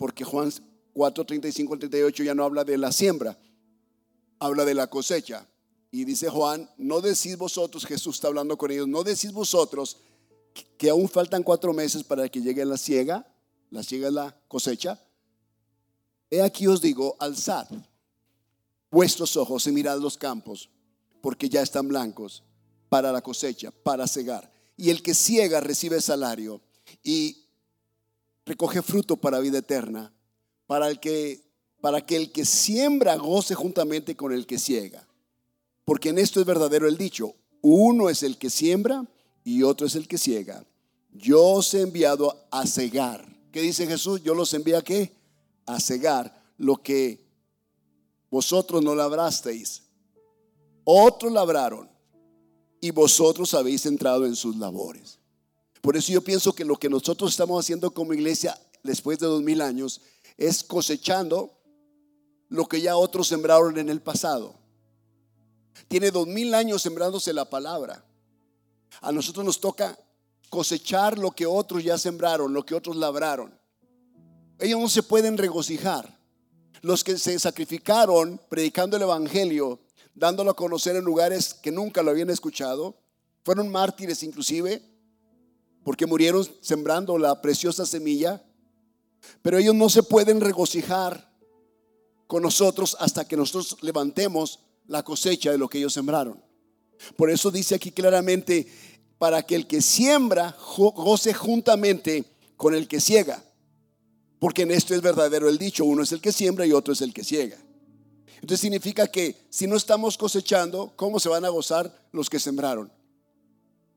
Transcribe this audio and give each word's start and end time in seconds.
porque 0.00 0.24
Juan 0.24 0.50
4, 0.94 1.26
35 1.26 1.78
38 1.78 2.22
ya 2.22 2.34
no 2.34 2.42
habla 2.42 2.64
de 2.64 2.78
la 2.78 2.90
siembra, 2.90 3.38
habla 4.38 4.64
de 4.64 4.72
la 4.72 4.86
cosecha. 4.86 5.46
Y 5.90 6.06
dice 6.06 6.30
Juan, 6.30 6.70
no 6.78 7.02
decís 7.02 7.36
vosotros, 7.36 7.84
Jesús 7.84 8.14
está 8.14 8.28
hablando 8.28 8.56
con 8.56 8.70
ellos, 8.70 8.88
no 8.88 9.04
decís 9.04 9.30
vosotros 9.30 9.98
que 10.78 10.88
aún 10.88 11.06
faltan 11.06 11.42
cuatro 11.42 11.74
meses 11.74 12.02
para 12.02 12.26
que 12.30 12.40
llegue 12.40 12.64
la 12.64 12.78
siega, 12.78 13.30
la 13.68 13.82
siega 13.82 14.08
es 14.08 14.14
la 14.14 14.34
cosecha. 14.48 14.98
He 16.30 16.40
aquí 16.40 16.66
os 16.66 16.80
digo, 16.80 17.14
alzad 17.18 17.68
vuestros 18.90 19.36
ojos 19.36 19.66
y 19.66 19.72
mirad 19.72 19.98
los 19.98 20.16
campos, 20.16 20.70
porque 21.20 21.50
ya 21.50 21.60
están 21.60 21.88
blancos 21.88 22.42
para 22.88 23.12
la 23.12 23.20
cosecha, 23.20 23.70
para 23.70 24.08
cegar. 24.08 24.50
Y 24.78 24.88
el 24.88 25.02
que 25.02 25.12
ciega 25.12 25.60
recibe 25.60 26.00
salario 26.00 26.62
y 27.04 27.49
recoge 28.50 28.82
fruto 28.82 29.16
para 29.16 29.38
vida 29.38 29.58
eterna, 29.58 30.12
para, 30.66 30.88
el 30.88 30.98
que, 30.98 31.40
para 31.80 32.04
que 32.04 32.16
el 32.16 32.32
que 32.32 32.44
siembra 32.44 33.14
goce 33.14 33.54
juntamente 33.54 34.16
con 34.16 34.32
el 34.32 34.44
que 34.44 34.58
ciega. 34.58 35.06
Porque 35.84 36.08
en 36.08 36.18
esto 36.18 36.40
es 36.40 36.46
verdadero 36.46 36.88
el 36.88 36.96
dicho, 36.96 37.36
uno 37.62 38.10
es 38.10 38.24
el 38.24 38.38
que 38.38 38.50
siembra 38.50 39.06
y 39.44 39.62
otro 39.62 39.86
es 39.86 39.94
el 39.94 40.08
que 40.08 40.18
ciega. 40.18 40.64
Yo 41.12 41.40
os 41.44 41.72
he 41.74 41.82
enviado 41.82 42.44
a 42.50 42.66
cegar. 42.66 43.24
¿Qué 43.52 43.60
dice 43.62 43.86
Jesús? 43.86 44.20
Yo 44.22 44.34
los 44.34 44.52
envío 44.52 44.78
a 44.78 44.82
qué? 44.82 45.12
A 45.66 45.78
cegar 45.78 46.42
lo 46.58 46.82
que 46.82 47.24
vosotros 48.30 48.82
no 48.82 48.96
labrasteis. 48.96 49.84
Otros 50.82 51.32
labraron 51.32 51.88
y 52.80 52.90
vosotros 52.90 53.54
habéis 53.54 53.86
entrado 53.86 54.26
en 54.26 54.34
sus 54.34 54.56
labores. 54.56 55.19
Por 55.80 55.96
eso 55.96 56.12
yo 56.12 56.22
pienso 56.22 56.52
que 56.52 56.64
lo 56.64 56.76
que 56.76 56.88
nosotros 56.88 57.30
estamos 57.30 57.64
haciendo 57.64 57.90
como 57.92 58.12
iglesia 58.12 58.58
después 58.82 59.18
de 59.18 59.26
dos 59.26 59.42
mil 59.42 59.60
años 59.60 60.00
es 60.36 60.62
cosechando 60.62 61.58
lo 62.48 62.66
que 62.66 62.80
ya 62.80 62.96
otros 62.96 63.28
sembraron 63.28 63.78
en 63.78 63.88
el 63.88 64.00
pasado. 64.00 64.54
Tiene 65.88 66.10
dos 66.10 66.26
mil 66.26 66.54
años 66.54 66.82
sembrándose 66.82 67.32
la 67.32 67.48
palabra. 67.48 68.04
A 69.00 69.12
nosotros 69.12 69.44
nos 69.44 69.60
toca 69.60 69.98
cosechar 70.50 71.16
lo 71.16 71.30
que 71.30 71.46
otros 71.46 71.82
ya 71.82 71.96
sembraron, 71.96 72.52
lo 72.52 72.66
que 72.66 72.74
otros 72.74 72.96
labraron. 72.96 73.58
Ellos 74.58 74.80
no 74.80 74.88
se 74.88 75.02
pueden 75.02 75.38
regocijar. 75.38 76.18
Los 76.82 77.04
que 77.04 77.16
se 77.18 77.38
sacrificaron 77.38 78.40
predicando 78.48 78.96
el 78.96 79.02
Evangelio, 79.02 79.80
dándolo 80.14 80.50
a 80.50 80.56
conocer 80.56 80.96
en 80.96 81.04
lugares 81.04 81.54
que 81.54 81.70
nunca 81.70 82.02
lo 82.02 82.10
habían 82.10 82.30
escuchado, 82.30 82.96
fueron 83.44 83.70
mártires 83.70 84.22
inclusive, 84.22 84.82
porque 85.84 86.06
murieron 86.06 86.46
sembrando 86.60 87.18
la 87.18 87.40
preciosa 87.40 87.86
semilla, 87.86 88.42
pero 89.42 89.58
ellos 89.58 89.74
no 89.74 89.88
se 89.88 90.02
pueden 90.02 90.40
regocijar 90.40 91.30
con 92.26 92.42
nosotros 92.42 92.96
hasta 93.00 93.26
que 93.26 93.36
nosotros 93.36 93.76
levantemos 93.82 94.60
la 94.86 95.02
cosecha 95.02 95.50
de 95.50 95.58
lo 95.58 95.68
que 95.68 95.78
ellos 95.78 95.92
sembraron. 95.92 96.42
Por 97.16 97.30
eso 97.30 97.50
dice 97.50 97.74
aquí 97.74 97.90
claramente, 97.90 98.66
para 99.18 99.42
que 99.42 99.54
el 99.54 99.66
que 99.66 99.82
siembra 99.82 100.56
goce 100.76 101.34
juntamente 101.34 102.24
con 102.56 102.74
el 102.74 102.88
que 102.88 103.00
ciega. 103.00 103.42
Porque 104.38 104.62
en 104.62 104.70
esto 104.70 104.94
es 104.94 105.02
verdadero 105.02 105.48
el 105.48 105.58
dicho, 105.58 105.84
uno 105.84 106.02
es 106.02 106.12
el 106.12 106.20
que 106.20 106.32
siembra 106.32 106.66
y 106.66 106.72
otro 106.72 106.94
es 106.94 107.02
el 107.02 107.12
que 107.12 107.24
ciega. 107.24 107.58
Entonces 108.36 108.60
significa 108.60 109.06
que 109.06 109.36
si 109.50 109.66
no 109.66 109.76
estamos 109.76 110.16
cosechando, 110.16 110.92
¿cómo 110.96 111.20
se 111.20 111.28
van 111.28 111.44
a 111.44 111.50
gozar 111.50 111.94
los 112.12 112.30
que 112.30 112.40
sembraron? 112.40 112.90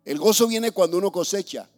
El 0.04 0.18
gozo 0.18 0.48
viene 0.48 0.72
cuando 0.72 0.98
uno 0.98 1.12
cosecha, 1.12 1.70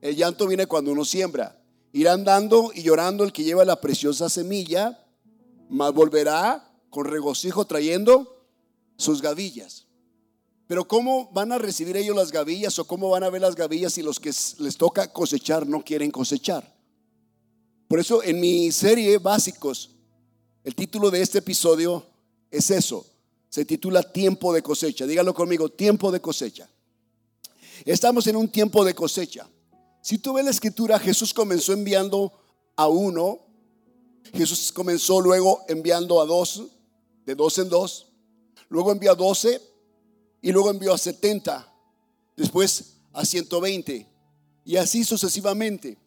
el 0.00 0.16
llanto 0.16 0.46
viene 0.46 0.66
cuando 0.66 0.92
uno 0.92 1.04
siembra. 1.04 1.60
Irá 1.92 2.12
andando 2.12 2.70
y 2.74 2.82
llorando 2.82 3.24
el 3.24 3.32
que 3.32 3.44
lleva 3.44 3.64
la 3.64 3.80
preciosa 3.80 4.28
semilla, 4.28 5.02
mas 5.68 5.92
volverá 5.92 6.70
con 6.90 7.06
regocijo 7.06 7.64
trayendo 7.64 8.44
sus 8.96 9.22
gavillas. 9.22 9.86
Pero 10.66 10.86
¿cómo 10.86 11.30
van 11.32 11.52
a 11.52 11.58
recibir 11.58 11.96
ellos 11.96 12.16
las 12.16 12.32
gavillas 12.32 12.78
o 12.78 12.86
cómo 12.86 13.10
van 13.10 13.22
a 13.22 13.30
ver 13.30 13.40
las 13.40 13.54
gavillas 13.54 13.92
si 13.92 14.02
los 14.02 14.18
que 14.18 14.32
les 14.58 14.76
toca 14.76 15.12
cosechar 15.12 15.66
no 15.66 15.82
quieren 15.82 16.10
cosechar? 16.10 16.74
Por 17.88 18.00
eso 18.00 18.22
en 18.22 18.40
mi 18.40 18.72
serie 18.72 19.18
Básicos, 19.18 19.90
el 20.64 20.74
título 20.74 21.10
de 21.10 21.22
este 21.22 21.38
episodio 21.38 22.04
es 22.50 22.70
eso. 22.70 23.06
Se 23.48 23.64
titula 23.64 24.02
Tiempo 24.02 24.52
de 24.52 24.62
cosecha. 24.62 25.06
Dígalo 25.06 25.32
conmigo, 25.32 25.68
tiempo 25.68 26.10
de 26.10 26.20
cosecha. 26.20 26.68
Estamos 27.84 28.26
en 28.26 28.36
un 28.36 28.48
tiempo 28.48 28.84
de 28.84 28.94
cosecha. 28.94 29.48
Si 30.06 30.18
tú 30.18 30.34
ves 30.34 30.44
la 30.44 30.52
escritura, 30.52 31.00
Jesús 31.00 31.34
comenzó 31.34 31.72
enviando 31.72 32.32
a 32.76 32.86
uno, 32.86 33.40
Jesús 34.32 34.70
comenzó 34.70 35.20
luego 35.20 35.64
enviando 35.66 36.20
a 36.20 36.24
dos, 36.24 36.62
de 37.24 37.34
dos 37.34 37.58
en 37.58 37.68
dos, 37.68 38.06
luego 38.68 38.92
envió 38.92 39.10
a 39.10 39.16
doce 39.16 39.60
y 40.40 40.52
luego 40.52 40.70
envió 40.70 40.94
a 40.94 40.98
setenta, 40.98 41.74
después 42.36 42.98
a 43.12 43.24
ciento 43.24 43.60
veinte 43.60 44.08
y 44.64 44.76
así 44.76 45.02
sucesivamente. 45.02 45.98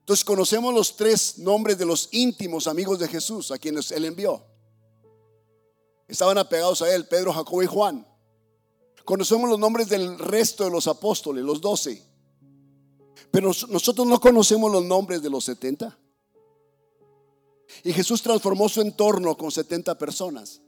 Entonces 0.00 0.24
conocemos 0.24 0.74
los 0.74 0.96
tres 0.96 1.38
nombres 1.38 1.78
de 1.78 1.86
los 1.86 2.08
íntimos 2.10 2.66
amigos 2.66 2.98
de 2.98 3.06
Jesús 3.06 3.52
a 3.52 3.58
quienes 3.58 3.92
él 3.92 4.06
envió. 4.06 4.44
Estaban 6.08 6.36
apegados 6.36 6.82
a 6.82 6.92
él, 6.92 7.06
Pedro, 7.06 7.32
Jacobo 7.32 7.62
y 7.62 7.66
Juan. 7.66 8.04
Conocemos 9.04 9.48
los 9.48 9.60
nombres 9.60 9.88
del 9.88 10.18
resto 10.18 10.64
de 10.64 10.70
los 10.70 10.88
apóstoles, 10.88 11.44
los 11.44 11.60
doce. 11.60 12.12
Pero 13.30 13.52
nosotros 13.68 14.06
no 14.06 14.20
conocemos 14.20 14.70
los 14.70 14.84
nombres 14.84 15.22
de 15.22 15.30
los 15.30 15.44
70. 15.44 15.98
Y 17.82 17.92
Jesús 17.92 18.22
transformó 18.22 18.68
su 18.68 18.80
entorno 18.80 19.36
con 19.36 19.50
70 19.50 19.96
personas. 19.98 20.60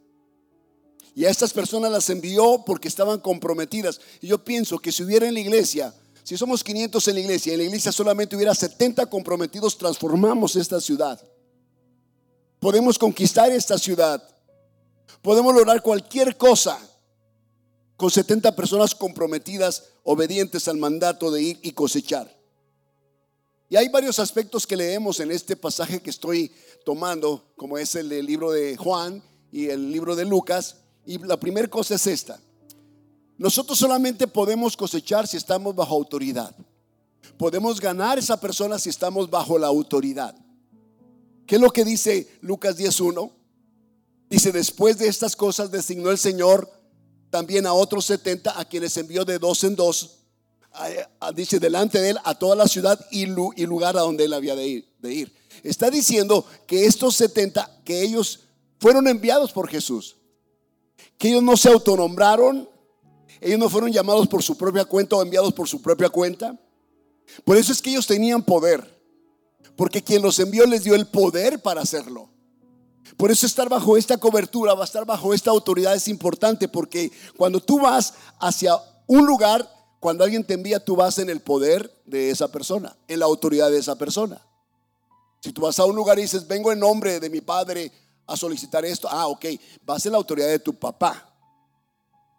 Y 1.15 1.25
a 1.25 1.31
estas 1.31 1.53
personas 1.53 1.91
las 1.91 2.11
envió 2.11 2.63
porque 2.67 2.89
estaban 2.89 3.21
comprometidas. 3.21 4.01
Y 4.21 4.27
yo 4.27 4.45
pienso 4.45 4.79
que 4.79 4.93
si 4.93 5.03
hubiera 5.03 5.27
en 5.27 5.35
la 5.35 5.41
iglesia, 5.41 5.95
si 6.23 6.37
somos 6.37 6.63
500 6.65 7.09
en 7.09 7.15
la 7.15 7.21
iglesia 7.21 7.53
en 7.53 7.59
la 7.61 7.65
iglesia 7.65 7.93
solamente 7.93 8.37
hubiera 8.37 8.55
70 8.55 9.07
comprometidos, 9.07 9.79
transformamos 9.79 10.57
esta 10.57 10.81
ciudad. 10.81 11.21
Podemos 12.59 12.99
conquistar 12.99 13.51
esta 13.51 13.79
ciudad. 13.79 14.23
Podemos 15.23 15.55
lograr 15.55 15.81
cualquier 15.83 16.37
cosa 16.37 16.79
con 17.97 18.11
70 18.11 18.55
personas 18.55 18.95
comprometidas, 18.95 19.85
obedientes 20.05 20.69
al 20.69 20.77
mandato 20.77 21.31
de 21.31 21.43
ir 21.43 21.59
y 21.63 21.73
cosechar. 21.73 22.37
Y 23.69 23.77
hay 23.77 23.89
varios 23.89 24.19
aspectos 24.19 24.67
que 24.67 24.77
leemos 24.77 25.19
en 25.19 25.33
este 25.33 25.57
pasaje 25.57 26.01
que 26.01 26.11
estoy 26.11 26.53
tomando, 26.85 27.43
como 27.57 27.79
es 27.79 27.95
el 27.97 28.09
del 28.09 28.27
libro 28.27 28.53
de 28.53 28.77
Juan 28.77 29.23
y 29.51 29.67
el 29.67 29.91
libro 29.91 30.15
de 30.15 30.25
Lucas. 30.25 30.77
Y 31.05 31.19
la 31.19 31.39
primera 31.39 31.69
cosa 31.69 31.97
es 31.97 32.07
esta. 32.07 32.39
Nosotros 33.39 33.79
solamente 33.79 34.29
podemos 34.29 34.77
cosechar 34.77 35.27
si 35.27 35.37
estamos 35.37 35.75
bajo 35.75 35.95
autoridad. 35.95 36.55
Podemos 37.37 37.81
ganar 37.81 38.19
esa 38.19 38.41
persona 38.41 38.79
si 38.79 38.89
estamos 38.89 39.29
bajo 39.29 39.59
la 39.59 39.67
autoridad. 39.67 40.35
¿Qué 41.47 41.57
es 41.57 41.61
lo 41.61 41.71
que 41.71 41.85
dice 41.85 42.29
Lucas 42.41 42.79
10.1? 42.79 43.31
Dice, 44.31 44.53
después 44.53 44.99
de 44.99 45.09
estas 45.09 45.37
cosas 45.37 45.71
designó 45.71 46.11
el 46.11 46.19
Señor 46.19 46.69
también 47.37 47.67
a 47.67 47.75
otros 47.75 48.07
70 48.07 48.59
a 48.59 48.65
quienes 48.65 48.97
envió 48.97 49.23
de 49.23 49.39
dos 49.39 49.63
en 49.63 49.77
dos 49.77 50.21
dice 51.35 51.61
delante 51.61 52.01
de 52.01 52.11
él 52.11 52.19
a 52.25 52.35
toda 52.35 52.57
la 52.57 52.67
ciudad 52.67 52.99
y, 53.11 53.27
lugar 53.27 53.95
a 53.99 54.01
donde 54.01 54.25
él 54.25 54.33
había 54.33 54.57
de 54.57 54.67
ir, 54.67 54.89
de 55.01 55.13
ir. 55.13 55.35
Está 55.63 55.91
diciendo 55.91 56.47
que 56.67 56.87
estos 56.87 57.15
70, 57.17 57.83
que 57.85 58.01
ellos 58.01 58.41
fueron 58.79 59.07
enviados 59.07 59.53
por 59.53 59.69
Jesús, 59.69 60.17
que 61.19 61.29
ellos 61.29 61.43
no 61.43 61.59
se 61.59 61.69
autonombraron, 61.69 62.67
ellos 63.43 63.59
no 63.59 63.69
fueron 63.69 63.93
llamados 63.93 64.27
por 64.29 64.43
su 64.43 64.57
propia 64.57 64.87
cuenta 64.87 65.17
o 65.17 65.23
enviados 65.23 65.53
por 65.53 65.69
su 65.69 65.83
propia 65.83 66.09
cuenta. 66.09 66.59
Por 67.45 67.59
eso 67.59 67.71
es 67.71 67.83
que 67.83 67.91
ellos 67.91 68.07
tenían 68.07 68.43
poder, 68.43 68.99
porque 69.77 70.03
quien 70.03 70.23
los 70.23 70.39
envió 70.39 70.65
les 70.65 70.85
dio 70.85 70.95
el 70.95 71.07
poder 71.07 71.61
para 71.61 71.83
hacerlo. 71.83 72.31
Por 73.17 73.31
eso 73.31 73.47
estar 73.47 73.69
bajo 73.69 73.97
esta 73.97 74.19
cobertura, 74.19 74.75
estar 74.83 75.05
bajo 75.05 75.33
esta 75.33 75.51
autoridad 75.51 75.95
es 75.95 76.09
importante, 76.09 76.69
porque 76.69 77.11
cuando 77.37 77.61
tú 77.61 77.81
vas 77.81 78.15
hacia 78.39 78.77
un 79.07 79.27
lugar, 79.27 79.69
cuando 80.01 80.25
alguien 80.25 80.45
te 80.45 80.55
envía, 80.55 80.85
tú 80.85 80.97
vas 80.97 81.19
en 81.19 81.31
el 81.31 81.41
poder 81.41 81.91
de 82.05 82.31
esa 82.31 82.49
persona, 82.49 82.97
en 83.09 83.21
la 83.21 83.27
autoridad 83.27 83.71
de 83.71 83.79
esa 83.79 83.97
persona. 83.97 84.41
Si 85.41 85.53
tú 85.53 85.63
vas 85.63 85.79
a 85.79 85.85
un 85.85 85.97
lugar 85.97 86.19
y 86.19 86.23
dices, 86.23 86.47
vengo 86.47 86.73
en 86.73 86.81
nombre 86.81 87.21
de 87.21 87.31
mi 87.31 87.41
padre 87.41 87.93
a 88.27 88.37
solicitar 88.37 88.85
esto, 88.85 89.09
ah, 89.11 89.29
ok, 89.29 89.47
vas 89.85 90.05
en 90.07 90.13
la 90.13 90.19
autoridad 90.19 90.49
de 90.49 90.59
tu 90.59 90.75
papá. 90.75 91.33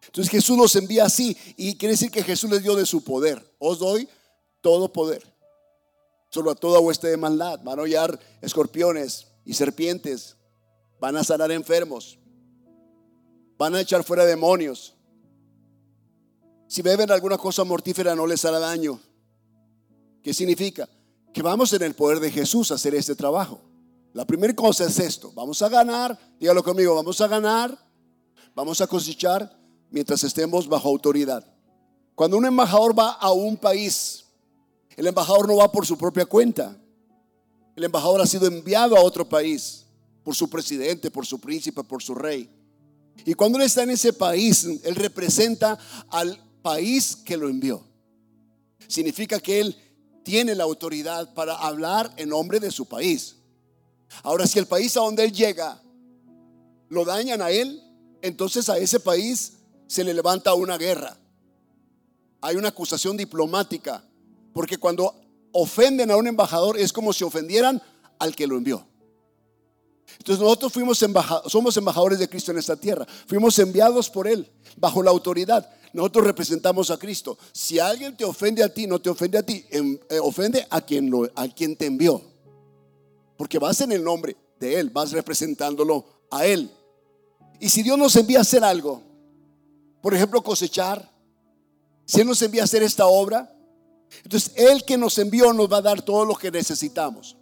Entonces 0.06 0.32
Jesús 0.32 0.58
los 0.58 0.76
envía 0.76 1.06
así 1.06 1.36
y 1.58 1.76
quiere 1.76 1.94
decir 1.94 2.10
que 2.10 2.24
Jesús 2.24 2.50
les 2.50 2.64
dio 2.64 2.76
de 2.76 2.86
su 2.86 3.04
poder. 3.04 3.54
Os 3.60 3.80
doy 3.80 4.08
todo 4.62 4.92
poder. 4.92 5.22
Solo 6.30 6.52
a 6.52 6.56
toda 6.56 6.80
hueste 6.80 7.08
de 7.08 7.18
maldad. 7.18 7.60
Van 7.64 7.80
a 7.80 7.82
hollar 7.82 8.20
escorpiones 8.42 9.28
y 9.46 9.54
serpientes. 9.54 10.37
Van 11.00 11.16
a 11.16 11.24
sanar 11.24 11.52
enfermos. 11.52 12.20
Van 13.58 13.76
a 13.76 13.82
echar 13.82 14.04
fuera 14.04 14.26
demonios. 14.26 14.94
Si 16.68 16.82
beben 16.82 17.12
alguna 17.12 17.38
cosa 17.38 17.64
mortífera 17.64 18.16
no 18.16 18.28
les 18.28 18.44
hará 18.46 18.60
daño. 18.60 19.00
¿Qué 20.22 20.34
significa? 20.34 20.90
que 21.38 21.44
vamos 21.44 21.72
en 21.74 21.84
el 21.84 21.94
poder 21.94 22.20
de 22.20 22.32
Jesús 22.32 22.72
a 22.72 22.76
hacer 22.76 22.96
este 22.96 23.16
trabajo. 23.16 23.62
La 24.12 24.26
primera 24.26 24.56
cosa 24.56 24.86
es 24.86 24.98
esto, 24.98 25.32
vamos 25.36 25.62
a 25.62 25.70
ganar, 25.70 26.18
dígalo 26.40 26.64
conmigo, 26.64 26.96
vamos 26.96 27.22
a 27.22 27.28
ganar, 27.28 27.78
vamos 28.56 28.82
a 28.82 28.88
cosechar 28.88 29.56
mientras 29.92 30.24
estemos 30.24 30.68
bajo 30.68 30.90
autoridad. 30.90 31.46
Cuando 32.16 32.38
un 32.38 32.46
embajador 32.48 32.98
va 32.98 33.12
a 33.12 33.32
un 33.32 33.56
país, 33.56 34.26
el 34.96 35.06
embajador 35.06 35.48
no 35.48 35.58
va 35.58 35.72
por 35.72 35.86
su 35.86 35.96
propia 35.96 36.26
cuenta. 36.26 36.76
El 37.76 37.84
embajador 37.84 38.20
ha 38.22 38.26
sido 38.26 38.48
enviado 38.48 38.98
a 38.98 39.04
otro 39.04 39.30
país 39.30 39.86
por 40.28 40.36
su 40.36 40.50
presidente, 40.50 41.10
por 41.10 41.26
su 41.26 41.40
príncipe, 41.40 41.86
por 41.86 42.04
su 42.04 42.14
rey. 42.14 42.50
Y 43.24 43.34
cuando 43.34 43.58
él 43.58 43.64
está 43.64 43.84
en 43.84 43.92
ese 43.92 44.12
país, 44.12 44.66
él 44.84 44.94
representa 44.96 45.80
al 46.10 46.38
país 46.62 47.16
que 47.16 47.38
lo 47.38 47.48
envió. 47.48 47.82
Significa 48.90 49.40
que 49.40 49.62
él 49.62 49.78
tiene 50.26 50.54
la 50.54 50.66
autoridad 50.66 51.34
para 51.34 51.56
hablar 51.56 52.14
en 52.18 52.28
nombre 52.28 52.60
de 52.60 52.72
su 52.72 52.86
país. 52.86 53.38
Ahora, 54.22 54.46
si 54.46 54.60
el 54.60 54.66
país 54.66 54.98
a 54.98 55.00
donde 55.00 55.24
él 55.24 55.32
llega 55.32 55.82
lo 56.90 57.06
dañan 57.06 57.42
a 57.42 57.50
él, 57.50 57.82
entonces 58.22 58.68
a 58.68 58.78
ese 58.78 59.00
país 59.00 59.60
se 59.88 60.04
le 60.04 60.14
levanta 60.14 60.54
una 60.56 60.78
guerra. 60.78 61.18
Hay 62.42 62.58
una 62.58 62.68
acusación 62.68 63.16
diplomática 63.16 64.04
porque 64.52 64.78
cuando 64.78 65.16
ofenden 65.54 66.12
a 66.12 66.18
un 66.18 66.28
embajador 66.28 66.78
es 66.78 66.92
como 66.92 67.14
si 67.14 67.24
ofendieran 67.24 67.82
al 68.20 68.36
que 68.36 68.46
lo 68.46 68.58
envió. 68.58 68.86
Entonces 70.18 70.42
nosotros 70.42 70.72
fuimos 70.72 71.04
somos 71.48 71.78
embajadores 71.78 72.20
de 72.20 72.30
Cristo 72.30 72.52
en 72.52 72.58
esta 72.58 72.76
tierra. 72.76 73.06
Fuimos 73.28 73.58
enviados 73.60 74.10
por 74.10 74.28
Él, 74.28 74.50
bajo 74.78 75.04
la 75.04 75.12
autoridad. 75.12 75.70
Nosotros 75.94 76.26
representamos 76.26 76.92
a 76.92 76.98
Cristo. 76.98 77.38
Si 77.52 77.80
alguien 77.80 78.16
te 78.16 78.26
ofende 78.26 78.64
a 78.64 78.74
ti, 78.74 78.88
no 78.88 79.00
te 79.00 79.10
ofende 79.10 79.38
a 79.38 79.44
ti, 79.44 79.66
em, 79.70 79.98
eh, 80.10 80.20
ofende 80.20 80.66
a 80.70 80.82
quien, 80.82 81.10
lo, 81.10 81.30
a 81.36 81.48
quien 81.48 81.76
te 81.76 81.86
envió. 81.86 82.22
Porque 83.38 83.60
vas 83.60 83.82
en 83.82 83.92
el 83.92 84.04
nombre 84.04 84.36
de 84.60 84.80
Él, 84.80 84.90
vas 84.90 85.12
representándolo 85.12 86.06
a 86.32 86.46
Él. 86.46 86.70
Y 87.60 87.70
si 87.70 87.84
Dios 87.84 87.98
nos 87.98 88.16
envía 88.16 88.40
a 88.40 88.42
hacer 88.42 88.64
algo, 88.64 89.02
por 90.02 90.14
ejemplo 90.14 90.44
cosechar, 90.44 91.12
si 92.06 92.22
Él 92.22 92.28
nos 92.28 92.42
envía 92.42 92.62
a 92.62 92.66
hacer 92.66 92.84
esta 92.84 93.08
obra, 93.08 93.54
entonces, 94.24 94.54
Él 94.56 94.84
que 94.84 94.98
nos 94.98 95.18
envió 95.18 95.54
nos 95.54 95.72
va 95.72 95.78
a 95.78 95.82
dar 95.82 96.02
todo 96.02 96.26
lo 96.26 96.36
que 96.36 96.52
necesitamos. 96.52 97.37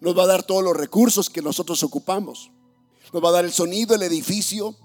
Nos 0.00 0.16
va 0.16 0.24
a 0.24 0.26
dar 0.26 0.42
todos 0.42 0.62
los 0.62 0.76
recursos 0.76 1.28
que 1.28 1.42
nosotros 1.42 1.82
ocupamos. 1.82 2.50
Nos 3.12 3.22
va 3.22 3.28
a 3.28 3.32
dar 3.32 3.44
el 3.44 3.52
sonido, 3.52 3.94
el 3.94 4.02
edificio, 4.02 4.76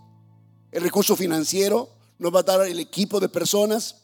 el 0.71 0.83
recurso 0.83 1.15
financiero. 1.15 1.89
Nos 2.19 2.33
va 2.33 2.39
a 2.39 2.43
dar 2.43 2.67
el 2.67 2.79
equipo 2.79 3.19
de 3.19 3.29
personas. 3.29 4.03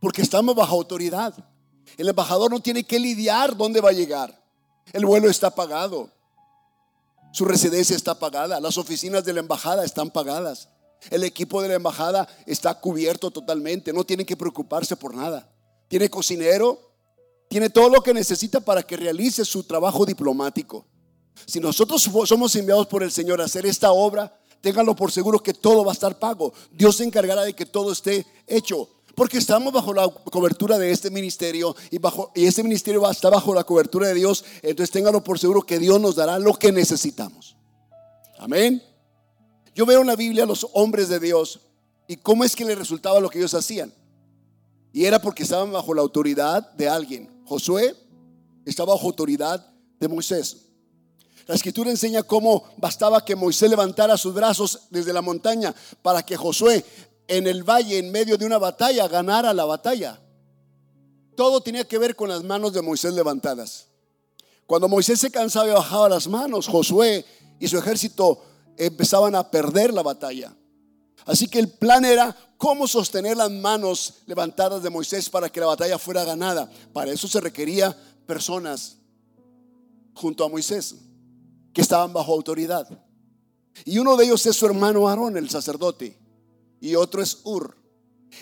Porque 0.00 0.22
estamos 0.22 0.54
bajo 0.54 0.74
autoridad. 0.74 1.34
El 1.96 2.08
embajador 2.08 2.50
no 2.50 2.60
tiene 2.60 2.84
que 2.84 2.98
lidiar 2.98 3.56
dónde 3.56 3.80
va 3.80 3.90
a 3.90 3.92
llegar. 3.92 4.42
El 4.92 5.04
vuelo 5.04 5.28
está 5.28 5.50
pagado. 5.50 6.10
Su 7.32 7.44
residencia 7.44 7.96
está 7.96 8.18
pagada. 8.18 8.60
Las 8.60 8.78
oficinas 8.78 9.24
de 9.24 9.32
la 9.32 9.40
embajada 9.40 9.84
están 9.84 10.10
pagadas. 10.10 10.68
El 11.10 11.24
equipo 11.24 11.60
de 11.60 11.68
la 11.68 11.74
embajada 11.74 12.28
está 12.46 12.80
cubierto 12.80 13.30
totalmente. 13.30 13.92
No 13.92 14.04
tiene 14.04 14.24
que 14.24 14.36
preocuparse 14.36 14.96
por 14.96 15.14
nada 15.14 15.52
tiene 15.88 16.10
cocinero, 16.10 16.85
tiene 17.48 17.70
todo 17.70 17.88
lo 17.88 18.02
que 18.02 18.14
necesita 18.14 18.60
para 18.60 18.82
que 18.82 18.96
realice 18.96 19.44
su 19.44 19.64
trabajo 19.64 20.04
diplomático. 20.04 20.86
Si 21.44 21.60
nosotros 21.60 22.02
somos 22.02 22.56
enviados 22.56 22.86
por 22.86 23.02
el 23.02 23.12
Señor 23.12 23.40
a 23.40 23.44
hacer 23.44 23.66
esta 23.66 23.92
obra, 23.92 24.40
ténganlo 24.60 24.96
por 24.96 25.12
seguro 25.12 25.38
que 25.38 25.54
todo 25.54 25.84
va 25.84 25.92
a 25.92 25.94
estar 25.94 26.18
pago. 26.18 26.52
Dios 26.72 26.96
se 26.96 27.04
encargará 27.04 27.42
de 27.42 27.54
que 27.54 27.66
todo 27.66 27.92
esté 27.92 28.26
hecho. 28.46 28.88
Porque 29.14 29.38
estamos 29.38 29.72
bajo 29.72 29.94
la 29.94 30.08
cobertura 30.08 30.76
de 30.76 30.90
este 30.90 31.10
ministerio 31.10 31.74
y, 31.90 31.96
bajo, 31.96 32.32
y 32.34 32.44
este 32.44 32.62
ministerio 32.62 33.08
estar 33.10 33.32
bajo 33.32 33.54
la 33.54 33.64
cobertura 33.64 34.08
de 34.08 34.14
Dios. 34.14 34.44
Entonces 34.60 34.90
ténganlo 34.90 35.24
por 35.24 35.38
seguro 35.38 35.62
que 35.62 35.78
Dios 35.78 35.98
nos 35.98 36.16
dará 36.16 36.38
lo 36.38 36.52
que 36.54 36.70
necesitamos. 36.70 37.56
Amén. 38.38 38.82
Yo 39.74 39.86
veo 39.86 40.02
en 40.02 40.06
la 40.06 40.16
Biblia 40.16 40.44
a 40.44 40.46
los 40.46 40.66
hombres 40.74 41.08
de 41.08 41.18
Dios 41.18 41.60
y 42.06 42.16
cómo 42.16 42.44
es 42.44 42.54
que 42.54 42.64
les 42.64 42.76
resultaba 42.76 43.20
lo 43.20 43.30
que 43.30 43.38
ellos 43.38 43.54
hacían. 43.54 43.92
Y 44.92 45.04
era 45.04 45.20
porque 45.20 45.44
estaban 45.44 45.72
bajo 45.72 45.94
la 45.94 46.02
autoridad 46.02 46.72
de 46.72 46.88
alguien. 46.88 47.35
Josué 47.46 47.94
estaba 48.64 48.92
bajo 48.94 49.06
autoridad 49.06 49.72
de 49.98 50.08
Moisés. 50.08 50.66
La 51.46 51.54
escritura 51.54 51.90
enseña 51.90 52.24
cómo 52.24 52.64
bastaba 52.76 53.24
que 53.24 53.36
Moisés 53.36 53.70
levantara 53.70 54.16
sus 54.18 54.34
brazos 54.34 54.88
desde 54.90 55.12
la 55.12 55.22
montaña 55.22 55.74
para 56.02 56.24
que 56.24 56.36
Josué 56.36 56.84
en 57.28 57.46
el 57.46 57.62
valle, 57.62 57.98
en 57.98 58.10
medio 58.10 58.36
de 58.36 58.46
una 58.46 58.58
batalla, 58.58 59.06
ganara 59.08 59.54
la 59.54 59.64
batalla. 59.64 60.20
Todo 61.36 61.60
tenía 61.60 61.86
que 61.86 61.98
ver 61.98 62.16
con 62.16 62.28
las 62.28 62.42
manos 62.42 62.72
de 62.72 62.82
Moisés 62.82 63.14
levantadas. 63.14 63.86
Cuando 64.66 64.88
Moisés 64.88 65.20
se 65.20 65.30
cansaba 65.30 65.68
y 65.68 65.72
bajaba 65.72 66.08
las 66.08 66.26
manos, 66.26 66.66
Josué 66.66 67.24
y 67.60 67.68
su 67.68 67.78
ejército 67.78 68.42
empezaban 68.76 69.34
a 69.36 69.48
perder 69.50 69.94
la 69.94 70.02
batalla. 70.02 70.54
Así 71.24 71.48
que 71.48 71.58
el 71.58 71.68
plan 71.68 72.04
era 72.04 72.36
cómo 72.58 72.86
sostener 72.86 73.36
las 73.36 73.50
manos 73.50 74.22
levantadas 74.26 74.82
de 74.82 74.90
Moisés 74.90 75.28
para 75.28 75.48
que 75.48 75.60
la 75.60 75.66
batalla 75.66 75.98
fuera 75.98 76.24
ganada. 76.24 76.70
Para 76.92 77.12
eso 77.12 77.28
se 77.28 77.40
requería 77.40 77.96
personas 78.26 78.96
junto 80.14 80.44
a 80.44 80.48
Moisés 80.48 80.96
que 81.72 81.82
estaban 81.82 82.12
bajo 82.12 82.32
autoridad. 82.32 82.88
Y 83.84 83.98
uno 83.98 84.16
de 84.16 84.24
ellos 84.24 84.44
es 84.46 84.56
su 84.56 84.66
hermano 84.66 85.08
Aarón, 85.08 85.36
el 85.36 85.50
sacerdote, 85.50 86.18
y 86.80 86.94
otro 86.94 87.22
es 87.22 87.40
Ur. 87.44 87.76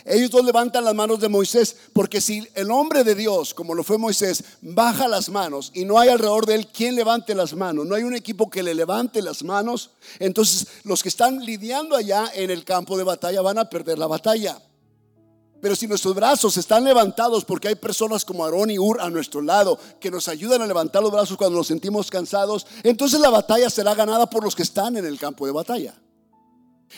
Ellos 0.04 0.31
dos 0.31 0.44
levantan 0.44 0.84
las 0.84 0.94
manos 0.94 1.20
de 1.20 1.28
Moisés, 1.28 1.76
porque 1.92 2.20
si 2.20 2.46
el 2.54 2.70
hombre 2.70 3.04
de 3.04 3.14
Dios, 3.14 3.54
como 3.54 3.75
lo 3.75 3.84
fue 3.84 3.96
Moisés, 3.96 4.44
baja 4.60 5.08
las 5.08 5.28
manos 5.28 5.70
y 5.75 5.84
no 5.84 5.98
hay 5.98 6.08
alrededor 6.08 6.46
de 6.46 6.56
él 6.56 6.66
quien 6.69 6.94
levante 6.94 7.34
las 7.34 7.54
manos, 7.54 7.86
no 7.86 7.94
hay 7.94 8.02
un 8.02 8.14
equipo 8.14 8.50
que 8.50 8.62
le 8.62 8.75
levante 8.75 9.22
las 9.22 9.42
manos, 9.42 9.90
entonces 10.19 10.66
los 10.84 11.02
que 11.02 11.08
están 11.08 11.44
lidiando 11.44 11.96
allá 11.96 12.31
en 12.34 12.50
el 12.50 12.64
campo 12.64 12.98
de 12.98 13.04
batalla 13.04 13.40
van 13.40 13.58
a 13.58 13.70
perder 13.70 13.98
la 13.98 14.06
batalla. 14.06 14.60
Pero 15.64 15.75
si 15.75 15.86
nuestros 15.86 16.14
brazos 16.14 16.58
están 16.58 16.84
levantados 16.84 17.42
porque 17.42 17.69
hay 17.69 17.75
personas 17.75 18.22
como 18.22 18.44
Aarón 18.44 18.70
y 18.70 18.78
Ur 18.78 19.00
a 19.00 19.08
nuestro 19.08 19.40
lado 19.40 19.78
que 19.98 20.10
nos 20.10 20.28
ayudan 20.28 20.60
a 20.60 20.66
levantar 20.66 21.02
los 21.02 21.10
brazos 21.10 21.38
cuando 21.38 21.56
nos 21.56 21.69
sentimos 21.69 22.10
cansados, 22.10 22.66
entonces 22.82 23.19
la 23.19 23.31
batalla 23.31 23.70
será 23.70 23.94
ganada 23.94 24.28
por 24.28 24.44
los 24.44 24.54
que 24.54 24.62
están 24.62 24.98
en 24.98 25.06
el 25.06 25.19
campo 25.19 25.46
de 25.46 25.52
batalla. 25.52 25.94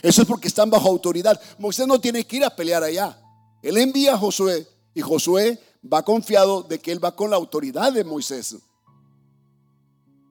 Eso 0.02 0.22
es 0.22 0.28
porque 0.28 0.48
están 0.48 0.70
bajo 0.70 0.88
autoridad. 0.88 1.40
Moisés 1.58 1.86
no 1.86 2.00
tiene 2.00 2.24
que 2.24 2.36
ir 2.36 2.44
a 2.44 2.54
pelear 2.54 2.82
allá. 2.82 3.18
Él 3.62 3.76
envía 3.78 4.14
a 4.14 4.18
Josué 4.18 4.66
y 4.94 5.00
Josué 5.00 5.60
va 5.92 6.04
confiado 6.04 6.62
de 6.62 6.78
que 6.78 6.92
él 6.92 7.04
va 7.04 7.14
con 7.14 7.30
la 7.30 7.36
autoridad 7.36 7.92
de 7.92 8.04
Moisés. 8.04 8.56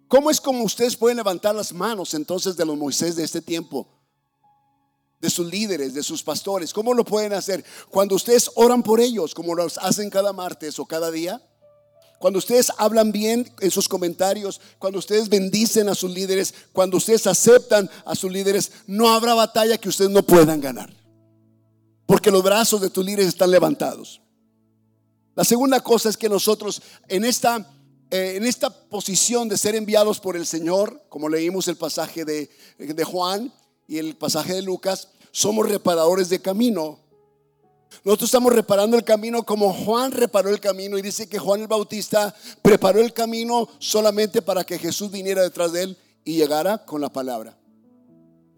¿Cómo 0.08 0.30
es 0.30 0.40
como 0.40 0.64
ustedes 0.64 0.96
pueden 0.96 1.18
levantar 1.18 1.56
las 1.56 1.74
manos 1.74 2.14
entonces 2.14 2.56
de 2.56 2.66
los 2.66 2.78
Moisés 2.78 3.16
de 3.16 3.24
este 3.24 3.42
tiempo? 3.42 3.88
De 5.20 5.30
sus 5.30 5.48
líderes, 5.48 5.94
de 5.94 6.04
sus 6.04 6.22
pastores. 6.22 6.74
¿Cómo 6.74 6.94
lo 6.94 7.04
pueden 7.04 7.34
hacer? 7.34 7.66
Cuando 7.90 8.16
ustedes 8.16 8.52
oran 8.56 8.84
por 8.84 9.00
ellos, 9.00 9.34
como 9.34 9.56
lo 9.56 9.66
hacen 9.82 10.10
cada 10.10 10.32
martes 10.32 10.78
o 10.78 10.86
cada 10.86 11.10
día. 11.10 11.42
Cuando 12.20 12.40
ustedes 12.40 12.72
hablan 12.78 13.12
bien 13.12 13.52
en 13.60 13.72
sus 13.72 13.88
comentarios, 13.88 14.62
cuando 14.80 15.00
ustedes 15.00 15.30
bendicen 15.30 15.90
a 15.90 15.96
sus 15.96 16.12
líderes, 16.12 16.54
cuando 16.72 16.98
ustedes 16.98 17.28
aceptan 17.28 17.90
a 18.06 18.16
sus 18.16 18.32
líderes, 18.32 18.72
no 18.88 19.10
habrá 19.10 19.34
batalla 19.34 19.78
que 19.78 19.90
ustedes 19.90 20.12
no 20.12 20.24
puedan 20.24 20.62
ganar. 20.62 20.94
Porque 22.06 22.32
los 22.32 22.44
brazos 22.44 22.82
de 22.82 22.90
tus 22.90 23.06
líderes 23.06 23.28
están 23.28 23.52
levantados. 23.52 24.22
La 25.36 25.44
segunda 25.44 25.82
cosa 25.82 26.10
es 26.10 26.18
que 26.18 26.30
nosotros 26.30 26.82
en 27.10 27.26
esta, 27.26 27.58
eh, 28.10 28.34
en 28.38 28.46
esta 28.46 28.70
posición 28.70 29.50
de 29.50 29.58
ser 29.58 29.76
enviados 29.76 30.20
por 30.20 30.38
el 30.38 30.46
Señor, 30.46 31.04
como 31.10 31.28
leímos 31.28 31.68
el 31.68 31.76
pasaje 31.76 32.24
de, 32.24 32.50
de 32.78 33.04
Juan 33.04 33.54
y 33.88 33.98
el 33.98 34.16
pasaje 34.16 34.54
de 34.54 34.62
Lucas, 34.62 35.10
somos 35.32 35.68
reparadores 35.68 36.30
de 36.30 36.42
camino 36.42 37.05
nosotros 38.04 38.28
estamos 38.28 38.54
reparando 38.54 38.98
el 38.98 39.04
camino 39.04 39.44
como 39.44 39.74
Juan 39.74 40.12
reparó 40.12 40.50
el 40.50 40.60
camino 40.60 40.98
y 40.98 41.02
dice 41.02 41.28
que 41.28 41.40
Juan 41.40 41.62
el 41.62 41.68
Bautista 41.68 42.36
preparó 42.62 43.00
el 43.00 43.14
camino 43.14 43.68
solamente 43.80 44.42
para 44.42 44.64
que 44.64 44.78
Jesús 44.78 45.12
viniera 45.12 45.42
detrás 45.42 45.72
de 45.72 45.84
él 45.84 45.98
y 46.24 46.36
llegara 46.38 46.86
con 46.86 47.02
la 47.02 47.10
palabra. 47.10 47.58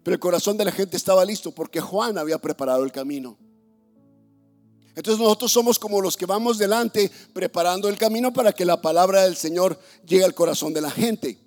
Pero 0.02 0.14
el 0.14 0.20
corazón 0.20 0.56
de 0.56 0.64
la 0.64 0.72
gente 0.72 0.96
estaba 0.96 1.24
listo 1.24 1.52
porque 1.52 1.80
Juan 1.80 2.18
había 2.18 2.38
preparado 2.38 2.84
el 2.84 2.92
camino. 2.92 3.38
Entonces 4.94 5.22
nosotros 5.22 5.52
somos 5.52 5.78
como 5.78 6.00
los 6.00 6.16
que 6.16 6.26
vamos 6.26 6.58
delante 6.58 7.10
preparando 7.32 7.88
el 7.88 7.96
camino 7.96 8.32
para 8.32 8.52
que 8.52 8.64
la 8.64 8.82
palabra 8.82 9.22
del 9.22 9.36
Señor 9.36 9.78
llegue 10.04 10.24
al 10.24 10.34
corazón 10.34 10.74
de 10.74 10.80
la 10.80 10.90
gente. 10.90 11.38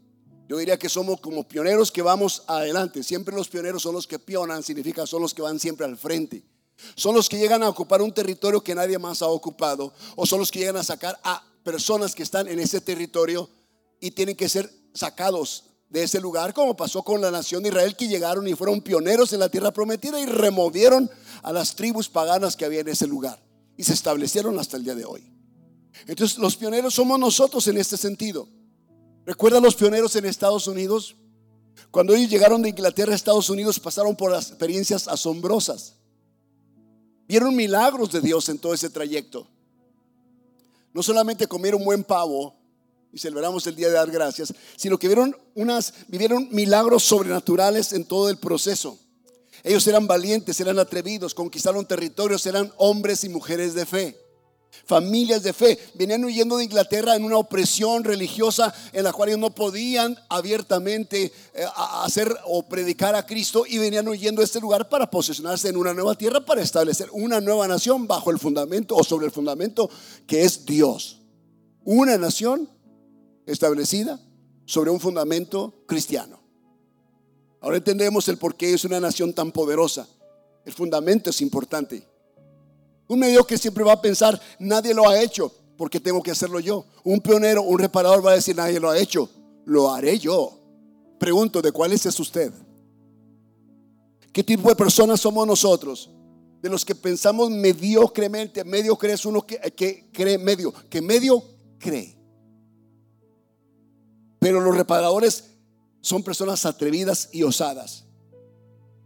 Yo 0.48 0.58
diría 0.58 0.80
que 0.80 0.90
somos 0.90 1.20
como 1.20 1.48
pioneros 1.48 1.92
que 1.92 2.02
vamos 2.02 2.44
adelante. 2.48 3.04
Siempre 3.04 3.36
los 3.36 3.50
pioneros 3.50 3.82
son 3.82 3.96
los 3.96 4.08
que 4.08 4.20
pionan, 4.20 4.64
significa 4.64 5.06
son 5.06 5.22
los 5.22 5.34
que 5.34 5.42
van 5.42 5.60
siempre 5.60 5.86
al 5.86 5.98
frente. 5.98 6.44
Son 6.96 7.16
los 7.16 7.30
que 7.30 7.38
llegan 7.38 7.64
a 7.64 7.70
ocupar 7.70 8.02
un 8.02 8.14
territorio 8.14 8.62
que 8.62 8.76
nadie 8.76 8.98
más 8.98 9.22
ha 9.22 9.28
ocupado. 9.28 9.94
O 10.16 10.26
son 10.26 10.40
los 10.40 10.52
que 10.52 10.60
llegan 10.60 10.78
a 10.78 10.84
sacar 10.84 11.20
a 11.24 11.44
personas 11.64 12.16
que 12.16 12.24
están 12.24 12.48
en 12.48 12.60
ese 12.60 12.82
territorio 12.82 13.50
y 14.00 14.12
tienen 14.12 14.36
que 14.36 14.50
ser 14.50 14.72
sacados 14.94 15.66
de 15.90 16.04
ese 16.04 16.22
lugar, 16.22 16.54
como 16.54 16.76
pasó 16.76 17.04
con 17.04 17.20
la 17.20 17.32
nación 17.32 17.64
de 17.64 17.70
Israel, 17.70 17.96
que 17.96 18.08
llegaron 18.08 18.48
y 18.48 18.56
fueron 18.56 18.82
pioneros 18.82 19.34
en 19.34 19.40
la 19.40 19.50
tierra 19.50 19.72
prometida 19.72 20.20
y 20.20 20.26
removieron 20.26 21.10
a 21.44 21.52
las 21.52 21.76
tribus 21.76 22.08
paganas 22.08 22.56
que 22.56 22.66
había 22.66 22.80
en 22.80 22.88
ese 22.88 23.08
lugar. 23.08 23.42
Y 23.76 23.84
se 23.84 23.94
establecieron 23.94 24.58
hasta 24.58 24.78
el 24.78 24.84
día 24.84 24.96
de 24.96 25.06
hoy. 25.06 25.32
Entonces 26.08 26.38
los 26.38 26.56
pioneros 26.56 26.94
somos 26.94 27.20
nosotros 27.20 27.68
en 27.68 27.78
este 27.78 27.98
sentido. 27.98 28.48
¿Recuerda 29.26 29.60
los 29.60 29.76
pioneros 29.76 30.16
en 30.16 30.26
Estados 30.26 30.68
Unidos? 30.68 31.16
Cuando 31.92 32.16
ellos 32.16 32.30
llegaron 32.30 32.62
de 32.62 32.70
Inglaterra 32.70 33.12
a 33.12 33.16
Estados 33.16 33.50
Unidos 33.50 33.80
pasaron 33.80 34.16
por 34.16 34.34
experiencias 34.34 35.08
asombrosas. 35.08 35.96
Vieron 37.32 37.56
milagros 37.56 38.12
de 38.12 38.20
Dios 38.20 38.50
en 38.50 38.60
todo 38.60 38.74
ese 38.74 38.90
trayecto. 38.90 39.48
No 40.94 41.02
solamente 41.02 41.48
comieron 41.48 41.82
buen 41.82 42.04
pavo 42.04 42.54
y 43.14 43.20
celebramos 43.20 43.66
el 43.68 43.76
día 43.78 43.88
de 43.88 43.94
dar 43.94 44.12
gracias, 44.12 44.54
sino 44.76 45.00
que 45.00 45.08
vieron 45.08 45.38
unas, 45.56 45.94
vivieron 46.10 46.50
milagros 46.52 47.04
sobrenaturales 47.04 47.94
en 47.94 48.04
todo 48.04 48.30
el 48.30 48.38
proceso. 48.38 49.00
Ellos 49.64 49.88
eran 49.88 50.08
valientes, 50.08 50.60
eran 50.60 50.78
atrevidos, 50.78 51.34
conquistaron 51.34 51.86
territorios, 51.86 52.46
eran 52.46 52.70
hombres 52.76 53.24
y 53.24 53.30
mujeres 53.30 53.76
de 53.76 53.86
fe 53.86 54.18
familias 54.86 55.44
de 55.44 55.54
fe. 55.54 55.78
Venían 55.94 56.24
huyendo 56.24 56.58
de 56.58 56.66
Inglaterra 56.66 57.16
en 57.16 57.24
una 57.24 57.38
opresión 57.38 58.04
religiosa 58.04 58.74
en 58.94 59.04
la 59.04 59.14
cual 59.14 59.30
ellos 59.30 59.40
no 59.40 59.56
podían 59.56 60.18
abiertamente 60.30 61.32
eh, 61.54 61.66
hacer 62.04 62.36
o 62.46 62.64
predicar 62.68 63.16
a 63.16 63.26
Cristo 63.26 63.66
y 63.68 63.78
venían 63.78 64.08
huyendo 64.08 64.42
de 64.42 64.46
este 64.46 64.60
lugar 64.60 64.90
para 64.90 65.10
posicionarse 65.10 65.70
en 65.70 65.78
una 65.78 65.94
nueva 65.94 66.16
tierra, 66.16 66.44
para 66.46 66.62
establecer 66.62 67.10
una 67.12 67.42
nueva 67.42 67.68
nación 67.68 68.08
bajo 68.08 68.32
el 68.32 68.40
fundamento 68.40 68.96
o 68.96 69.04
sobre 69.04 69.26
el 69.26 69.32
fundamento 69.32 69.90
que 70.28 70.44
es 70.44 70.66
Dios. 70.66 71.20
Una 71.84 72.18
nación 72.18 72.70
establecida 73.46 74.20
sobre 74.66 74.92
un 74.92 75.00
fundamento 75.00 75.84
cristiano. 75.88 76.40
Ahora 77.62 77.78
entendemos 77.78 78.28
el 78.28 78.38
por 78.38 78.56
qué 78.56 78.74
es 78.74 78.86
una 78.86 79.00
nación 79.00 79.34
tan 79.34 79.52
poderosa. 79.52 80.08
El 80.66 80.74
fundamento 80.74 81.30
es 81.30 81.42
importante. 81.42 82.11
Un 83.12 83.26
que 83.46 83.58
siempre 83.58 83.84
va 83.84 83.92
a 83.92 84.02
pensar, 84.02 84.40
nadie 84.58 84.94
lo 84.94 85.06
ha 85.06 85.22
hecho, 85.22 85.54
porque 85.76 86.00
tengo 86.00 86.24
que 86.24 86.32
hacerlo 86.32 86.62
yo. 86.62 86.86
Un 87.04 87.20
pionero, 87.20 87.62
un 87.62 87.78
reparador 87.78 88.26
va 88.26 88.32
a 88.32 88.36
decir, 88.36 88.56
nadie 88.56 88.80
lo 88.80 88.90
ha 88.90 88.98
hecho, 88.98 89.30
lo 89.66 89.92
haré 89.92 90.18
yo. 90.18 90.58
Pregunto, 91.20 91.62
¿de 91.62 91.74
cuál 91.74 91.92
es 91.92 92.06
usted? 92.18 92.54
¿Qué 94.32 94.46
tipo 94.46 94.70
de 94.70 94.78
personas 94.78 95.20
somos 95.20 95.46
nosotros? 95.46 96.10
De 96.62 96.70
los 96.70 96.86
que 96.86 96.96
pensamos 96.96 97.50
mediocremente. 97.50 98.64
Mediocre 98.64 99.12
es 99.12 99.26
uno 99.26 99.46
que, 99.46 99.58
que 99.76 100.10
cree 100.14 100.38
medio, 100.38 100.74
que 100.90 101.02
medio 101.02 101.44
cree. 101.80 102.18
Pero 104.40 104.62
los 104.62 104.74
reparadores 104.74 105.50
son 106.00 106.24
personas 106.24 106.66
atrevidas 106.66 107.28
y 107.34 107.44
osadas. 107.44 108.06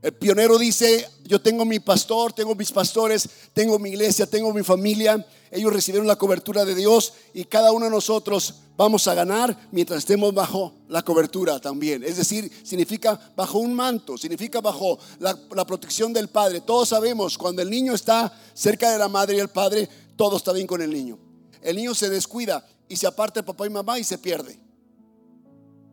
El 0.06 0.14
pionero 0.14 0.60
dice, 0.60 1.10
yo 1.24 1.42
tengo 1.42 1.66
mi 1.66 1.80
pastor, 1.80 2.32
tengo 2.32 2.54
mis 2.54 2.72
pastores, 2.72 3.28
tengo 3.54 3.80
mi 3.80 3.90
iglesia, 3.90 4.28
tengo 4.28 4.54
mi 4.54 4.62
familia. 4.62 5.26
Ellos 5.50 5.74
recibieron 5.74 6.06
la 6.06 6.16
cobertura 6.16 6.64
de 6.64 6.76
Dios 6.76 7.14
y 7.34 7.46
cada 7.46 7.72
uno 7.72 7.86
de 7.86 7.92
nosotros 7.92 8.54
vamos 8.78 9.08
a 9.08 9.16
ganar 9.16 9.68
mientras 9.72 9.98
estemos 9.98 10.32
bajo 10.32 10.76
la 10.90 11.02
cobertura 11.02 11.60
también. 11.60 12.04
Es 12.04 12.18
decir, 12.18 12.52
significa 12.64 13.20
bajo 13.36 13.58
un 13.58 13.74
manto, 13.74 14.16
significa 14.16 14.62
bajo 14.62 15.00
la, 15.18 15.36
protección 15.66 16.14
del 16.14 16.28
Padre. 16.28 16.62
Todos 16.62 16.90
sabemos, 16.90 17.36
cuando 17.36 17.64
el 17.64 17.72
niño 17.72 17.96
está 17.96 18.32
cerca 18.54 18.92
de 18.92 19.00
la 19.00 19.08
madre 19.08 19.38
y 19.38 19.40
el 19.40 19.50
padre, 19.50 19.90
todo 20.16 20.38
está 20.38 20.54
bien 20.54 20.68
con 20.68 20.84
el 20.84 20.92
niño. 20.92 21.18
El 21.64 21.78
niño 21.78 21.96
se 21.96 22.12
descuida 22.12 22.64
y 22.88 22.96
se 22.96 23.08
aparta 23.08 23.40
de 23.40 23.44
papá 23.48 23.66
y 23.66 23.72
mamá 23.72 23.98
y 23.98 24.04
se 24.04 24.20
pierde. 24.20 24.60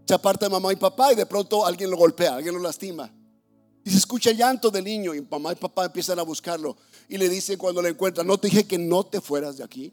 Se 0.06 0.12
aparta 0.12 0.44
de 0.44 0.50
mamá 0.50 0.70
y 0.70 0.76
papá 0.76 1.14
y 1.14 1.16
de 1.16 1.24
pronto 1.24 1.64
alguien 1.64 1.90
lo 1.90 1.96
golpea, 1.96 2.34
alguien 2.34 2.54
lo 2.54 2.60
lastima. 2.60 3.10
Y 3.84 3.90
se 3.90 3.98
escucha 3.98 4.30
el 4.30 4.36
llanto 4.36 4.70
del 4.70 4.84
niño 4.84 5.14
y 5.14 5.20
mamá 5.20 5.52
y 5.52 5.56
papá 5.56 5.86
empiezan 5.86 6.18
a 6.18 6.22
buscarlo 6.22 6.76
y 7.08 7.18
le 7.18 7.28
dicen 7.28 7.58
cuando 7.58 7.82
lo 7.82 7.88
encuentran, 7.88 8.26
no 8.26 8.38
te 8.38 8.48
dije 8.48 8.64
que 8.64 8.78
no 8.78 9.04
te 9.04 9.20
fueras 9.20 9.56
de 9.56 9.64
aquí. 9.64 9.92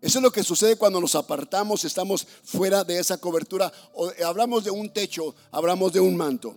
Eso 0.00 0.20
es 0.20 0.22
lo 0.22 0.30
que 0.30 0.44
sucede 0.44 0.76
cuando 0.76 1.00
nos 1.00 1.16
apartamos, 1.16 1.84
estamos 1.84 2.26
fuera 2.44 2.84
de 2.84 2.98
esa 2.98 3.18
cobertura. 3.18 3.72
O 3.94 4.10
hablamos 4.24 4.64
de 4.64 4.70
un 4.70 4.92
techo, 4.92 5.34
hablamos 5.50 5.92
de 5.92 6.00
un 6.00 6.16
manto. 6.16 6.56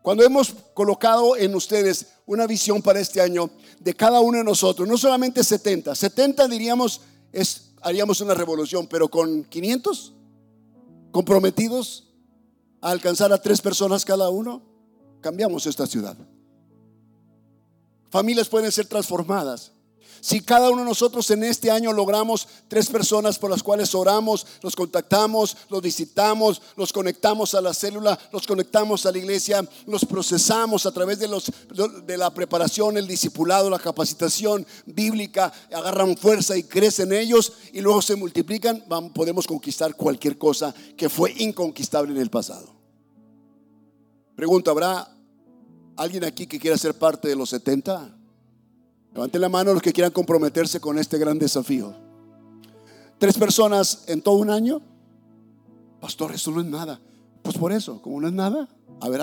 Cuando 0.00 0.24
hemos 0.24 0.54
colocado 0.72 1.36
en 1.36 1.54
ustedes 1.54 2.06
una 2.24 2.46
visión 2.46 2.80
para 2.80 2.98
este 2.98 3.20
año 3.20 3.50
de 3.78 3.94
cada 3.94 4.20
uno 4.20 4.38
de 4.38 4.44
nosotros, 4.44 4.88
no 4.88 4.96
solamente 4.96 5.44
70, 5.44 5.94
70 5.94 6.48
diríamos 6.48 7.02
es, 7.30 7.72
haríamos 7.82 8.22
una 8.22 8.32
revolución, 8.32 8.86
pero 8.86 9.08
con 9.08 9.44
500 9.44 10.14
comprometidos 11.10 12.08
a 12.80 12.90
alcanzar 12.90 13.32
a 13.34 13.42
tres 13.42 13.60
personas 13.60 14.04
cada 14.06 14.30
uno 14.30 14.62
cambiamos 15.20 15.66
esta 15.66 15.86
ciudad. 15.86 16.16
Familias 18.10 18.48
pueden 18.48 18.72
ser 18.72 18.86
transformadas. 18.86 19.72
Si 20.20 20.40
cada 20.40 20.70
uno 20.70 20.82
de 20.82 20.88
nosotros 20.88 21.30
en 21.30 21.44
este 21.44 21.70
año 21.70 21.92
logramos 21.92 22.48
tres 22.66 22.88
personas 22.88 23.38
por 23.38 23.50
las 23.50 23.62
cuales 23.62 23.94
oramos, 23.94 24.46
los 24.62 24.74
contactamos, 24.74 25.56
los 25.68 25.80
visitamos, 25.80 26.60
los 26.76 26.92
conectamos 26.92 27.54
a 27.54 27.60
la 27.60 27.72
célula, 27.72 28.18
los 28.32 28.46
conectamos 28.46 29.06
a 29.06 29.12
la 29.12 29.18
iglesia, 29.18 29.66
los 29.86 30.04
procesamos 30.04 30.86
a 30.86 30.92
través 30.92 31.18
de, 31.18 31.28
los, 31.28 31.52
de 32.04 32.16
la 32.16 32.32
preparación, 32.34 32.96
el 32.96 33.06
discipulado, 33.06 33.70
la 33.70 33.78
capacitación 33.78 34.66
bíblica, 34.86 35.52
agarran 35.72 36.16
fuerza 36.16 36.56
y 36.56 36.64
crecen 36.64 37.12
ellos 37.12 37.52
y 37.72 37.80
luego 37.80 38.02
se 38.02 38.16
multiplican, 38.16 38.84
podemos 39.14 39.46
conquistar 39.46 39.94
cualquier 39.94 40.36
cosa 40.36 40.74
que 40.96 41.08
fue 41.08 41.32
inconquistable 41.38 42.12
en 42.12 42.20
el 42.20 42.30
pasado. 42.30 42.77
Pregunta, 44.38 44.70
¿habrá 44.70 45.08
alguien 45.96 46.22
aquí 46.22 46.46
que 46.46 46.60
quiera 46.60 46.78
ser 46.78 46.94
parte 46.94 47.26
de 47.26 47.34
los 47.34 47.50
70? 47.50 48.08
Levanten 49.12 49.40
la 49.40 49.48
mano 49.48 49.72
los 49.72 49.82
que 49.82 49.92
quieran 49.92 50.12
comprometerse 50.12 50.80
con 50.80 50.96
este 50.96 51.18
gran 51.18 51.40
desafío. 51.40 51.92
¿Tres 53.18 53.36
personas 53.36 54.04
en 54.06 54.22
todo 54.22 54.36
un 54.36 54.48
año? 54.48 54.80
Pastor, 56.00 56.30
eso 56.30 56.52
no 56.52 56.60
es 56.60 56.68
nada. 56.68 57.00
Pues 57.42 57.58
por 57.58 57.72
eso, 57.72 58.00
como 58.00 58.20
no 58.20 58.28
es 58.28 58.32
nada, 58.32 58.68
a 59.00 59.08
ver. 59.08 59.22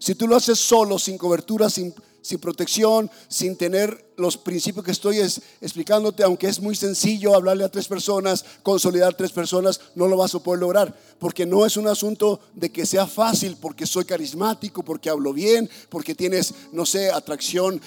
Si 0.00 0.16
tú 0.16 0.26
lo 0.26 0.34
haces 0.34 0.58
solo, 0.58 0.98
sin 0.98 1.16
cobertura, 1.16 1.70
sin 1.70 1.94
sin 2.22 2.38
protección, 2.38 3.10
sin 3.28 3.56
tener 3.56 4.12
los 4.16 4.36
principios 4.36 4.84
que 4.84 4.92
estoy 4.92 5.18
explicándote, 5.18 6.22
aunque 6.22 6.46
es 6.46 6.60
muy 6.60 6.76
sencillo 6.76 7.34
hablarle 7.34 7.64
a 7.64 7.70
tres 7.70 7.88
personas, 7.88 8.44
consolidar 8.62 9.14
tres 9.14 9.32
personas, 9.32 9.80
no 9.94 10.06
lo 10.06 10.16
vas 10.16 10.34
a 10.34 10.38
poder 10.38 10.60
lograr, 10.60 10.96
porque 11.18 11.44
no 11.44 11.66
es 11.66 11.76
un 11.76 11.88
asunto 11.88 12.40
de 12.54 12.70
que 12.70 12.86
sea 12.86 13.06
fácil, 13.06 13.56
porque 13.60 13.86
soy 13.86 14.04
carismático, 14.04 14.84
porque 14.84 15.10
hablo 15.10 15.32
bien, 15.32 15.68
porque 15.88 16.14
tienes, 16.14 16.54
no 16.72 16.86
sé, 16.86 17.10
atracción, 17.10 17.80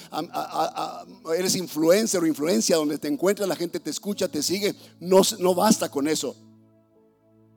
eres 1.36 1.56
influencer 1.56 2.22
o 2.22 2.26
influencia, 2.26 2.76
donde 2.76 2.98
te 2.98 3.08
encuentras, 3.08 3.48
la 3.48 3.56
gente 3.56 3.80
te 3.80 3.90
escucha, 3.90 4.28
te 4.28 4.42
sigue, 4.42 4.74
no, 5.00 5.22
no 5.38 5.54
basta 5.54 5.88
con 5.88 6.06
eso. 6.06 6.36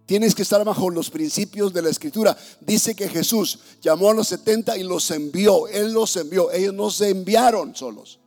Tienes 0.10 0.34
que 0.34 0.42
estar 0.42 0.66
bajo 0.66 0.90
los 0.90 1.12
principios 1.12 1.72
de 1.72 1.84
la 1.84 1.90
escritura. 1.90 2.36
Dice 2.62 2.96
que 2.96 3.08
Jesús 3.08 3.60
llamó 3.80 4.10
a 4.10 4.16
los 4.16 4.28
70 4.30 4.76
y 4.76 4.82
los 4.82 5.12
envió. 5.12 5.68
Él 5.68 5.94
los 5.94 6.16
envió. 6.18 6.52
Ellos 6.52 6.74
no 6.74 6.90
se 6.90 7.12
enviaron 7.12 7.76
solos. 7.76 8.20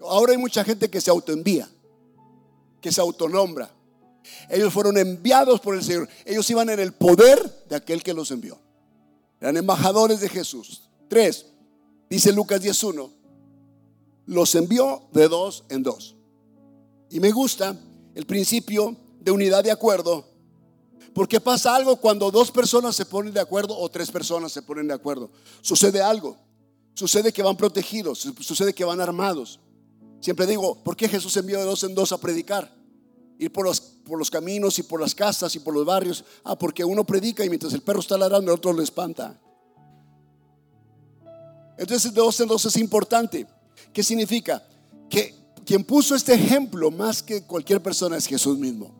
Ahora 0.00 0.32
hay 0.32 0.38
mucha 0.38 0.64
gente 0.64 0.88
que 0.88 1.02
se 1.02 1.10
autoenvía, 1.10 1.68
que 2.80 2.90
se 2.90 2.98
autonombra. 2.98 3.70
Ellos 4.48 4.72
fueron 4.72 4.96
enviados 4.96 5.60
por 5.60 5.74
el 5.74 5.84
Señor. 5.84 6.08
Ellos 6.24 6.48
iban 6.48 6.70
en 6.70 6.80
el 6.80 6.94
poder 6.94 7.66
de 7.68 7.76
aquel 7.76 8.02
que 8.02 8.14
los 8.14 8.30
envió. 8.30 8.58
Eran 9.38 9.58
embajadores 9.58 10.20
de 10.20 10.30
Jesús. 10.30 10.88
Tres, 11.10 11.44
dice 12.08 12.32
Lucas 12.32 12.62
10.1, 12.62 13.10
los 14.24 14.54
envió 14.54 15.02
de 15.12 15.28
dos 15.28 15.62
en 15.68 15.82
dos. 15.82 16.16
Y 17.10 17.20
me 17.20 17.32
gusta 17.32 17.78
el 18.14 18.24
principio 18.24 18.96
de 19.20 19.30
unidad 19.30 19.62
de 19.62 19.72
acuerdo 19.72 20.29
porque 21.14 21.40
pasa 21.40 21.74
algo 21.74 21.96
cuando 21.96 22.30
dos 22.30 22.50
personas 22.50 22.94
se 22.94 23.04
ponen 23.04 23.34
de 23.34 23.40
acuerdo 23.40 23.76
o 23.76 23.88
tres 23.88 24.10
personas 24.10 24.52
se 24.52 24.62
ponen 24.62 24.88
de 24.88 24.94
acuerdo. 24.94 25.30
Sucede 25.60 26.00
algo. 26.00 26.36
Sucede 26.94 27.32
que 27.32 27.42
van 27.42 27.56
protegidos, 27.56 28.28
sucede 28.40 28.74
que 28.74 28.84
van 28.84 29.00
armados. 29.00 29.58
Siempre 30.20 30.46
digo, 30.46 30.82
¿por 30.84 30.96
qué 30.96 31.08
Jesús 31.08 31.36
envió 31.36 31.58
de 31.58 31.64
dos 31.64 31.82
en 31.84 31.94
dos 31.94 32.12
a 32.12 32.18
predicar? 32.18 32.70
Ir 33.38 33.50
por 33.50 33.64
los, 33.64 33.80
por 33.80 34.18
los 34.18 34.30
caminos 34.30 34.78
y 34.78 34.82
por 34.82 35.00
las 35.00 35.14
casas 35.14 35.54
y 35.54 35.60
por 35.60 35.72
los 35.72 35.86
barrios. 35.86 36.24
Ah, 36.44 36.58
porque 36.58 36.84
uno 36.84 37.04
predica 37.04 37.44
y 37.44 37.48
mientras 37.48 37.72
el 37.72 37.80
perro 37.80 38.00
está 38.00 38.18
ladrando, 38.18 38.52
el 38.52 38.58
otro 38.58 38.72
le 38.74 38.82
espanta. 38.82 39.40
Entonces, 41.78 42.12
de 42.12 42.20
dos 42.20 42.38
en 42.40 42.48
dos 42.48 42.66
es 42.66 42.76
importante. 42.76 43.46
¿Qué 43.94 44.02
significa? 44.02 44.62
Que 45.08 45.34
quien 45.64 45.84
puso 45.84 46.14
este 46.14 46.34
ejemplo 46.34 46.90
más 46.90 47.22
que 47.22 47.44
cualquier 47.44 47.82
persona 47.82 48.18
es 48.18 48.26
Jesús 48.26 48.58
mismo. 48.58 48.99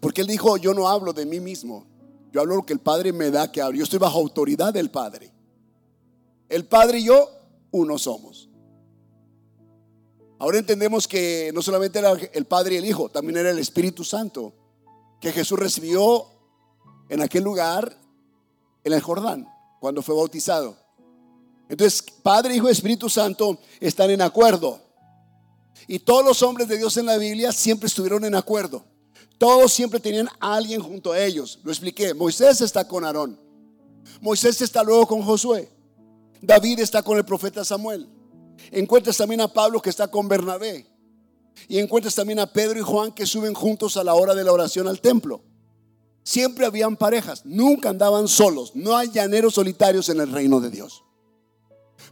Porque 0.00 0.22
él 0.22 0.26
dijo, 0.26 0.56
yo 0.56 0.74
no 0.74 0.88
hablo 0.88 1.12
de 1.12 1.26
mí 1.26 1.40
mismo, 1.40 1.86
yo 2.32 2.40
hablo 2.40 2.56
lo 2.56 2.66
que 2.66 2.72
el 2.72 2.80
Padre 2.80 3.12
me 3.12 3.30
da 3.30 3.50
que 3.50 3.62
hablo. 3.62 3.78
Yo 3.78 3.84
estoy 3.84 3.98
bajo 3.98 4.18
autoridad 4.18 4.72
del 4.72 4.90
Padre. 4.90 5.32
El 6.48 6.66
Padre 6.66 7.00
y 7.00 7.04
yo, 7.04 7.28
uno 7.70 7.98
somos. 7.98 8.48
Ahora 10.38 10.58
entendemos 10.58 11.08
que 11.08 11.50
no 11.52 11.62
solamente 11.62 11.98
era 11.98 12.12
el 12.12 12.44
Padre 12.44 12.74
y 12.74 12.78
el 12.78 12.84
Hijo, 12.84 13.08
también 13.08 13.38
era 13.38 13.50
el 13.50 13.58
Espíritu 13.58 14.04
Santo, 14.04 14.52
que 15.20 15.32
Jesús 15.32 15.58
recibió 15.58 16.26
en 17.08 17.22
aquel 17.22 17.42
lugar, 17.42 17.96
en 18.84 18.92
el 18.92 19.00
Jordán, 19.00 19.48
cuando 19.80 20.00
fue 20.00 20.14
bautizado. 20.14 20.76
Entonces, 21.68 22.02
Padre, 22.22 22.54
Hijo 22.54 22.68
y 22.68 22.72
Espíritu 22.72 23.10
Santo 23.10 23.58
están 23.80 24.10
en 24.10 24.22
acuerdo. 24.22 24.80
Y 25.86 25.98
todos 25.98 26.24
los 26.24 26.42
hombres 26.42 26.68
de 26.68 26.78
Dios 26.78 26.96
en 26.96 27.06
la 27.06 27.18
Biblia 27.18 27.52
siempre 27.52 27.88
estuvieron 27.88 28.24
en 28.24 28.34
acuerdo. 28.34 28.84
Todos 29.38 29.72
siempre 29.72 30.00
tenían 30.00 30.28
a 30.40 30.56
alguien 30.56 30.82
junto 30.82 31.12
a 31.12 31.24
ellos. 31.24 31.60
Lo 31.62 31.70
expliqué. 31.70 32.12
Moisés 32.12 32.60
está 32.60 32.86
con 32.86 33.04
Aarón. 33.04 33.38
Moisés 34.20 34.60
está 34.60 34.82
luego 34.82 35.06
con 35.06 35.22
Josué. 35.22 35.70
David 36.42 36.80
está 36.80 37.02
con 37.02 37.16
el 37.16 37.24
profeta 37.24 37.64
Samuel. 37.64 38.08
Encuentras 38.72 39.16
también 39.16 39.40
a 39.40 39.52
Pablo 39.52 39.80
que 39.80 39.90
está 39.90 40.08
con 40.08 40.28
Bernabé. 40.28 40.86
Y 41.68 41.78
encuentras 41.78 42.14
también 42.14 42.40
a 42.40 42.52
Pedro 42.52 42.78
y 42.78 42.82
Juan 42.82 43.12
que 43.12 43.26
suben 43.26 43.54
juntos 43.54 43.96
a 43.96 44.04
la 44.04 44.14
hora 44.14 44.34
de 44.34 44.44
la 44.44 44.52
oración 44.52 44.88
al 44.88 45.00
templo. 45.00 45.42
Siempre 46.24 46.66
habían 46.66 46.96
parejas, 46.96 47.42
nunca 47.44 47.88
andaban 47.88 48.28
solos. 48.28 48.72
No 48.74 48.96
hay 48.96 49.10
llaneros 49.10 49.54
solitarios 49.54 50.08
en 50.08 50.20
el 50.20 50.30
reino 50.30 50.60
de 50.60 50.70
Dios. 50.70 51.04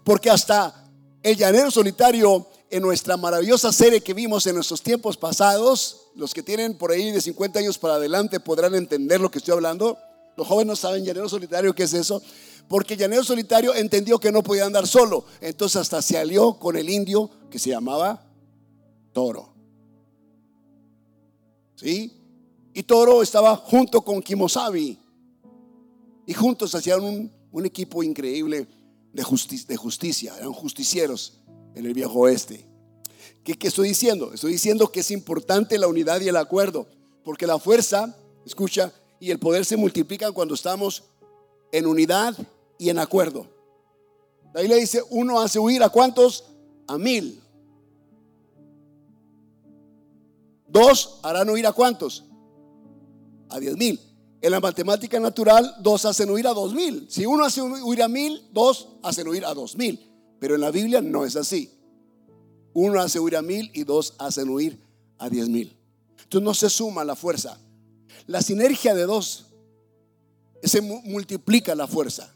Porque 0.04 0.30
hasta 0.30 0.88
el 1.22 1.36
llanero 1.36 1.70
solitario 1.70 2.48
en 2.70 2.82
nuestra 2.82 3.16
maravillosa 3.16 3.72
serie 3.72 4.00
que 4.00 4.14
vimos 4.14 4.46
en 4.46 4.54
nuestros 4.54 4.82
tiempos 4.82 5.16
pasados, 5.16 6.08
los 6.14 6.34
que 6.34 6.42
tienen 6.42 6.76
por 6.76 6.90
ahí 6.90 7.10
de 7.10 7.20
50 7.20 7.58
años 7.58 7.78
para 7.78 7.94
adelante 7.94 8.40
podrán 8.40 8.74
entender 8.74 9.20
lo 9.20 9.30
que 9.30 9.38
estoy 9.38 9.54
hablando. 9.54 9.98
Los 10.36 10.46
jóvenes 10.46 10.66
no 10.66 10.76
saben 10.76 11.04
llanero 11.04 11.28
solitario 11.28 11.74
qué 11.74 11.84
es 11.84 11.94
eso. 11.94 12.20
Porque 12.68 12.96
llanero 12.96 13.22
solitario 13.22 13.74
entendió 13.74 14.18
que 14.18 14.32
no 14.32 14.42
podía 14.42 14.66
andar 14.66 14.86
solo. 14.86 15.24
Entonces 15.40 15.80
hasta 15.80 16.02
se 16.02 16.18
alió 16.18 16.54
con 16.54 16.76
el 16.76 16.90
indio 16.90 17.30
que 17.50 17.58
se 17.58 17.70
llamaba 17.70 18.26
Toro. 19.12 19.52
¿Sí? 21.76 22.12
Y 22.74 22.82
Toro 22.82 23.22
estaba 23.22 23.56
junto 23.56 24.02
con 24.02 24.20
Kimosabi. 24.20 24.98
Y 26.26 26.34
juntos 26.34 26.74
hacían 26.74 27.02
un, 27.02 27.64
equipo 27.64 28.02
increíble 28.02 28.66
de, 29.12 29.24
de 29.68 29.76
justicia. 29.76 30.34
Eran 30.36 30.52
justicieros 30.52 31.38
en 31.76 31.86
el 31.86 31.94
viejo 31.94 32.18
oeste. 32.20 32.66
¿Qué, 33.44 33.54
¿Qué 33.54 33.68
estoy 33.68 33.88
diciendo? 33.88 34.32
Estoy 34.32 34.52
diciendo 34.52 34.90
que 34.90 35.00
es 35.00 35.10
importante 35.12 35.78
la 35.78 35.86
unidad 35.86 36.20
y 36.20 36.28
el 36.28 36.36
acuerdo. 36.36 36.88
Porque 37.22 37.46
la 37.46 37.58
fuerza, 37.58 38.16
escucha, 38.44 38.92
y 39.20 39.30
el 39.30 39.38
poder 39.38 39.64
se 39.64 39.76
multiplican 39.76 40.32
cuando 40.32 40.54
estamos 40.54 41.04
en 41.70 41.86
unidad 41.86 42.36
y 42.78 42.88
en 42.88 42.98
acuerdo. 42.98 43.46
Ahí 44.54 44.68
le 44.68 44.76
dice, 44.76 45.02
uno 45.10 45.40
hace 45.40 45.58
huir 45.58 45.82
a 45.82 45.90
cuántos? 45.90 46.44
A 46.88 46.96
mil. 46.96 47.42
Dos 50.66 51.20
harán 51.22 51.50
huir 51.50 51.66
a 51.66 51.72
cuántos? 51.72 52.24
A 53.50 53.60
diez 53.60 53.76
mil. 53.76 54.00
En 54.40 54.50
la 54.50 54.60
matemática 54.60 55.20
natural, 55.20 55.76
dos 55.80 56.04
hacen 56.04 56.30
huir 56.30 56.46
a 56.46 56.54
dos 56.54 56.72
mil. 56.72 57.06
Si 57.10 57.26
uno 57.26 57.44
hace 57.44 57.60
huir 57.60 58.02
a 58.02 58.08
mil, 58.08 58.48
dos 58.52 58.88
hacen 59.02 59.28
huir 59.28 59.44
a 59.44 59.52
dos 59.52 59.76
mil. 59.76 60.05
Pero 60.38 60.54
en 60.54 60.60
la 60.60 60.70
Biblia 60.70 61.00
no 61.00 61.24
es 61.24 61.36
así. 61.36 61.70
Uno 62.74 63.00
hace 63.00 63.18
huir 63.18 63.36
a 63.36 63.42
mil 63.42 63.70
y 63.74 63.84
dos 63.84 64.14
hacen 64.18 64.48
huir 64.48 64.80
a 65.18 65.28
diez 65.30 65.48
mil. 65.48 65.76
Entonces 66.22 66.44
no 66.44 66.54
se 66.54 66.68
suma 66.68 67.04
la 67.04 67.16
fuerza. 67.16 67.58
La 68.26 68.42
sinergia 68.42 68.94
de 68.94 69.04
dos 69.04 69.46
se 70.62 70.80
multiplica 70.80 71.74
la 71.74 71.86
fuerza. 71.86 72.32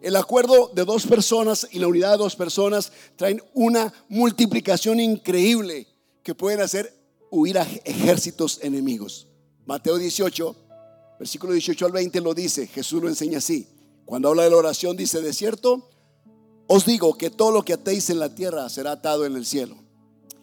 El 0.00 0.16
acuerdo 0.16 0.70
de 0.74 0.84
dos 0.84 1.06
personas 1.06 1.68
y 1.72 1.78
la 1.78 1.88
unidad 1.88 2.12
de 2.12 2.18
dos 2.18 2.36
personas 2.36 2.92
traen 3.16 3.42
una 3.54 3.92
multiplicación 4.08 5.00
increíble 5.00 5.88
que 6.22 6.34
pueden 6.34 6.60
hacer 6.60 6.94
huir 7.30 7.58
a 7.58 7.62
ejércitos 7.84 8.60
enemigos. 8.62 9.28
Mateo 9.66 9.98
18, 9.98 10.56
versículo 11.18 11.52
18 11.52 11.86
al 11.86 11.92
20 11.92 12.20
lo 12.20 12.34
dice, 12.34 12.66
Jesús 12.68 13.02
lo 13.02 13.08
enseña 13.08 13.38
así. 13.38 13.66
Cuando 14.04 14.28
habla 14.28 14.44
de 14.44 14.50
la 14.50 14.56
oración 14.56 14.96
dice, 14.96 15.20
de 15.20 15.32
cierto, 15.32 15.88
os 16.68 16.84
digo 16.84 17.16
que 17.16 17.30
todo 17.30 17.50
lo 17.50 17.64
que 17.64 17.72
atéis 17.72 18.10
en 18.10 18.18
la 18.18 18.34
tierra 18.34 18.68
será 18.68 18.92
atado 18.92 19.24
en 19.24 19.34
el 19.36 19.46
cielo. 19.46 19.76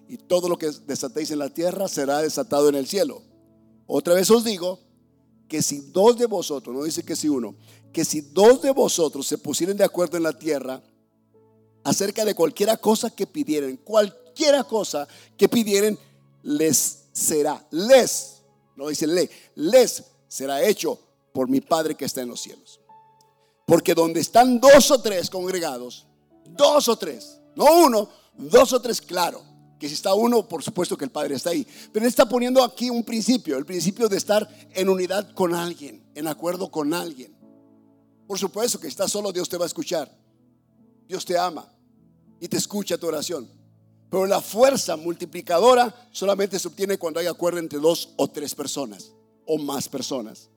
Y 0.10 0.18
todo 0.18 0.50
lo 0.50 0.58
que 0.58 0.72
desatéis 0.88 1.30
en 1.30 1.40
la 1.40 1.50
tierra 1.50 1.88
será 1.88 2.22
desatado 2.22 2.68
en 2.68 2.76
el 2.76 2.88
cielo. 2.88 3.22
Otra 3.86 4.16
vez 4.16 4.30
os 4.32 4.44
digo 4.44 4.80
que 5.48 5.62
si 5.62 5.80
dos 5.92 6.18
de 6.18 6.26
vosotros, 6.26 6.76
no 6.76 6.84
dice 6.84 7.04
que 7.04 7.16
si 7.16 7.30
uno, 7.30 7.56
que 7.94 8.04
si 8.04 8.22
dos 8.22 8.62
de 8.64 8.72
vosotros 8.72 9.28
se 9.28 9.38
pusieren 9.38 9.78
de 9.78 9.84
acuerdo 9.84 10.18
en 10.18 10.24
la 10.24 10.38
tierra 10.38 10.82
acerca 11.84 12.26
de 12.26 12.34
cualquiera 12.34 12.78
cosa 12.78 13.12
que 13.12 13.28
pidieren, 13.28 13.78
cualquiera 13.78 14.64
cosa 14.64 15.08
que 15.38 15.48
pidieren, 15.48 15.98
les 16.42 17.04
será, 17.12 17.66
les, 17.70 18.42
no 18.76 18.88
dice 18.88 19.06
le, 19.06 19.30
les 19.54 20.04
será 20.28 20.64
hecho 20.64 21.00
por 21.32 21.48
mi 21.48 21.62
Padre 21.62 21.94
que 21.94 22.06
está 22.06 22.22
en 22.22 22.30
los 22.30 22.42
cielos. 22.42 22.80
Porque 23.68 23.94
donde 23.94 24.20
están 24.20 24.60
dos 24.60 24.90
o 24.92 25.02
tres 25.02 25.30
congregados, 25.30 26.08
dos 26.46 26.88
o 26.88 26.98
tres, 26.98 27.40
no 27.56 27.66
uno, 27.86 28.10
dos 28.38 28.74
o 28.74 28.82
tres, 28.82 29.02
claro, 29.02 29.44
que 29.80 29.88
si 29.88 29.94
está 29.94 30.14
uno, 30.14 30.48
por 30.48 30.64
supuesto 30.64 30.98
que 30.98 31.06
el 31.06 31.12
Padre 31.12 31.36
está 31.36 31.50
ahí. 31.50 31.68
Pero 31.92 32.06
él 32.06 32.10
está 32.10 32.28
poniendo 32.28 32.64
aquí 32.64 32.90
un 32.90 33.04
principio, 33.04 33.58
el 33.58 33.66
principio 33.66 34.08
de 34.08 34.18
estar 34.18 34.48
en 34.74 34.90
unidad 34.90 35.34
con 35.34 35.54
alguien, 35.54 36.04
en 36.16 36.28
acuerdo 36.28 36.70
con 36.70 36.94
alguien. 36.94 37.36
Por 38.28 38.40
supuesto 38.40 38.80
que 38.80 38.88
estás 38.88 39.12
solo, 39.12 39.32
Dios 39.32 39.50
te 39.50 39.58
va 39.58 39.66
a 39.66 39.68
escuchar. 39.68 40.12
Dios 41.08 41.26
te 41.26 41.38
ama 41.38 41.70
y 42.40 42.48
te 42.48 42.58
escucha 42.58 42.98
tu 42.98 43.08
oración. 43.08 43.48
Pero 44.10 44.26
la 44.26 44.42
fuerza 44.42 44.96
multiplicadora 44.96 45.94
solamente 46.12 46.58
se 46.58 46.68
obtiene 46.68 46.98
cuando 46.98 47.20
hay 47.20 47.28
acuerdo 47.28 47.60
entre 47.60 47.80
dos 47.80 48.14
o 48.18 48.28
tres 48.28 48.56
personas 48.56 49.12
o 49.46 49.58
más 49.58 49.88
personas. 49.90 50.50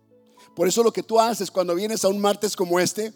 Por 0.55 0.69
eso 0.69 0.83
lo 0.83 0.93
que 0.93 1.03
tú 1.03 1.21
haces 1.21 1.51
cuando 1.51 1.75
vienes 1.75 2.05
a 2.05 2.09
un 2.09 2.21
martes 2.21 2.57
como 2.57 2.81
este 2.81 3.13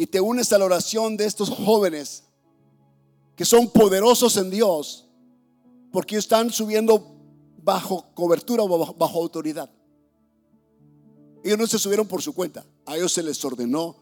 y 0.00 0.06
te 0.06 0.18
unes 0.18 0.50
a 0.50 0.56
la 0.56 0.64
oración 0.64 1.14
de 1.18 1.26
estos 1.26 1.50
jóvenes 1.50 2.22
que 3.36 3.44
son 3.44 3.68
poderosos 3.68 4.34
en 4.38 4.48
Dios, 4.48 5.04
porque 5.92 6.16
están 6.16 6.50
subiendo 6.50 7.18
bajo 7.62 8.06
cobertura 8.14 8.62
o 8.62 8.94
bajo 8.94 9.20
autoridad. 9.20 9.70
Ellos 11.44 11.58
no 11.58 11.66
se 11.66 11.78
subieron 11.78 12.08
por 12.08 12.22
su 12.22 12.32
cuenta. 12.32 12.64
A 12.86 12.96
ellos 12.96 13.12
se 13.12 13.22
les 13.22 13.44
ordenó 13.44 13.94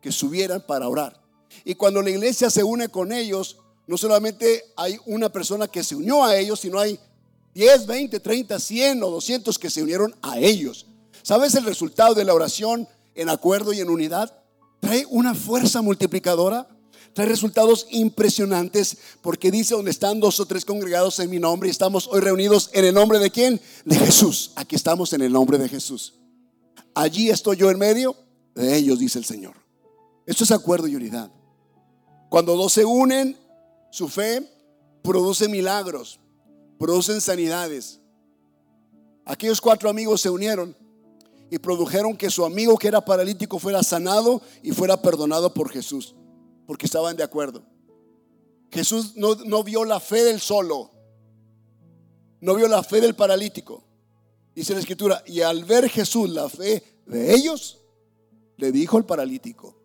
que 0.00 0.12
subieran 0.12 0.64
para 0.64 0.86
orar. 0.86 1.20
Y 1.64 1.74
cuando 1.74 2.00
la 2.00 2.10
iglesia 2.10 2.48
se 2.48 2.62
une 2.62 2.88
con 2.88 3.10
ellos, 3.10 3.56
no 3.88 3.98
solamente 3.98 4.62
hay 4.76 5.00
una 5.04 5.32
persona 5.32 5.66
que 5.66 5.82
se 5.82 5.96
unió 5.96 6.24
a 6.24 6.36
ellos, 6.36 6.60
sino 6.60 6.78
hay 6.78 6.96
10, 7.54 7.86
20, 7.86 8.20
30, 8.20 8.60
100 8.60 9.02
o 9.02 9.10
200 9.10 9.58
que 9.58 9.68
se 9.68 9.82
unieron 9.82 10.14
a 10.22 10.38
ellos. 10.38 10.86
¿Sabes 11.24 11.56
el 11.56 11.64
resultado 11.64 12.14
de 12.14 12.24
la 12.24 12.34
oración 12.34 12.86
en 13.16 13.28
acuerdo 13.28 13.72
y 13.72 13.80
en 13.80 13.90
unidad? 13.90 14.39
Trae 14.80 15.06
una 15.10 15.34
fuerza 15.34 15.82
multiplicadora, 15.82 16.68
trae 17.12 17.26
resultados 17.26 17.86
impresionantes, 17.90 18.96
porque 19.20 19.50
dice 19.50 19.74
donde 19.74 19.90
están 19.90 20.20
dos 20.20 20.40
o 20.40 20.46
tres 20.46 20.64
congregados 20.64 21.18
en 21.20 21.30
mi 21.30 21.38
nombre 21.38 21.68
y 21.68 21.70
estamos 21.70 22.08
hoy 22.08 22.20
reunidos 22.20 22.70
en 22.72 22.86
el 22.86 22.94
nombre 22.94 23.18
de 23.18 23.30
quién? 23.30 23.60
De 23.84 23.96
Jesús. 23.96 24.52
Aquí 24.56 24.76
estamos 24.76 25.12
en 25.12 25.22
el 25.22 25.32
nombre 25.32 25.58
de 25.58 25.68
Jesús. 25.68 26.14
Allí 26.94 27.30
estoy 27.30 27.56
yo 27.56 27.70
en 27.70 27.78
medio 27.78 28.16
de 28.54 28.76
ellos, 28.76 28.98
dice 28.98 29.18
el 29.18 29.24
Señor. 29.24 29.54
Esto 30.26 30.44
es 30.44 30.50
acuerdo 30.50 30.88
y 30.88 30.96
unidad. 30.96 31.30
Cuando 32.28 32.56
dos 32.56 32.72
se 32.72 32.84
unen, 32.84 33.36
su 33.90 34.08
fe 34.08 34.48
produce 35.02 35.48
milagros, 35.48 36.20
producen 36.78 37.20
sanidades. 37.20 38.00
Aquellos 39.24 39.60
cuatro 39.60 39.90
amigos 39.90 40.20
se 40.20 40.30
unieron 40.30 40.76
y 41.50 41.58
produjeron 41.58 42.16
que 42.16 42.30
su 42.30 42.44
amigo 42.44 42.78
que 42.78 42.88
era 42.88 43.04
paralítico 43.04 43.58
fuera 43.58 43.82
sanado 43.82 44.40
y 44.62 44.72
fuera 44.72 45.00
perdonado 45.02 45.52
por 45.52 45.70
Jesús, 45.70 46.14
porque 46.66 46.86
estaban 46.86 47.16
de 47.16 47.24
acuerdo. 47.24 47.64
Jesús 48.70 49.16
no, 49.16 49.34
no 49.34 49.64
vio 49.64 49.84
la 49.84 49.98
fe 49.98 50.22
del 50.22 50.40
solo, 50.40 50.90
no 52.40 52.54
vio 52.54 52.68
la 52.68 52.82
fe 52.82 53.00
del 53.00 53.14
paralítico, 53.14 53.84
Dice 54.54 54.74
la 54.74 54.80
escritura, 54.80 55.22
y 55.26 55.40
al 55.42 55.64
ver 55.64 55.88
Jesús 55.88 56.28
la 56.30 56.48
fe 56.48 56.82
de 57.06 57.34
ellos, 57.34 57.78
le 58.56 58.72
dijo 58.72 58.96
al 58.96 59.06
paralítico, 59.06 59.76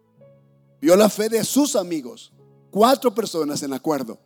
vio 0.81 0.95
la 0.95 1.09
fe 1.09 1.29
de 1.29 1.43
sus 1.43 1.75
amigos, 1.75 2.33
cuatro 2.71 3.13
personas 3.13 3.61
en 3.63 3.73
acuerdo, 3.73 4.19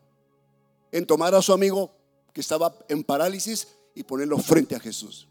en 0.91 1.05
tomar 1.05 1.35
a 1.35 1.41
su 1.41 1.53
amigo 1.53 1.91
que 2.33 2.41
estaba 2.41 2.75
en 2.87 3.03
parálisis 3.03 3.67
y 3.93 4.03
ponerlo 4.03 4.37
frente 4.37 4.75
a 4.75 4.79
Jesús. 4.79 5.27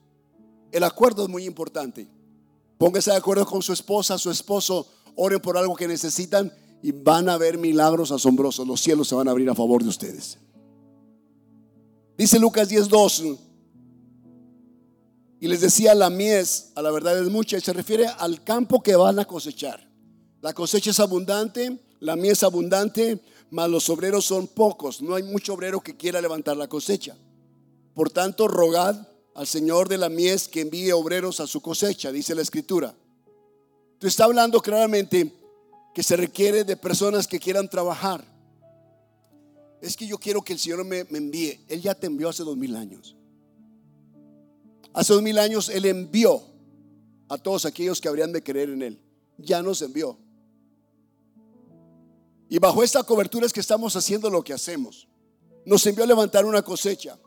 El 0.73 0.85
acuerdo 0.85 1.25
es 1.25 1.29
muy 1.29 1.45
importante. 1.45 2.09
Póngase 2.79 3.11
de 3.11 3.17
acuerdo 3.17 3.47
con 3.47 3.63
su 3.63 3.73
esposa, 3.73 4.19
su 4.19 4.31
esposo, 4.31 4.87
oren 5.17 5.41
por 5.41 5.57
algo 5.57 5.75
que 5.75 5.89
necesitan 5.89 6.53
y 6.83 6.93
van 6.93 7.29
a 7.29 7.37
ver 7.37 7.59
milagros 7.59 8.13
asombrosos. 8.13 8.67
Los 8.67 8.81
cielos 8.81 9.09
se 9.09 9.15
van 9.15 9.29
a 9.29 9.33
abrir 9.33 9.51
a 9.51 9.55
favor 9.55 9.83
de 9.83 9.89
ustedes. 9.89 10.39
Dice 12.17 12.39
Lucas 12.39 12.69
10:2, 12.69 13.39
y 15.41 15.47
les 15.47 15.61
decía, 15.61 15.95
la 15.95 16.11
mies, 16.11 16.73
a 16.75 16.83
la 16.83 16.91
verdad 16.91 17.19
es 17.19 17.29
mucha, 17.29 17.57
y 17.57 17.61
se 17.61 17.73
refiere 17.73 18.07
al 18.07 18.43
campo 18.43 18.83
que 18.83 18.97
van 18.97 19.19
a 19.21 19.25
cosechar. 19.25 19.89
La 20.41 20.53
cosecha 20.53 20.91
es 20.91 21.01
abundante, 21.01 21.81
la 22.01 22.17
mies 22.17 22.39
es 22.39 22.43
abundante, 22.43 23.23
mas 23.51 23.69
los 23.71 23.89
obreros 23.89 24.25
son 24.25 24.49
pocos. 24.49 25.01
No 25.01 25.15
hay 25.15 25.23
mucho 25.23 25.55
obrero 25.55 25.81
que 25.81 25.97
quiera 25.97 26.21
levantar 26.21 26.57
la 26.57 26.69
cosecha. 26.69 27.17
Por 27.95 28.11
tanto, 28.11 28.49
rogad 28.49 29.09
al 29.39 29.47
Señor 29.47 29.89
de 29.89 29.97
la 29.97 30.09
mies 30.09 30.49
que 30.49 30.63
envíe 30.63 30.91
obreros 30.91 31.39
a 31.39 31.47
su 31.47 31.61
cosecha, 31.61 32.11
dice 32.11 32.35
la 32.35 32.43
escritura. 32.43 32.93
Tú 34.01 34.09
está 34.09 34.25
hablando 34.25 34.61
claramente 34.61 35.33
que 35.95 36.03
se 36.03 36.17
requiere 36.17 36.65
de 36.65 36.77
personas 36.77 37.29
que 37.29 37.39
quieran 37.39 37.71
trabajar. 37.71 38.25
es 39.81 39.97
que 39.97 40.09
yo 40.09 40.19
quiero 40.19 40.43
que 40.43 40.55
el 40.55 40.59
Señor 40.59 40.85
me, 40.85 41.05
me 41.05 41.19
envíe. 41.19 41.65
Él 41.69 41.81
ya 41.81 41.95
te 41.95 42.09
envió 42.09 42.29
hace 42.29 42.43
dos 42.43 42.57
mil 42.57 42.75
años. 42.75 43.15
Hace 44.93 45.13
dos 45.13 45.23
mil 45.23 45.39
años 45.39 45.69
Él 45.69 45.85
envió 45.85 46.43
a 47.29 47.39
todos 47.39 47.65
aquellos 47.65 48.01
que 48.01 48.09
habrían 48.09 48.33
de 48.33 48.43
creer 48.43 48.71
en 48.71 48.83
Él. 48.83 49.01
Ya 49.37 49.63
nos 49.63 49.81
envió. 49.83 50.19
Y 52.49 52.59
bajo 52.59 52.83
esta 52.83 53.05
cobertura 53.05 53.47
es 53.47 53.53
que 53.53 53.61
estamos 53.61 53.95
haciendo 53.95 54.31
lo 54.31 54.43
que 54.43 54.53
hacemos. 54.53 55.07
Nos 55.65 55.87
envió 55.87 56.03
a 56.03 56.09
levantar 56.09 56.45
una 56.45 56.63
cosecha. 56.63 57.21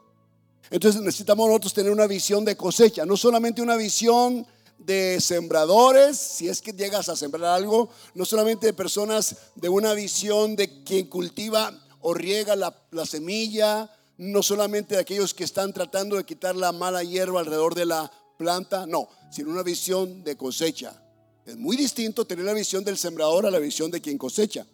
Entonces 0.71 1.01
necesitamos 1.01 1.47
nosotros 1.47 1.73
tener 1.73 1.91
una 1.91 2.07
visión 2.07 2.45
de 2.45 2.55
cosecha, 2.55 3.05
no 3.05 3.17
solamente 3.17 3.61
una 3.61 3.75
visión 3.75 4.47
de 4.77 5.19
sembradores, 5.19 6.17
si 6.17 6.47
es 6.47 6.61
que 6.61 6.71
llegas 6.71 7.09
a 7.09 7.17
sembrar 7.17 7.53
algo, 7.53 7.89
no 8.15 8.23
solamente 8.23 8.67
de 8.67 8.73
personas 8.73 9.35
de 9.55 9.67
una 9.67 9.93
visión 9.93 10.55
de 10.55 10.81
quien 10.83 11.07
cultiva 11.07 11.77
o 11.99 12.13
riega 12.13 12.55
la, 12.55 12.73
la 12.91 13.05
semilla, 13.05 13.91
no 14.17 14.41
solamente 14.41 14.95
de 14.95 15.01
aquellos 15.01 15.33
que 15.33 15.43
están 15.43 15.73
tratando 15.73 16.15
de 16.15 16.23
quitar 16.23 16.55
la 16.55 16.71
mala 16.71 17.03
hierba 17.03 17.41
alrededor 17.41 17.75
de 17.75 17.85
la 17.85 18.09
planta, 18.37 18.85
no, 18.85 19.09
sino 19.29 19.51
una 19.51 19.63
visión 19.63 20.23
de 20.23 20.37
cosecha. 20.37 21.03
Es 21.45 21.57
muy 21.57 21.75
distinto 21.75 22.25
tener 22.25 22.45
la 22.45 22.53
visión 22.53 22.85
del 22.85 22.97
sembrador 22.97 23.45
a 23.45 23.51
la 23.51 23.59
visión 23.59 23.91
de 23.91 23.99
quien 23.99 24.17
cosecha. 24.17 24.65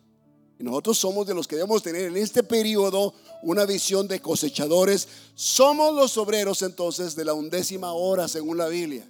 Y 0.60 0.64
nosotros 0.64 0.98
somos 0.98 1.28
de 1.28 1.36
los 1.36 1.48
que 1.48 1.56
debemos 1.56 1.84
tener 1.84 2.06
en 2.06 2.18
este 2.18 2.42
periodo 2.44 3.14
una 3.44 3.66
visión 3.66 4.08
de 4.08 4.20
cosechadores. 4.20 5.08
Somos 5.36 5.94
los 5.94 6.18
obreros 6.18 6.64
entonces 6.64 7.16
de 7.16 7.26
la 7.26 7.34
undécima 7.34 7.94
hora 7.94 8.28
según 8.28 8.58
la 8.58 8.68
Biblia. 8.68 9.08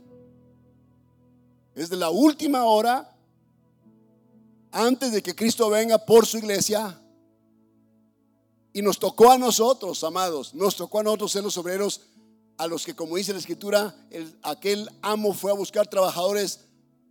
Es 1.74 1.90
de 1.90 1.96
la 1.96 2.10
última 2.10 2.66
hora 2.66 3.16
antes 4.72 5.12
de 5.12 5.24
que 5.24 5.36
Cristo 5.36 5.70
venga 5.70 5.98
por 5.98 6.26
su 6.26 6.38
iglesia. 6.38 7.00
Y 8.74 8.82
nos 8.82 9.00
tocó 9.00 9.32
a 9.32 9.38
nosotros, 9.38 10.04
amados, 10.04 10.54
nos 10.54 10.76
tocó 10.76 11.00
a 11.00 11.04
nosotros 11.04 11.32
ser 11.32 11.44
los 11.44 11.58
obreros 11.58 12.02
a 12.58 12.68
los 12.68 12.84
que, 12.84 12.96
como 12.96 13.16
dice 13.16 13.32
la 13.32 13.40
escritura, 13.40 13.96
aquel 14.42 14.90
amo 15.02 15.34
fue 15.34 15.52
a 15.52 15.56
buscar 15.56 15.88
trabajadores 15.88 16.62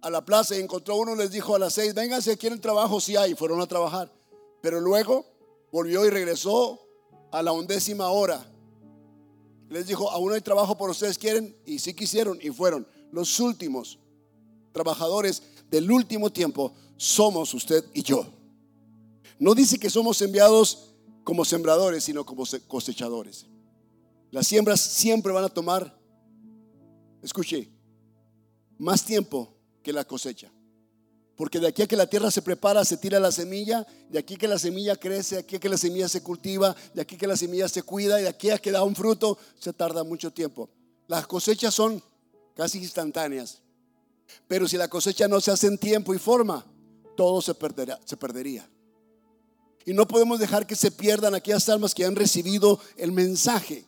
a 0.02 0.10
la 0.10 0.24
plaza 0.24 0.56
y 0.56 0.60
encontró 0.60 0.96
uno, 0.96 1.14
les 1.14 1.30
dijo 1.30 1.54
a 1.54 1.58
las 1.58 1.72
seis, 1.72 1.94
vénganse, 1.94 2.36
quieren 2.36 2.60
trabajo, 2.60 3.00
si 3.00 3.16
hay, 3.16 3.34
fueron 3.34 3.60
a 3.60 3.66
trabajar. 3.66 4.15
Pero 4.66 4.80
luego 4.80 5.24
volvió 5.70 6.04
y 6.06 6.10
regresó 6.10 6.80
a 7.30 7.40
la 7.40 7.52
undécima 7.52 8.08
hora. 8.08 8.44
Les 9.68 9.86
dijo, 9.86 10.10
aún 10.10 10.32
hay 10.32 10.40
trabajo 10.40 10.76
por 10.76 10.90
ustedes 10.90 11.18
quieren 11.18 11.56
y 11.64 11.78
sí 11.78 11.94
quisieron 11.94 12.36
y 12.42 12.50
fueron. 12.50 12.84
Los 13.12 13.38
últimos 13.38 14.00
trabajadores 14.72 15.40
del 15.70 15.88
último 15.88 16.32
tiempo 16.32 16.74
somos 16.96 17.54
usted 17.54 17.84
y 17.94 18.02
yo. 18.02 18.26
No 19.38 19.54
dice 19.54 19.78
que 19.78 19.88
somos 19.88 20.20
enviados 20.20 20.96
como 21.22 21.44
sembradores, 21.44 22.02
sino 22.02 22.26
como 22.26 22.42
cosechadores. 22.66 23.46
Las 24.32 24.48
siembras 24.48 24.80
siempre 24.80 25.32
van 25.32 25.44
a 25.44 25.48
tomar, 25.48 25.96
escuche, 27.22 27.70
más 28.78 29.04
tiempo 29.04 29.54
que 29.84 29.92
la 29.92 30.04
cosecha. 30.04 30.50
Porque 31.36 31.60
de 31.60 31.68
aquí 31.68 31.82
a 31.82 31.86
que 31.86 31.96
la 31.96 32.06
tierra 32.06 32.30
se 32.30 32.40
prepara, 32.40 32.84
se 32.84 32.96
tira 32.96 33.20
la 33.20 33.30
semilla, 33.30 33.86
de 34.08 34.18
aquí 34.18 34.34
a 34.34 34.38
que 34.38 34.48
la 34.48 34.58
semilla 34.58 34.96
crece, 34.96 35.36
de 35.36 35.40
aquí 35.42 35.56
a 35.56 35.60
que 35.60 35.68
la 35.68 35.76
semilla 35.76 36.08
se 36.08 36.22
cultiva, 36.22 36.74
de 36.94 37.02
aquí 37.02 37.16
a 37.16 37.18
que 37.18 37.26
la 37.26 37.36
semilla 37.36 37.68
se 37.68 37.82
cuida, 37.82 38.18
y 38.18 38.22
de 38.22 38.28
aquí 38.28 38.50
a 38.50 38.58
que 38.58 38.72
da 38.72 38.82
un 38.82 38.96
fruto, 38.96 39.38
se 39.58 39.72
tarda 39.72 40.02
mucho 40.02 40.32
tiempo. 40.32 40.70
Las 41.06 41.26
cosechas 41.26 41.74
son 41.74 42.02
casi 42.54 42.78
instantáneas. 42.78 43.60
Pero 44.48 44.66
si 44.66 44.76
la 44.76 44.88
cosecha 44.88 45.28
no 45.28 45.40
se 45.40 45.50
hace 45.50 45.66
en 45.66 45.78
tiempo 45.78 46.14
y 46.14 46.18
forma, 46.18 46.64
todo 47.16 47.42
se, 47.42 47.54
perderá, 47.54 48.00
se 48.04 48.16
perdería. 48.16 48.68
Y 49.84 49.92
no 49.92 50.08
podemos 50.08 50.40
dejar 50.40 50.66
que 50.66 50.74
se 50.74 50.90
pierdan 50.90 51.34
aquellas 51.34 51.68
almas 51.68 51.94
que 51.94 52.04
han 52.04 52.16
recibido 52.16 52.80
el 52.96 53.12
mensaje. 53.12 53.84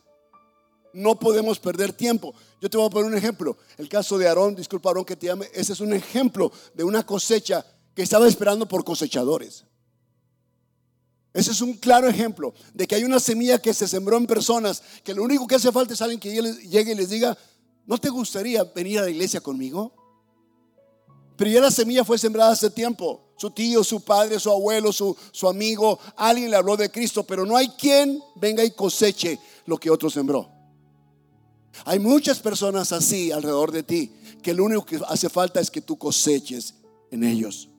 No 0.93 1.19
podemos 1.19 1.59
perder 1.59 1.93
tiempo. 1.93 2.33
Yo 2.61 2.69
te 2.69 2.77
voy 2.77 2.87
a 2.87 2.89
poner 2.89 3.11
un 3.11 3.17
ejemplo. 3.17 3.57
El 3.77 3.87
caso 3.87 4.17
de 4.17 4.27
Aarón, 4.27 4.55
disculpa 4.55 4.89
Aarón 4.89 5.05
que 5.05 5.15
te 5.15 5.27
llame, 5.27 5.47
ese 5.53 5.73
es 5.73 5.79
un 5.79 5.93
ejemplo 5.93 6.51
de 6.73 6.83
una 6.83 7.05
cosecha 7.05 7.65
que 7.95 8.03
estaba 8.03 8.27
esperando 8.27 8.67
por 8.67 8.83
cosechadores. 8.83 9.65
Ese 11.33 11.51
es 11.51 11.61
un 11.61 11.73
claro 11.73 12.07
ejemplo 12.07 12.53
de 12.73 12.87
que 12.87 12.95
hay 12.95 13.03
una 13.03 13.19
semilla 13.19 13.61
que 13.61 13.73
se 13.73 13.87
sembró 13.87 14.17
en 14.17 14.25
personas, 14.25 14.81
que 15.03 15.13
lo 15.13 15.23
único 15.23 15.45
que 15.45 15.55
hace 15.55 15.71
falta 15.71 15.93
es 15.93 16.01
alguien 16.01 16.19
que 16.19 16.31
llegue 16.31 16.91
y 16.91 16.95
les 16.95 17.09
diga, 17.09 17.37
¿no 17.85 17.97
te 17.97 18.09
gustaría 18.09 18.63
venir 18.63 18.99
a 18.99 19.03
la 19.03 19.09
iglesia 19.09 19.39
conmigo? 19.39 19.93
Pero 21.37 21.51
ya 21.51 21.61
la 21.61 21.71
semilla 21.71 22.03
fue 22.03 22.17
sembrada 22.17 22.51
hace 22.51 22.69
tiempo. 22.69 23.33
Su 23.37 23.51
tío, 23.51 23.83
su 23.83 24.01
padre, 24.01 24.39
su 24.39 24.51
abuelo, 24.51 24.91
su, 24.91 25.15
su 25.31 25.47
amigo, 25.47 25.97
alguien 26.17 26.51
le 26.51 26.57
habló 26.57 26.75
de 26.75 26.91
Cristo, 26.91 27.23
pero 27.23 27.45
no 27.45 27.55
hay 27.55 27.69
quien 27.69 28.21
venga 28.35 28.65
y 28.65 28.71
coseche 28.71 29.39
lo 29.65 29.77
que 29.77 29.89
otro 29.89 30.09
sembró. 30.09 30.58
Hay 31.85 31.99
muchas 31.99 32.39
personas 32.39 32.91
así 32.91 33.31
alrededor 33.31 33.71
de 33.71 33.83
ti 33.83 34.11
que 34.41 34.53
lo 34.53 34.65
único 34.65 34.85
que 34.85 34.99
hace 35.07 35.29
falta 35.29 35.59
es 35.59 35.69
que 35.69 35.81
tú 35.81 35.97
coseches 35.97 36.75
en 37.11 37.23
ellos. 37.23 37.69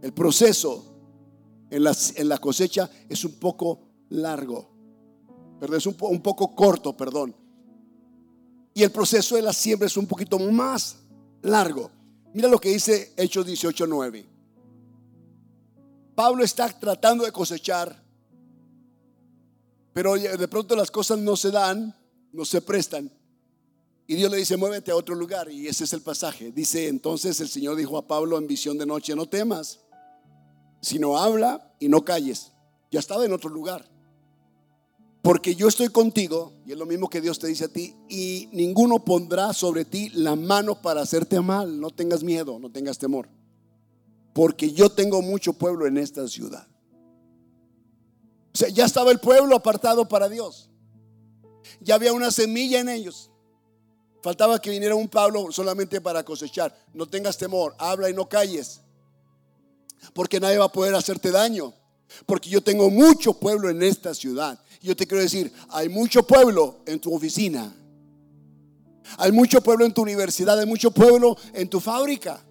El 0.00 0.12
proceso 0.12 0.84
en 1.70 2.28
la, 2.28 2.38
cosecha 2.38 2.90
es 3.08 3.24
un 3.24 3.32
poco 3.32 3.80
largo, 4.10 4.68
perdón, 5.58 5.78
es 5.78 5.86
un, 5.86 5.96
un 6.00 6.20
poco 6.20 6.54
corto, 6.54 6.94
perdón. 6.96 7.34
Y 8.74 8.82
el 8.82 8.90
proceso 8.90 9.36
de 9.36 9.42
la 9.42 9.52
siembra 9.52 9.86
es 9.86 9.96
un 9.96 10.06
poquito 10.06 10.38
más 10.38 10.96
largo. 11.42 11.90
Mira 12.34 12.48
lo 12.48 12.58
que 12.58 12.70
dice 12.70 13.12
Hechos 13.16 13.46
18:9. 13.46 14.26
Pablo 16.14 16.44
está 16.44 16.68
tratando 16.68 17.24
de 17.24 17.32
cosechar, 17.32 18.02
pero 19.92 20.14
de 20.14 20.48
pronto 20.48 20.76
las 20.76 20.90
cosas 20.90 21.18
no 21.18 21.36
se 21.36 21.50
dan 21.50 21.94
no 22.32 22.44
se 22.44 22.60
prestan. 22.60 23.10
Y 24.06 24.14
Dios 24.16 24.30
le 24.30 24.38
dice, 24.38 24.56
muévete 24.56 24.90
a 24.90 24.96
otro 24.96 25.14
lugar. 25.14 25.50
Y 25.50 25.68
ese 25.68 25.84
es 25.84 25.92
el 25.92 26.02
pasaje. 26.02 26.50
Dice, 26.50 26.88
entonces 26.88 27.40
el 27.40 27.48
Señor 27.48 27.76
dijo 27.76 27.96
a 27.96 28.06
Pablo 28.06 28.36
en 28.38 28.46
visión 28.46 28.78
de 28.78 28.86
noche, 28.86 29.14
no 29.14 29.26
temas, 29.26 29.80
sino 30.80 31.18
habla 31.18 31.74
y 31.78 31.88
no 31.88 32.04
calles. 32.04 32.52
Ya 32.90 33.00
estaba 33.00 33.24
en 33.24 33.32
otro 33.32 33.48
lugar. 33.48 33.88
Porque 35.22 35.54
yo 35.54 35.68
estoy 35.68 35.88
contigo, 35.88 36.52
y 36.66 36.72
es 36.72 36.78
lo 36.78 36.84
mismo 36.84 37.08
que 37.08 37.20
Dios 37.20 37.38
te 37.38 37.46
dice 37.46 37.66
a 37.66 37.68
ti, 37.68 37.94
y 38.08 38.48
ninguno 38.52 39.04
pondrá 39.04 39.52
sobre 39.52 39.84
ti 39.84 40.08
la 40.10 40.34
mano 40.34 40.82
para 40.82 41.02
hacerte 41.02 41.40
mal. 41.40 41.80
No 41.80 41.90
tengas 41.90 42.24
miedo, 42.24 42.58
no 42.58 42.72
tengas 42.72 42.98
temor. 42.98 43.28
Porque 44.32 44.72
yo 44.72 44.90
tengo 44.90 45.22
mucho 45.22 45.52
pueblo 45.52 45.86
en 45.86 45.96
esta 45.96 46.26
ciudad. 46.26 46.66
O 48.52 48.58
sea, 48.58 48.68
ya 48.68 48.84
estaba 48.84 49.12
el 49.12 49.20
pueblo 49.20 49.54
apartado 49.54 50.08
para 50.08 50.28
Dios 50.28 50.71
ya 51.80 51.94
había 51.94 52.12
una 52.12 52.30
semilla 52.30 52.80
en 52.80 52.88
ellos. 52.88 53.30
Faltaba 54.22 54.60
que 54.60 54.70
viniera 54.70 54.94
un 54.94 55.08
Pablo 55.08 55.50
solamente 55.50 56.00
para 56.00 56.22
cosechar. 56.22 56.76
No 56.94 57.06
tengas 57.06 57.36
temor, 57.36 57.74
habla 57.78 58.08
y 58.08 58.14
no 58.14 58.28
calles. 58.28 58.80
Porque 60.14 60.38
nadie 60.38 60.58
va 60.58 60.66
a 60.66 60.72
poder 60.72 60.94
hacerte 60.94 61.30
daño. 61.30 61.74
Porque 62.26 62.48
yo 62.48 62.62
tengo 62.62 62.90
mucho 62.90 63.32
pueblo 63.32 63.68
en 63.68 63.82
esta 63.82 64.14
ciudad. 64.14 64.58
Yo 64.80 64.94
te 64.94 65.06
quiero 65.06 65.22
decir, 65.22 65.52
hay 65.70 65.88
mucho 65.88 66.22
pueblo 66.24 66.80
en 66.86 67.00
tu 67.00 67.14
oficina. 67.14 67.74
Hay 69.18 69.32
mucho 69.32 69.60
pueblo 69.60 69.84
en 69.84 69.92
tu 69.92 70.02
universidad, 70.02 70.58
hay 70.58 70.66
mucho 70.66 70.90
pueblo 70.90 71.36
en 71.52 71.68
tu 71.68 71.80
fábrica. 71.80 72.42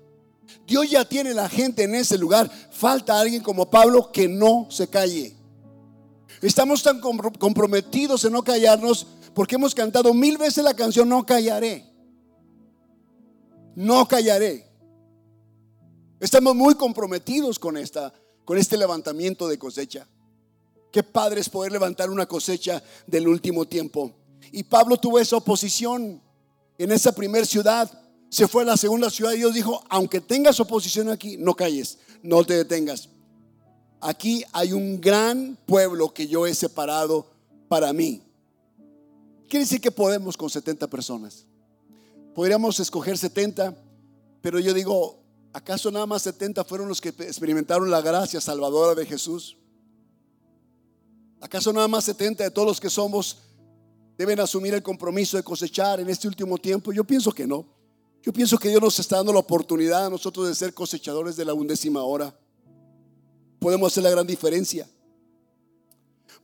Dios 0.67 0.89
ya 0.89 1.05
tiene 1.05 1.33
la 1.33 1.47
gente 1.49 1.83
en 1.83 1.95
ese 1.95 2.17
lugar. 2.17 2.49
Falta 2.71 3.19
alguien 3.19 3.41
como 3.41 3.69
Pablo 3.69 4.11
que 4.11 4.27
no 4.27 4.67
se 4.69 4.87
calle. 4.89 5.35
Estamos 6.41 6.81
tan 6.81 6.99
comprometidos 6.99 8.25
en 8.25 8.33
no 8.33 8.43
callarnos 8.43 9.05
porque 9.35 9.55
hemos 9.55 9.75
cantado 9.75 10.13
mil 10.13 10.37
veces 10.37 10.63
la 10.63 10.73
canción 10.73 11.07
No 11.07 11.25
callaré. 11.25 11.85
No 13.75 14.07
callaré. 14.07 14.67
Estamos 16.19 16.55
muy 16.55 16.75
comprometidos 16.75 17.59
con 17.59 17.77
esta 17.77 18.13
con 18.43 18.57
este 18.57 18.75
levantamiento 18.75 19.47
de 19.47 19.59
cosecha. 19.59 20.07
Qué 20.91 21.03
padre 21.03 21.41
es 21.41 21.47
poder 21.47 21.71
levantar 21.71 22.09
una 22.09 22.25
cosecha 22.25 22.83
del 23.07 23.27
último 23.27 23.65
tiempo. 23.65 24.11
Y 24.51 24.63
Pablo 24.63 24.97
tuvo 24.97 25.19
esa 25.19 25.37
oposición 25.37 26.21
en 26.77 26.91
esa 26.91 27.13
primera 27.13 27.45
ciudad. 27.45 27.89
Se 28.29 28.47
fue 28.47 28.63
a 28.63 28.65
la 28.65 28.77
segunda 28.77 29.09
ciudad 29.09 29.33
y 29.33 29.37
Dios 29.37 29.53
dijo, 29.53 29.83
aunque 29.89 30.19
tengas 30.19 30.59
oposición 30.59 31.09
aquí, 31.09 31.37
no 31.37 31.53
calles, 31.55 31.99
no 32.23 32.43
te 32.43 32.55
detengas 32.55 33.07
aquí 34.01 34.43
hay 34.51 34.73
un 34.73 34.99
gran 34.99 35.57
pueblo 35.65 36.13
que 36.13 36.27
yo 36.27 36.45
he 36.47 36.53
separado 36.53 37.27
para 37.67 37.93
mí. 37.93 38.21
Quiere 39.47 39.65
decir 39.65 39.79
que 39.79 39.91
podemos 39.91 40.35
con 40.35 40.49
70 40.49 40.87
personas. 40.89 41.45
Podríamos 42.33 42.79
escoger 42.79 43.17
70, 43.17 43.75
pero 44.41 44.59
yo 44.59 44.73
digo, 44.73 45.19
¿acaso 45.53 45.91
nada 45.91 46.05
más 46.05 46.23
70 46.23 46.63
fueron 46.63 46.87
los 46.87 46.99
que 46.99 47.09
experimentaron 47.09 47.91
la 47.91 48.01
gracia 48.01 48.41
salvadora 48.41 48.95
de 48.95 49.05
Jesús? 49.05 49.57
¿Acaso 51.39 51.71
nada 51.73 51.87
más 51.87 52.05
70 52.05 52.43
de 52.43 52.51
todos 52.51 52.67
los 52.67 52.79
que 52.79 52.89
somos 52.89 53.39
deben 54.17 54.39
asumir 54.39 54.73
el 54.73 54.83
compromiso 54.83 55.37
de 55.37 55.43
cosechar 55.43 55.99
en 55.99 56.09
este 56.09 56.27
último 56.27 56.57
tiempo? 56.57 56.93
Yo 56.93 57.03
pienso 57.03 57.31
que 57.31 57.45
no. 57.45 57.65
Yo 58.23 58.31
pienso 58.31 58.57
que 58.57 58.69
Dios 58.69 58.81
nos 58.81 58.99
está 58.99 59.17
dando 59.17 59.33
la 59.33 59.39
oportunidad 59.39 60.05
a 60.05 60.09
nosotros 60.09 60.47
de 60.47 60.55
ser 60.55 60.73
cosechadores 60.73 61.35
de 61.35 61.43
la 61.43 61.53
undécima 61.53 62.03
hora 62.03 62.33
podemos 63.61 63.93
hacer 63.93 64.03
la 64.03 64.09
gran 64.09 64.25
diferencia. 64.25 64.89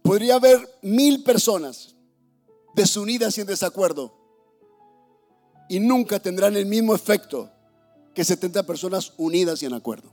Podría 0.04 0.36
haber 0.36 0.70
mil 0.84 1.24
personas 1.24 1.96
desunidas 2.76 3.36
y 3.38 3.42
en 3.42 3.48
desacuerdo 3.48 4.14
y 5.68 5.80
nunca 5.80 6.20
tendrán 6.20 6.56
el 6.56 6.68
mismo 6.68 6.94
efecto 6.94 7.50
que 8.14 8.24
70 8.24 8.64
personas 8.64 9.14
unidas 9.18 9.64
y 9.64 9.66
en 9.66 9.74
acuerdo. 9.74 10.12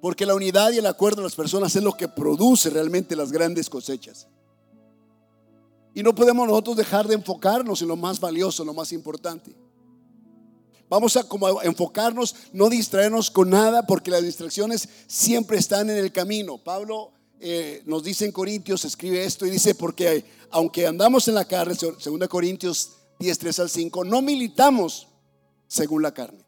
Porque 0.00 0.26
la 0.26 0.34
unidad 0.34 0.72
y 0.72 0.78
el 0.78 0.86
acuerdo 0.86 1.18
de 1.18 1.28
las 1.28 1.36
personas 1.36 1.74
es 1.76 1.82
lo 1.84 1.92
que 1.92 2.08
produce 2.08 2.68
realmente 2.68 3.14
las 3.14 3.30
grandes 3.30 3.70
cosechas. 3.70 4.26
Y 5.94 6.02
no 6.02 6.16
podemos 6.16 6.48
nosotros 6.48 6.76
dejar 6.76 7.06
de 7.06 7.14
enfocarnos 7.14 7.80
en 7.80 7.88
lo 7.88 7.96
más 7.96 8.18
valioso, 8.18 8.64
en 8.64 8.66
lo 8.66 8.74
más 8.74 8.92
importante. 8.92 9.54
Vamos 10.90 11.16
a 11.16 11.24
enfocarnos, 11.62 12.34
no 12.52 12.68
distraernos 12.68 13.30
con 13.30 13.48
nada, 13.48 13.86
porque 13.86 14.10
las 14.10 14.24
distracciones 14.24 14.88
siempre 15.06 15.56
están 15.56 15.88
en 15.88 15.96
el 15.96 16.10
camino. 16.10 16.58
Pablo 16.58 17.12
eh, 17.38 17.80
nos 17.86 18.02
dice 18.02 18.24
en 18.24 18.32
Corintios, 18.32 18.84
escribe 18.84 19.24
esto 19.24 19.46
y 19.46 19.50
dice, 19.50 19.76
porque 19.76 20.24
aunque 20.50 20.88
andamos 20.88 21.28
en 21.28 21.36
la 21.36 21.44
carne, 21.44 21.76
2 21.80 22.28
Corintios 22.28 22.90
10, 23.20 23.38
3 23.38 23.60
al 23.60 23.70
5, 23.70 24.04
no 24.04 24.20
militamos 24.20 25.06
según 25.68 26.02
la 26.02 26.12
carne. 26.12 26.44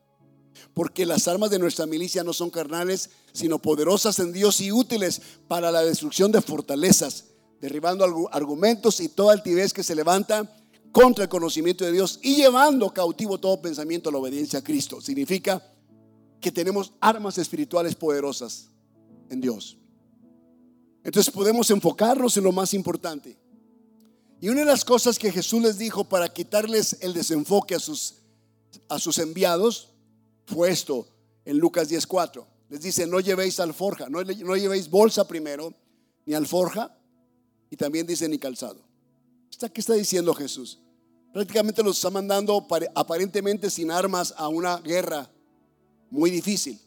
Porque 0.75 1.07
las 1.07 1.29
armas 1.29 1.51
de 1.51 1.61
nuestra 1.61 1.87
milicia 1.87 2.25
no 2.25 2.33
son 2.33 2.51
carnales, 2.51 3.11
sino 3.33 3.61
poderosas 3.61 4.19
en 4.19 4.33
Dios 4.33 4.61
y 4.61 4.73
útiles 4.73 5.23
para 5.47 5.71
la 5.71 5.85
destrucción 5.85 6.33
de 6.33 6.43
fortalezas, 6.43 7.27
derribando 7.61 8.29
argumentos 8.33 8.99
y 8.99 9.09
toda 9.09 9.35
altivez 9.35 9.73
que 9.73 9.85
se 9.85 9.95
levanta 9.95 10.53
contra 10.93 11.25
el 11.25 11.31
conocimiento 11.31 11.85
de 11.85 11.93
Dios 11.93 12.21
y 12.23 12.37
llevando 12.37 12.93
cautivo 12.93 13.39
todo 13.39 13.61
pensamiento 13.61 14.11
a 14.11 14.13
la 14.13 14.19
obediencia 14.19 14.59
a 14.59 14.65
Cristo. 14.65 15.01
Significa 15.01 15.67
que 16.41 16.53
tenemos 16.53 16.93
armas 17.01 17.39
espirituales 17.39 17.95
poderosas 17.95 18.69
en 19.31 19.41
Dios. 19.41 19.79
Entonces 21.03 21.33
podemos 21.33 21.71
enfocarnos 21.71 22.37
en 22.37 22.45
lo 22.45 22.53
más 22.53 22.75
importante. 22.75 23.39
Y 24.41 24.49
una 24.49 24.61
de 24.61 24.67
las 24.67 24.85
cosas 24.85 25.19
que 25.19 25.33
Jesús 25.33 25.63
les 25.63 25.79
dijo 25.79 26.05
para 26.05 26.29
quitarles 26.29 26.99
el 27.01 27.15
desenfoque 27.15 27.75
a 27.75 27.81
sus, 27.81 28.17
a 28.89 28.99
sus 28.99 29.19
enviados 29.19 29.89
fue 30.47 30.71
esto 30.71 31.07
en 31.45 31.59
Lucas 31.59 31.91
10:4. 31.91 32.45
Les 32.69 32.81
dice, 32.81 33.07
no 33.07 33.21
llevéis 33.21 33.61
alforja, 33.61 34.09
no, 34.09 34.23
no 34.23 34.57
llevéis 34.57 34.91
bolsa 34.91 35.29
primero, 35.29 35.75
ni 36.25 36.35
alforja, 36.35 36.97
y 37.71 37.77
también 37.77 38.07
dice 38.07 38.29
ni 38.29 38.39
calzado. 38.39 38.92
¿Qué 39.59 39.81
está 39.81 39.95
diciendo 39.95 40.35
Jesús? 40.35 40.81
Prácticamente 41.33 41.83
los 41.83 41.97
está 41.97 42.11
mandando 42.11 42.67
aparentemente 42.95 43.71
sin 43.71 43.91
armas 43.91 44.35
a 44.37 44.49
una 44.49 44.79
guerra 44.79 45.31
muy 46.11 46.31
difícil. 46.31 46.81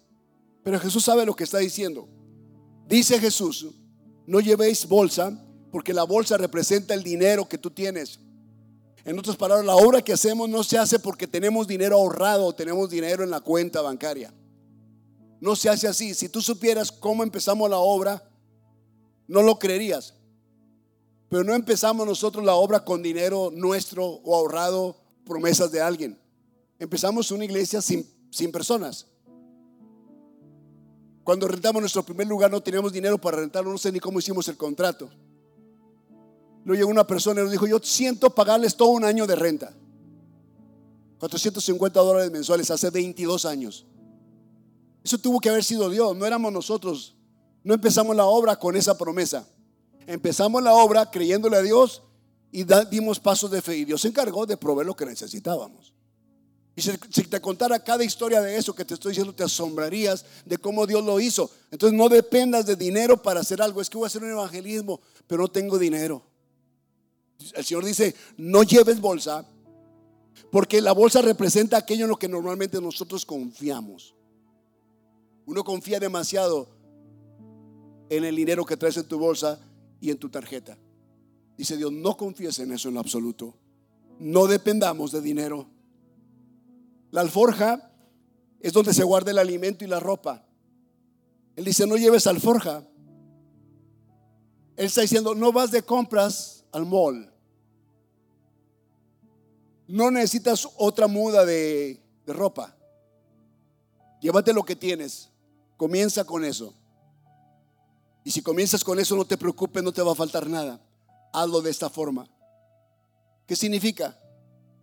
Pero 0.63 0.80
Jesús 0.80 1.04
sabe 1.04 1.25
lo 1.25 1.36
que 1.36 1.43
está 1.43 1.60
diciendo. 1.60 2.08
Dice 2.88 3.19
Jesús, 3.19 3.67
no 4.28 4.39
llevéis 4.39 4.88
bolsa, 4.88 5.32
porque 5.71 5.93
la 5.93 6.04
bolsa 6.04 6.38
representa 6.38 6.93
el 6.93 7.04
dinero 7.04 7.47
que 7.47 7.58
tú 7.58 7.69
tienes. 7.69 8.19
En 9.04 9.19
otras 9.19 9.36
palabras, 9.36 9.65
la 9.65 9.75
obra 9.75 10.01
que 10.01 10.13
hacemos 10.13 10.49
no 10.49 10.63
se 10.63 10.80
hace 10.80 10.97
porque 10.97 11.28
tenemos 11.28 11.67
dinero 11.67 11.95
ahorrado 11.95 12.47
o 12.47 12.56
tenemos 12.56 12.89
dinero 12.89 13.23
en 13.23 13.30
la 13.30 13.39
cuenta 13.39 13.82
bancaria. 13.82 14.34
No 15.39 15.56
se 15.56 15.69
hace 15.69 15.88
así. 15.88 16.15
Si 16.15 16.28
tú 16.28 16.41
supieras 16.41 16.91
cómo 16.91 17.21
empezamos 17.21 17.69
la 17.69 17.78
obra, 17.78 18.28
no 19.28 19.43
lo 19.43 19.60
creerías. 19.60 20.14
Pero 21.29 21.43
no 21.43 21.53
empezamos 21.53 22.05
nosotros 22.05 22.43
la 22.43 22.55
obra 22.55 22.83
con 22.83 23.01
dinero 23.01 23.51
nuestro 23.53 24.05
o 24.05 24.35
ahorrado, 24.35 24.95
promesas 25.25 25.71
de 25.71 25.81
alguien. 25.81 26.17
Empezamos 26.77 27.31
una 27.31 27.45
iglesia 27.45 27.81
sin, 27.81 28.07
sin 28.29 28.51
personas. 28.51 29.07
Cuando 31.23 31.47
rentamos 31.47 31.81
nuestro 31.81 32.03
primer 32.03 32.27
lugar 32.27 32.51
no 32.51 32.61
teníamos 32.61 32.93
dinero 32.93 33.17
para 33.17 33.38
rentarlo, 33.38 33.71
no 33.71 33.77
sé 33.77 33.91
ni 33.91 33.99
cómo 33.99 34.19
hicimos 34.19 34.47
el 34.47 34.57
contrato. 34.57 35.09
Luego 36.63 36.79
llegó 36.79 36.89
una 36.91 37.07
persona 37.07 37.41
y 37.41 37.43
nos 37.43 37.51
dijo, 37.51 37.67
yo 37.67 37.79
siento 37.79 38.29
pagarles 38.29 38.75
todo 38.75 38.89
un 38.89 39.03
año 39.03 39.25
de 39.25 39.35
renta. 39.35 39.73
450 41.19 41.99
dólares 41.99 42.31
mensuales 42.31 42.69
hace 42.69 42.89
22 42.89 43.45
años. 43.45 43.85
Eso 45.03 45.17
tuvo 45.17 45.39
que 45.39 45.49
haber 45.49 45.63
sido 45.63 45.89
Dios, 45.89 46.15
no 46.15 46.25
éramos 46.25 46.51
nosotros. 46.51 47.15
No 47.63 47.73
empezamos 47.73 48.15
la 48.15 48.25
obra 48.25 48.57
con 48.57 48.75
esa 48.75 48.97
promesa. 48.97 49.47
Empezamos 50.07 50.61
la 50.61 50.73
obra 50.73 51.09
creyéndole 51.09 51.57
a 51.57 51.61
Dios 51.61 52.03
y 52.51 52.65
dimos 52.89 53.19
pasos 53.19 53.51
de 53.51 53.61
fe. 53.61 53.77
Y 53.77 53.85
Dios 53.85 54.01
se 54.01 54.07
encargó 54.07 54.45
de 54.45 54.57
proveer 54.57 54.85
lo 54.85 54.95
que 54.95 55.05
necesitábamos. 55.05 55.93
Y 56.75 56.81
si, 56.81 57.23
te 57.23 57.39
contara 57.39 57.79
cada 57.81 58.03
historia 58.03 58.41
de 58.41 58.57
eso 58.57 58.75
que 58.75 58.83
te 58.83 58.93
estoy 58.93 59.11
diciendo, 59.11 59.33
te 59.33 59.43
asombrarías 59.43 60.25
de 60.45 60.57
cómo 60.57 60.85
Dios 60.85 61.03
lo 61.03 61.19
hizo. 61.19 61.49
Entonces 61.71 61.97
no 61.97 62.09
dependas 62.09 62.65
de 62.65 62.75
dinero 62.75 63.21
para 63.21 63.39
hacer 63.39 63.61
algo. 63.61 63.81
Es 63.81 63.89
que 63.89 63.97
voy 63.97 64.05
a 64.05 64.07
hacer 64.07 64.23
un 64.23 64.31
evangelismo, 64.31 64.99
pero 65.25 65.43
no 65.43 65.47
tengo 65.47 65.79
dinero. 65.79 66.21
El 67.53 67.63
Señor 67.63 67.85
dice, 67.85 68.13
no 68.37 68.63
lleves 68.63 68.99
bolsa, 68.99 69.45
porque 70.51 70.81
la 70.81 70.91
bolsa 70.91 71.21
representa 71.21 71.77
aquello 71.77 72.05
en 72.05 72.09
lo 72.09 72.19
que 72.19 72.27
normalmente 72.27 72.81
nosotros 72.81 73.25
confiamos. 73.25 74.13
Uno 75.45 75.63
confía 75.63 75.99
demasiado 75.99 76.67
en 78.09 78.23
el 78.23 78.35
dinero 78.35 78.65
que 78.65 78.77
traes 78.77 78.97
en 78.97 79.07
tu 79.07 79.17
bolsa 79.17 79.59
y 80.05 80.11
en 80.11 80.17
tu 80.17 80.29
tarjeta. 80.29 80.77
Dice 81.57 81.77
Dios, 81.77 81.91
no 81.91 82.15
confíes 82.15 82.59
en 82.59 82.71
eso 82.71 82.89
en 82.89 82.97
absoluto. 82.97 83.55
No 84.19 84.47
dependamos 84.47 85.11
de 85.11 85.21
dinero. 85.21 85.67
La 87.11 87.21
alforja 87.21 87.91
es 88.59 88.73
donde 88.73 88.93
se 88.93 89.03
guarda 89.03 89.31
el 89.31 89.39
alimento 89.39 89.83
y 89.83 89.87
la 89.87 89.99
ropa. 89.99 90.45
Él 91.55 91.65
dice, 91.65 91.87
no 91.87 91.97
lleves 91.97 92.27
alforja. 92.27 92.85
Él 94.75 94.85
está 94.85 95.01
diciendo, 95.01 95.33
no 95.33 95.51
vas 95.51 95.71
de 95.71 95.83
compras 95.83 96.65
al 96.71 96.85
mall. 96.85 97.31
No 99.87 100.11
necesitas 100.11 100.67
otra 100.77 101.07
muda 101.07 101.45
de, 101.45 102.01
ropa. 102.27 102.75
Llévate 104.21 104.53
lo 104.53 104.63
que 104.63 104.75
tienes. 104.75 105.29
Comienza 105.77 106.23
con 106.25 106.43
eso. 106.43 106.73
Y 108.25 108.31
si 108.31 108.41
comienzas 108.41 108.83
con 108.83 108.99
eso, 108.99 109.15
no 109.15 109.23
te 109.23 109.38
preocupes, 109.38 109.83
no 109.83 109.93
te 109.93 110.01
va 110.01 110.13
a 110.13 110.15
faltar 110.15 110.49
nada. 110.49 110.81
Hazlo 111.31 111.61
de 111.61 111.69
esta 111.69 111.91
forma. 111.91 112.27
¿Qué 113.45 113.55
significa? 113.55 114.19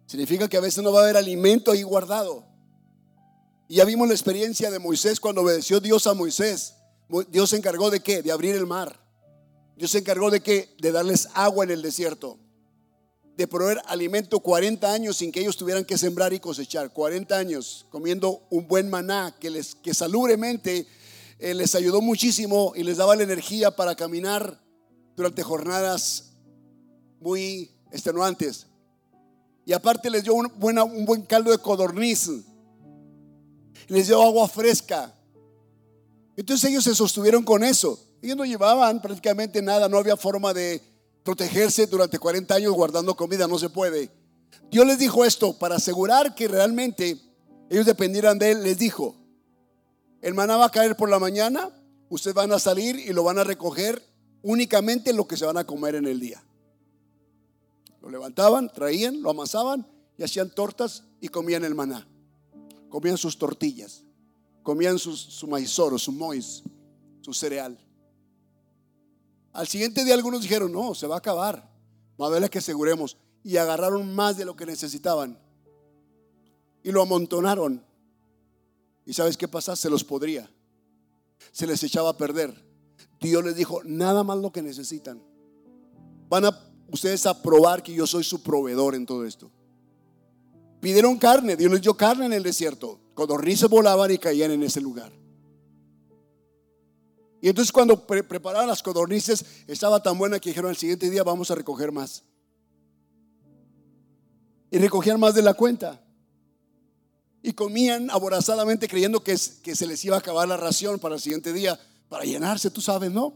Significa 0.07 0.48
que 0.48 0.57
a 0.57 0.61
veces 0.61 0.83
no 0.85 0.92
va 0.92 1.00
a 1.00 1.02
haber 1.02 1.16
alimento 1.16 1.72
ahí 1.72 1.83
guardado. 1.83 2.46
Y 3.66 3.76
ya 3.76 3.85
vimos 3.85 4.07
la 4.07 4.14
experiencia 4.14 4.70
de 4.70 4.78
Moisés 4.78 5.18
cuando 5.18 5.42
obedeció 5.42 5.81
Dios 5.81 6.07
a 6.07 6.14
Moisés. 6.14 6.74
Dios 7.31 7.50
se 7.50 7.57
encargó 7.57 7.90
de 7.90 7.98
qué? 7.98 8.22
De 8.22 8.31
abrir 8.31 8.55
el 8.55 8.64
mar. 8.64 8.96
Dios 9.76 9.90
se 9.90 9.98
encargó 9.98 10.31
de 10.31 10.40
qué? 10.40 10.76
De 10.78 10.92
darles 10.92 11.28
agua 11.35 11.64
en 11.64 11.72
el 11.72 11.83
desierto. 11.83 12.38
De 13.37 13.48
proveer 13.48 13.83
alimento 13.87 14.38
40 14.38 14.92
años 14.92 15.16
sin 15.16 15.33
que 15.33 15.40
ellos 15.40 15.57
tuvieran 15.57 15.85
que 15.85 15.98
sembrar 15.98 16.33
y 16.33 16.38
cosechar. 16.38 16.92
40 16.92 17.37
años 17.37 17.87
comiendo 17.90 18.46
un 18.50 18.68
buen 18.68 18.88
maná 18.88 19.35
que, 19.40 19.50
les, 19.50 19.74
que 19.74 19.94
salubremente 19.94 20.87
eh, 21.42 21.55
les 21.55 21.74
ayudó 21.74 22.00
muchísimo 22.00 22.72
y 22.76 22.85
les 22.85 22.98
daba 22.98 23.16
la 23.16 23.24
energía 23.24 23.74
para 23.74 23.96
caminar 23.96 24.62
durante 25.16 25.42
jornadas 25.42 26.35
muy 27.18 27.72
extenuantes. 27.90 28.68
Y 29.66 29.72
aparte 29.72 30.09
les 30.09 30.22
dio 30.22 30.35
un, 30.35 30.52
un 30.57 31.05
buen 31.05 31.22
caldo 31.22 31.50
de 31.50 31.59
codorniz. 31.59 32.31
Les 33.88 34.07
dio 34.07 34.22
agua 34.22 34.46
fresca. 34.46 35.12
Entonces 36.37 36.70
ellos 36.70 36.85
se 36.85 36.94
sostuvieron 36.94 37.42
con 37.42 37.64
eso. 37.64 37.98
Ellos 38.22 38.37
no 38.37 38.44
llevaban 38.44 39.02
prácticamente 39.02 39.61
nada, 39.61 39.88
no 39.88 39.98
había 39.98 40.16
forma 40.16 40.55
de 40.55 40.81
protegerse 41.24 41.88
durante 41.88 42.20
40 42.20 42.55
años 42.55 42.72
guardando 42.72 43.16
comida, 43.16 43.48
no 43.48 43.59
se 43.59 43.68
puede. 43.68 44.12
Dios 44.70 44.87
les 44.87 45.00
dijo 45.00 45.24
esto 45.24 45.59
para 45.59 45.74
asegurar 45.74 46.37
que 46.37 46.46
realmente 46.46 47.18
ellos 47.68 47.85
dependieran 47.85 48.38
de 48.38 48.52
Él. 48.52 48.62
Les 48.62 48.78
dijo, 48.78 49.16
el 50.22 50.35
maná 50.35 50.56
va 50.56 50.66
a 50.66 50.70
caer 50.70 50.96
por 50.96 51.11
la 51.11 51.18
mañana, 51.18 51.70
ustedes 52.08 52.35
van 52.35 52.52
a 52.52 52.58
salir 52.58 52.96
y 52.96 53.12
lo 53.12 53.24
van 53.24 53.38
a 53.38 53.44
recoger 53.44 54.02
únicamente 54.42 55.12
lo 55.12 55.26
que 55.26 55.37
se 55.37 55.44
van 55.44 55.58
a 55.58 55.64
comer 55.64 55.96
en 55.96 56.06
el 56.06 56.20
día. 56.20 56.42
Lo 58.00 58.08
levantaban, 58.08 58.72
traían, 58.72 59.20
lo 59.20 59.30
amasaban 59.30 59.87
y 60.16 60.22
hacían 60.22 60.50
tortas 60.50 61.04
y 61.20 61.28
comían 61.28 61.64
el 61.64 61.74
maná. 61.74 62.06
Comían 62.88 63.18
sus 63.18 63.37
tortillas, 63.37 64.04
comían 64.62 64.98
sus, 64.98 65.20
su 65.20 65.46
maizoro, 65.46 65.98
su 65.98 66.12
mois, 66.12 66.62
su 67.20 67.35
cereal. 67.35 67.78
Al 69.52 69.66
siguiente 69.66 70.04
día 70.04 70.14
algunos 70.14 70.42
dijeron, 70.42 70.72
no, 70.72 70.94
se 70.94 71.06
va 71.06 71.16
a 71.16 71.18
acabar. 71.18 71.68
Más 72.16 72.30
vale 72.30 72.48
que 72.48 72.58
aseguremos. 72.58 73.16
Y 73.44 73.56
agarraron 73.56 74.14
más 74.14 74.37
de 74.37 74.44
lo 74.44 74.56
que 74.56 74.66
necesitaban. 74.66 75.38
Y 76.82 76.92
lo 76.92 77.02
amontonaron. 77.02 77.85
¿Y 79.05 79.12
sabes 79.12 79.37
qué 79.37 79.49
pasa? 79.49 79.77
Se 79.77 79.91
los 79.91 80.05
podría. 80.05 80.49
Se 81.51 81.67
les 81.67 81.83
echaba 81.83 82.11
a 82.11 82.17
perder. 82.17 82.55
Dios 83.21 83.45
les 83.45 83.57
dijo, 83.57 83.83
nada 83.85 84.25
más 84.25 84.38
lo 84.38 84.53
que 84.53 84.62
necesitan. 84.62 85.23
Van 86.29 86.45
a 86.45 86.59
ustedes 86.88 87.27
a 87.27 87.41
probar 87.41 87.83
que 87.83 87.95
yo 87.95 88.07
soy 88.07 88.25
su 88.25 88.43
proveedor 88.43 88.95
en 88.95 89.07
todo 89.07 89.25
esto. 89.25 89.51
Pidieron 90.81 91.17
carne, 91.17 91.57
Dios 91.57 91.71
les 91.71 91.83
dio 91.83 91.97
carne 91.97 92.27
en 92.27 92.33
el 92.33 92.43
desierto. 92.43 92.99
Codornices 93.15 93.69
volaban 93.69 94.11
y 94.11 94.19
caían 94.19 94.51
en 94.51 94.62
ese 94.62 94.81
lugar. 94.81 95.12
Y 97.41 97.49
entonces 97.49 97.73
cuando 97.73 98.07
preparaban 98.07 98.69
las 98.69 98.83
codornices, 98.83 99.45
estaba 99.67 100.03
tan 100.03 100.17
buena 100.17 100.38
que 100.38 100.51
dijeron 100.51 100.71
al 100.71 100.77
siguiente 100.77 101.11
día 101.11 101.23
vamos 101.23 101.51
a 101.51 101.55
recoger 101.55 101.93
más. 101.93 102.23
Y 104.71 104.79
recogían 104.79 105.21
más 105.21 105.35
de 105.35 105.43
la 105.43 105.55
cuenta. 105.55 106.02
Y 107.42 107.52
comían 107.52 108.11
aborazadamente 108.11 108.88
creyendo 108.88 109.22
que, 109.24 109.37
que 109.62 109.74
se 109.74 109.87
les 109.87 110.05
iba 110.05 110.16
a 110.16 110.20
acabar 110.20 110.46
la 110.46 110.57
ración 110.57 110.98
para 110.98 111.16
el 111.16 111.20
siguiente 111.20 111.52
día, 111.52 111.78
para 112.09 112.24
llenarse, 112.24 112.70
tú 112.70 112.81
sabes, 112.81 113.11
¿no? 113.11 113.35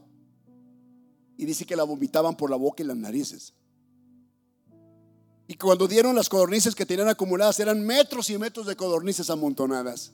Y 1.37 1.45
dice 1.45 1.67
que 1.67 1.77
la 1.77 1.83
vomitaban 1.83 2.37
por 2.37 2.49
la 2.51 2.57
boca 2.57 2.83
y 2.83 2.87
las 2.87 2.97
narices. 2.97 3.53
Y 5.49 5.55
cuando 5.55 5.87
dieron 5.87 6.17
las 6.17 6.29
codornices 6.29 6.75
que 6.75 6.87
tenían 6.87 7.09
acumuladas, 7.09 7.61
eran 7.61 7.85
metros 7.85 8.31
y 8.31 8.39
metros 8.39 8.67
de 8.67 8.77
codornices 8.77 9.31
amontonadas. 9.31 10.13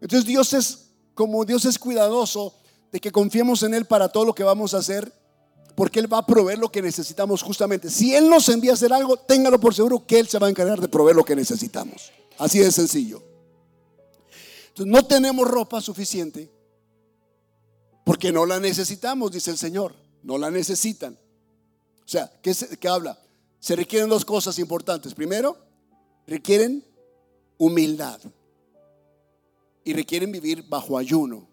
Entonces 0.00 0.26
Dios 0.26 0.52
es 0.52 0.86
como 1.14 1.44
Dios 1.44 1.64
es 1.66 1.78
cuidadoso 1.78 2.54
de 2.90 3.00
que 3.00 3.12
confiemos 3.12 3.62
en 3.62 3.74
Él 3.74 3.84
para 3.84 4.08
todo 4.08 4.24
lo 4.24 4.34
que 4.34 4.42
vamos 4.42 4.74
a 4.74 4.78
hacer, 4.78 5.12
porque 5.74 6.00
Él 6.00 6.12
va 6.12 6.18
a 6.18 6.26
proveer 6.26 6.58
lo 6.58 6.72
que 6.72 6.82
necesitamos 6.82 7.42
justamente. 7.42 7.90
Si 7.90 8.14
Él 8.14 8.28
nos 8.28 8.48
envía 8.48 8.72
a 8.72 8.74
hacer 8.74 8.92
algo, 8.92 9.16
téngalo 9.16 9.60
por 9.60 9.74
seguro 9.74 10.04
que 10.06 10.18
Él 10.18 10.28
se 10.28 10.38
va 10.38 10.46
a 10.46 10.50
encargar 10.50 10.80
de 10.80 10.88
proveer 10.88 11.16
lo 11.16 11.24
que 11.24 11.36
necesitamos. 11.36 12.10
Así 12.40 12.58
de 12.58 12.72
sencillo. 12.72 13.22
Entonces 14.68 14.86
no 14.86 15.06
tenemos 15.06 15.46
ropa 15.46 15.78
suficiente 15.82 16.50
porque 18.02 18.32
no 18.32 18.46
la 18.46 18.58
necesitamos, 18.58 19.30
dice 19.30 19.50
el 19.50 19.58
Señor. 19.58 19.94
No 20.22 20.38
la 20.38 20.50
necesitan. 20.50 21.18
O 22.02 22.08
sea, 22.08 22.32
¿qué, 22.42 22.54
qué 22.80 22.88
habla? 22.88 23.18
Se 23.58 23.76
requieren 23.76 24.08
dos 24.08 24.24
cosas 24.24 24.58
importantes. 24.58 25.12
Primero, 25.12 25.58
requieren 26.26 26.82
humildad 27.58 28.18
y 29.84 29.92
requieren 29.92 30.32
vivir 30.32 30.66
bajo 30.66 30.96
ayuno. 30.96 31.46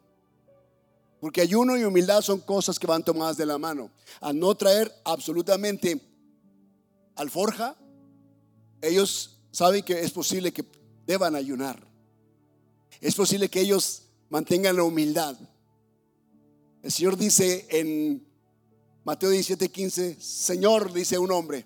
Porque 1.19 1.41
ayuno 1.41 1.77
y 1.77 1.83
humildad 1.83 2.21
son 2.21 2.39
cosas 2.39 2.79
que 2.79 2.87
van 2.87 3.03
tomadas 3.03 3.35
de 3.35 3.45
la 3.45 3.57
mano. 3.57 3.91
Al 4.21 4.39
no 4.39 4.55
traer 4.55 4.93
absolutamente 5.03 6.01
alforja, 7.15 7.75
ellos 8.81 9.37
saben 9.51 9.83
que 9.83 9.99
es 10.01 10.11
posible 10.11 10.53
que 10.53 10.76
deban 11.07 11.35
ayunar. 11.35 11.81
Es 13.01 13.15
posible 13.15 13.49
que 13.49 13.61
ellos 13.61 14.03
mantengan 14.29 14.75
la 14.75 14.83
humildad. 14.83 15.35
El 16.83 16.91
Señor 16.91 17.17
dice 17.17 17.65
en 17.71 18.23
Mateo 19.03 19.31
17:15, 19.31 20.19
Señor, 20.19 20.93
dice 20.93 21.17
un 21.17 21.31
hombre, 21.31 21.65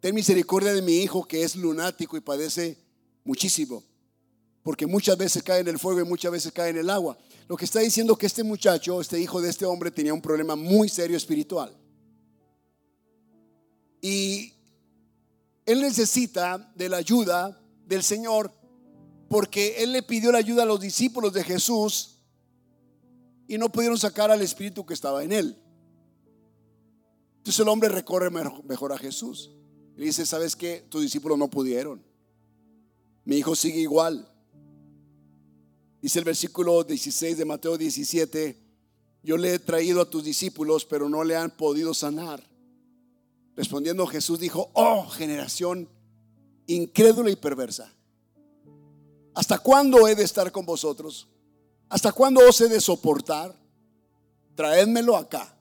ten 0.00 0.14
misericordia 0.14 0.72
de 0.72 0.82
mi 0.82 0.98
hijo 0.98 1.26
que 1.26 1.42
es 1.42 1.56
lunático 1.56 2.16
y 2.16 2.20
padece 2.20 2.78
muchísimo 3.24 3.82
porque 4.66 4.84
muchas 4.84 5.16
veces 5.16 5.44
cae 5.44 5.60
en 5.60 5.68
el 5.68 5.78
fuego 5.78 6.00
y 6.00 6.04
muchas 6.04 6.32
veces 6.32 6.50
cae 6.50 6.70
en 6.70 6.78
el 6.78 6.90
agua. 6.90 7.16
Lo 7.46 7.56
que 7.56 7.64
está 7.64 7.78
diciendo 7.78 8.16
que 8.16 8.26
este 8.26 8.42
muchacho, 8.42 9.00
este 9.00 9.20
hijo 9.20 9.40
de 9.40 9.48
este 9.48 9.64
hombre, 9.64 9.92
tenía 9.92 10.12
un 10.12 10.20
problema 10.20 10.56
muy 10.56 10.88
serio 10.88 11.16
espiritual. 11.16 11.72
Y 14.00 14.52
él 15.66 15.80
necesita 15.80 16.72
de 16.74 16.88
la 16.88 16.96
ayuda 16.96 17.62
del 17.86 18.02
Señor 18.02 18.52
porque 19.28 19.82
él 19.82 19.92
le 19.92 20.02
pidió 20.02 20.32
la 20.32 20.38
ayuda 20.38 20.62
a 20.62 20.66
los 20.66 20.80
discípulos 20.80 21.32
de 21.32 21.44
Jesús 21.44 22.18
y 23.48 23.58
no 23.58 23.70
pudieron 23.70 23.98
sacar 23.98 24.30
al 24.30 24.42
espíritu 24.42 24.84
que 24.84 24.94
estaba 24.94 25.24
en 25.24 25.32
él. 25.32 25.62
Entonces 27.38 27.60
el 27.60 27.68
hombre 27.68 27.88
recorre 27.88 28.30
mejor 28.30 28.92
a 28.92 28.98
Jesús. 28.98 29.52
Le 29.96 30.06
dice, 30.06 30.26
¿sabes 30.26 30.56
qué? 30.56 30.84
Tus 30.88 31.02
discípulos 31.02 31.38
no 31.38 31.48
pudieron. 31.48 32.04
Mi 33.24 33.36
hijo 33.36 33.56
sigue 33.56 33.80
igual. 33.80 34.28
Dice 36.02 36.18
el 36.18 36.24
versículo 36.24 36.84
16 36.84 37.38
de 37.38 37.44
Mateo 37.44 37.78
17, 37.78 38.56
yo 39.22 39.36
le 39.36 39.54
he 39.54 39.58
traído 39.58 40.00
a 40.00 40.10
tus 40.10 40.22
discípulos, 40.22 40.84
pero 40.84 41.08
no 41.08 41.24
le 41.24 41.34
han 41.34 41.50
podido 41.50 41.94
sanar. 41.94 42.48
Respondiendo 43.56 44.06
Jesús 44.06 44.38
dijo, 44.38 44.70
oh 44.74 45.08
generación 45.08 45.88
incrédula 46.66 47.30
y 47.30 47.36
perversa, 47.36 47.92
¿hasta 49.36 49.58
cuándo 49.58 50.08
he 50.08 50.14
de 50.14 50.24
estar 50.24 50.50
con 50.50 50.64
vosotros? 50.64 51.28
¿Hasta 51.90 52.10
cuándo 52.10 52.40
os 52.40 52.58
he 52.62 52.68
de 52.68 52.80
soportar? 52.80 53.54
Traédmelo 54.54 55.14
acá. 55.14 55.54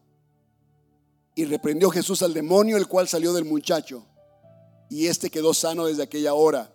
Y 1.35 1.43
reprendió 1.43 1.89
Jesús 1.91 2.21
al 2.21 2.33
demonio, 2.33 2.77
el 2.77 2.87
cual 2.87 3.09
salió 3.09 3.33
del 3.33 3.43
muchacho, 3.43 4.05
y 4.89 5.07
este 5.07 5.29
quedó 5.29 5.53
sano 5.53 5.85
desde 5.85 6.03
aquella 6.03 6.33
hora. 6.33 6.73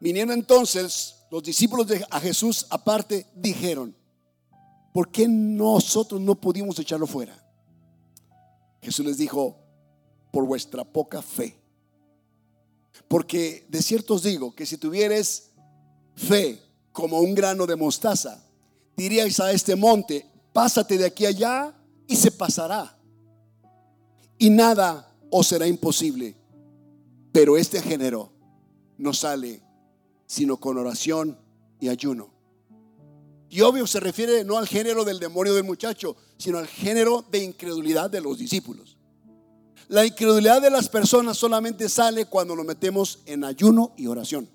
Viniendo 0.00 0.32
entonces 0.32 1.26
los 1.30 1.42
discípulos 1.42 1.86
de 1.86 2.04
a 2.10 2.18
Jesús 2.18 2.66
aparte 2.70 3.26
dijeron, 3.34 3.94
¿por 4.94 5.10
qué 5.10 5.28
nosotros 5.28 6.18
no 6.18 6.34
pudimos 6.40 6.78
echarlo 6.78 7.06
fuera? 7.06 7.38
Jesús 8.80 9.04
les 9.04 9.18
dijo, 9.18 9.58
por 10.32 10.46
vuestra 10.46 10.82
poca 10.82 11.20
fe. 11.20 11.60
Porque 13.06 13.66
de 13.68 13.82
cierto 13.82 14.14
os 14.14 14.22
digo 14.22 14.54
que 14.54 14.64
si 14.64 14.78
tuvieres 14.78 15.50
fe 16.16 16.60
como 16.92 17.20
un 17.20 17.34
grano 17.34 17.66
de 17.66 17.76
mostaza, 17.76 18.42
diríais 18.96 19.38
a 19.38 19.52
este 19.52 19.76
monte, 19.76 20.26
pásate 20.52 20.98
de 20.98 21.04
aquí 21.04 21.26
allá 21.26 21.74
y 22.08 22.16
se 22.16 22.32
pasará. 22.32 22.98
Y 24.38 24.50
nada 24.50 25.14
os 25.30 25.46
será 25.46 25.66
imposible. 25.66 26.34
Pero 27.32 27.56
este 27.56 27.82
género 27.82 28.32
no 28.96 29.12
sale 29.12 29.62
sino 30.26 30.56
con 30.56 30.78
oración 30.78 31.38
y 31.78 31.88
ayuno. 31.88 32.30
Y 33.48 33.60
obvio 33.60 33.86
se 33.86 34.00
refiere 34.00 34.44
no 34.44 34.58
al 34.58 34.66
género 34.66 35.04
del 35.04 35.20
demonio 35.20 35.54
del 35.54 35.64
muchacho, 35.64 36.16
sino 36.36 36.58
al 36.58 36.66
género 36.66 37.24
de 37.30 37.44
incredulidad 37.44 38.10
de 38.10 38.20
los 38.20 38.38
discípulos. 38.38 38.96
La 39.88 40.04
incredulidad 40.04 40.60
de 40.60 40.70
las 40.70 40.88
personas 40.88 41.38
solamente 41.38 41.88
sale 41.88 42.26
cuando 42.26 42.56
nos 42.56 42.66
metemos 42.66 43.20
en 43.26 43.44
ayuno 43.44 43.92
y 43.96 44.08
oración. 44.08 44.48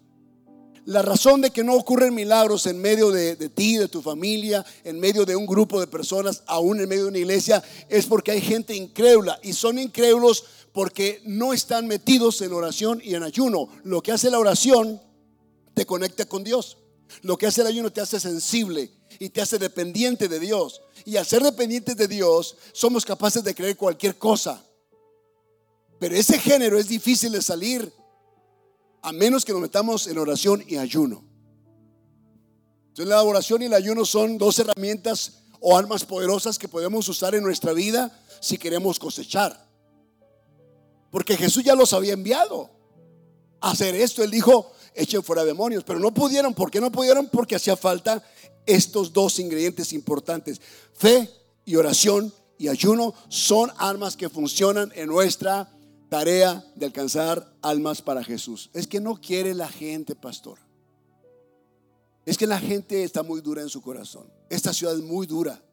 La 0.86 1.04
razón 1.04 1.41
de 1.41 1.52
que 1.52 1.63
no 1.63 1.76
ocurren 1.76 2.15
milagros 2.15 2.65
en 2.65 2.82
medio 2.82 3.12
de, 3.12 3.36
ti, 3.50 3.78
de 3.78 3.88
tu 3.88 4.02
familia, 4.02 4.65
en 4.84 5.00
medio 5.00 5.26
de 5.26 5.36
un 5.36 5.46
grupo 5.46 5.80
de 5.80 5.88
personas, 5.88 6.44
aún 6.48 6.80
en 6.80 6.89
medio 6.89 7.04
de 7.04 7.10
una 7.10 7.20
iglesia, 7.20 7.63
es 7.88 8.08
porque 8.08 8.32
hay 8.32 8.41
gente 8.41 8.76
incrédula. 8.76 9.39
Y 9.44 9.54
son 9.54 9.78
incrédulos 9.78 10.44
porque 10.72 11.22
no 11.26 11.54
están 11.54 11.88
metidos 11.88 12.41
en 12.41 12.54
oración 12.54 13.00
y 13.04 13.13
en 13.13 13.24
ayuno. 13.24 13.70
Lo 13.84 14.02
que 14.02 14.12
hace 14.12 14.32
la 14.32 14.39
oración 14.39 15.00
te 15.76 15.86
conecta 15.86 16.26
con 16.26 16.44
Dios. 16.44 16.78
Lo 17.22 17.38
que 17.38 17.46
hace 17.46 17.62
el 17.62 17.67
ayuno 17.67 17.91
te 17.91 18.02
hace 18.02 18.20
sensible 18.20 18.89
y 19.20 19.30
te 19.30 19.41
hace 19.41 19.60
dependiente 19.60 20.28
de 20.28 20.39
Dios. 20.39 20.82
Y 21.06 21.17
al 21.17 21.26
ser 21.28 21.44
dependientes 21.44 21.96
de 21.96 22.08
Dios, 22.08 22.58
somos 22.74 23.06
capaces 23.06 23.44
de 23.44 23.54
creer 23.54 23.78
cualquier 23.78 24.17
cosa. 24.17 24.63
Pero 26.00 26.15
ese 26.15 26.39
género 26.39 26.80
es 26.80 26.88
difícil 26.88 27.32
de 27.34 27.41
salir 27.44 27.94
a 29.01 29.11
menos 29.11 29.45
que 29.45 29.51
nos 29.51 29.61
metamos 29.61 30.07
en 30.07 30.17
oración 30.17 30.63
y 30.67 30.77
ayuno. 30.77 31.23
Entonces 32.89 33.07
la 33.07 33.23
oración 33.23 33.61
y 33.61 33.65
el 33.65 33.73
ayuno 33.73 34.05
son 34.05 34.37
dos 34.37 34.59
herramientas 34.59 35.43
o 35.59 35.77
armas 35.77 36.03
poderosas 36.03 36.59
que 36.59 36.67
podemos 36.67 37.07
usar 37.07 37.35
en 37.35 37.43
nuestra 37.43 37.73
vida 37.73 38.11
si 38.41 38.57
queremos 38.57 38.99
cosechar. 38.99 39.67
Porque 41.09 41.37
Jesús 41.37 41.63
ya 41.63 41.75
los 41.75 41.93
había 41.93 42.13
enviado 42.13 42.69
a 43.59 43.71
hacer 43.71 43.95
esto. 43.95 44.23
Él 44.23 44.31
dijo, 44.31 44.71
echen 44.93 45.23
fuera 45.23 45.43
demonios, 45.43 45.83
pero 45.83 45.99
no 45.99 46.13
pudieron. 46.13 46.53
¿Por 46.53 46.71
qué 46.71 46.81
no 46.81 46.91
pudieron? 46.91 47.27
Porque 47.27 47.55
hacía 47.55 47.77
falta 47.77 48.23
estos 48.65 49.13
dos 49.13 49.39
ingredientes 49.39 49.93
importantes. 49.93 50.61
Fe 50.93 51.29
y 51.65 51.75
oración 51.75 52.33
y 52.57 52.67
ayuno 52.67 53.13
son 53.29 53.71
armas 53.77 54.15
que 54.15 54.29
funcionan 54.29 54.91
en 54.95 55.07
nuestra 55.07 55.71
tarea 56.12 56.62
de 56.76 56.88
alcanzar 56.88 57.56
almas 57.62 58.02
para 58.02 58.21
Jesús. 58.21 58.69
Es 58.74 58.86
que 58.86 59.00
no 59.00 59.15
quiere 59.15 59.54
la 59.54 59.69
gente, 59.69 60.13
pastor. 60.13 60.60
Es 62.26 62.38
que 62.38 62.45
la 62.45 62.60
gente 62.60 63.06
está 63.06 63.24
muy 63.24 63.39
dura 63.39 63.62
en 63.62 63.69
su 63.69 63.82
corazón. 63.82 64.30
Esta 64.50 64.74
ciudad 64.74 64.93
es 64.93 65.02
muy 65.02 65.26
dura. 65.26 65.63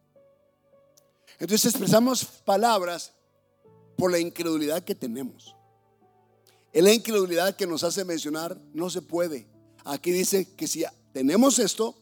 Entonces 1.40 1.72
expresamos 1.72 2.24
palabras 2.44 3.14
por 3.96 4.12
la 4.12 4.20
incredulidad 4.20 4.84
que 4.84 4.94
tenemos. 4.94 5.56
Es 6.72 6.84
la 6.84 6.92
incredulidad 6.92 7.56
que 7.56 7.66
nos 7.66 7.82
hace 7.82 8.04
mencionar, 8.04 8.56
no 8.72 8.90
se 8.90 9.02
puede. 9.02 9.48
Aquí 9.84 10.12
dice 10.12 10.54
que 10.54 10.68
si 10.68 10.84
tenemos 11.12 11.58
esto, 11.58 11.96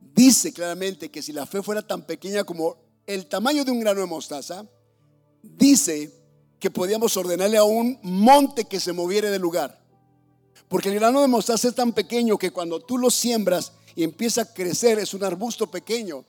dice 0.00 0.54
claramente 0.54 1.10
que 1.10 1.20
si 1.20 1.34
la 1.34 1.44
fe 1.44 1.62
fuera 1.62 1.86
tan 1.86 2.06
pequeña 2.06 2.44
como 2.44 2.74
el 3.06 3.26
tamaño 3.26 3.66
de 3.66 3.70
un 3.70 3.80
grano 3.80 4.00
de 4.00 4.06
mostaza, 4.06 4.66
dice 5.42 6.21
que 6.62 6.70
podíamos 6.70 7.16
ordenarle 7.16 7.56
a 7.56 7.64
un 7.64 7.98
monte 8.04 8.66
que 8.66 8.78
se 8.78 8.92
moviera 8.92 9.28
del 9.32 9.42
lugar. 9.42 9.82
Porque 10.68 10.90
el 10.90 10.94
grano 10.94 11.20
de 11.20 11.26
mostaza 11.26 11.66
es 11.66 11.74
tan 11.74 11.92
pequeño 11.92 12.38
que 12.38 12.52
cuando 12.52 12.78
tú 12.78 12.98
lo 12.98 13.10
siembras 13.10 13.72
y 13.96 14.04
empieza 14.04 14.42
a 14.42 14.44
crecer, 14.44 15.00
es 15.00 15.12
un 15.12 15.24
arbusto 15.24 15.68
pequeño. 15.68 16.24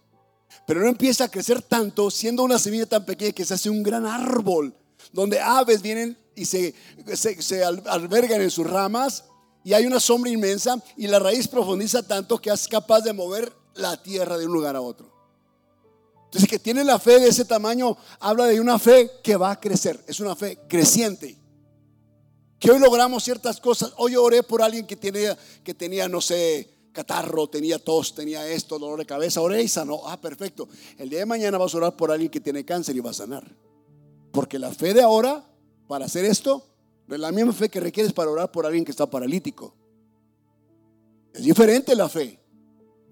Pero 0.66 0.80
no 0.80 0.88
empieza 0.88 1.26
a 1.26 1.28
crecer 1.30 1.62
tanto, 1.62 2.10
siendo 2.10 2.42
una 2.42 2.58
semilla 2.58 2.88
tan 2.88 3.06
pequeña 3.06 3.32
que 3.32 3.46
se 3.46 3.54
hace 3.54 3.70
un 3.70 3.84
gran 3.84 4.08
árbol, 4.08 4.76
donde 5.12 5.40
aves 5.40 5.84
vienen 5.84 6.18
y 6.36 6.46
se, 6.46 6.74
se, 7.14 7.64
albergan 7.64 8.42
en 8.42 8.50
sus 8.50 8.68
ramas 8.68 9.26
y 9.64 9.74
hay 9.74 9.86
una 9.86 10.00
sombra 10.00 10.32
inmensa 10.32 10.82
y 10.98 11.06
la 11.06 11.20
raíz 11.20 11.48
profundiza 11.48 12.02
tanto 12.02 12.42
que 12.42 12.50
es 12.50 12.68
capaz 12.68 13.02
de 13.02 13.14
mover 13.14 13.54
la 13.76 14.02
tierra 14.02 14.40
de 14.40 14.48
un 14.48 14.54
lugar 14.54 14.76
a 14.76 14.82
otro. 14.82 15.13
Entonces, 16.34 16.50
que 16.50 16.58
tiene 16.58 16.84
la 16.84 16.98
fe 16.98 17.20
de 17.20 17.28
ese 17.28 17.46
tamaño 17.46 17.96
habla 18.20 18.48
de 18.48 18.60
una 18.60 18.80
fe 18.80 19.08
que 19.22 19.36
va 19.36 19.52
a 19.52 19.60
crecer. 19.60 20.04
Es 20.08 20.20
una 20.20 20.36
fe 20.36 20.58
creciente. 20.68 21.38
Que 22.58 22.72
hoy 22.72 22.80
logramos 22.80 23.24
ciertas 23.24 23.62
cosas. 23.62 23.94
Hoy 23.98 24.16
oré 24.16 24.42
por 24.42 24.64
alguien 24.64 24.88
que 24.88 24.96
tenía, 24.96 25.38
que 25.64 25.76
tenía, 25.76 26.10
no 26.10 26.22
sé, 26.22 26.68
catarro, 26.92 27.48
tenía 27.48 27.78
tos, 27.78 28.16
tenía 28.16 28.48
esto, 28.48 28.80
dolor 28.80 28.98
de 28.98 29.06
cabeza. 29.06 29.42
Oré 29.42 29.62
y 29.62 29.68
sanó. 29.68 30.02
Ah, 30.08 30.20
perfecto. 30.20 30.68
El 30.98 31.08
día 31.08 31.20
de 31.20 31.28
mañana 31.28 31.60
vas 31.60 31.72
a 31.76 31.78
orar 31.78 31.96
por 31.96 32.10
alguien 32.10 32.32
que 32.32 32.40
tiene 32.40 32.66
cáncer 32.66 32.96
y 32.96 33.00
va 33.00 33.12
a 33.12 33.14
sanar. 33.14 33.44
Porque 34.32 34.58
la 34.58 34.72
fe 34.72 34.96
de 34.96 35.04
ahora, 35.04 35.46
para 35.88 36.06
hacer 36.06 36.26
esto, 36.26 36.66
es 37.08 37.20
la 37.20 37.32
misma 37.32 37.54
fe 37.54 37.70
que 37.70 37.80
requieres 37.80 38.12
para 38.12 38.32
orar 38.32 38.52
por 38.52 38.66
alguien 38.66 38.84
que 38.84 38.90
está 38.92 39.08
paralítico. 39.08 39.76
Es 41.32 41.44
diferente 41.44 41.96
la 41.96 42.10
fe. 42.10 42.40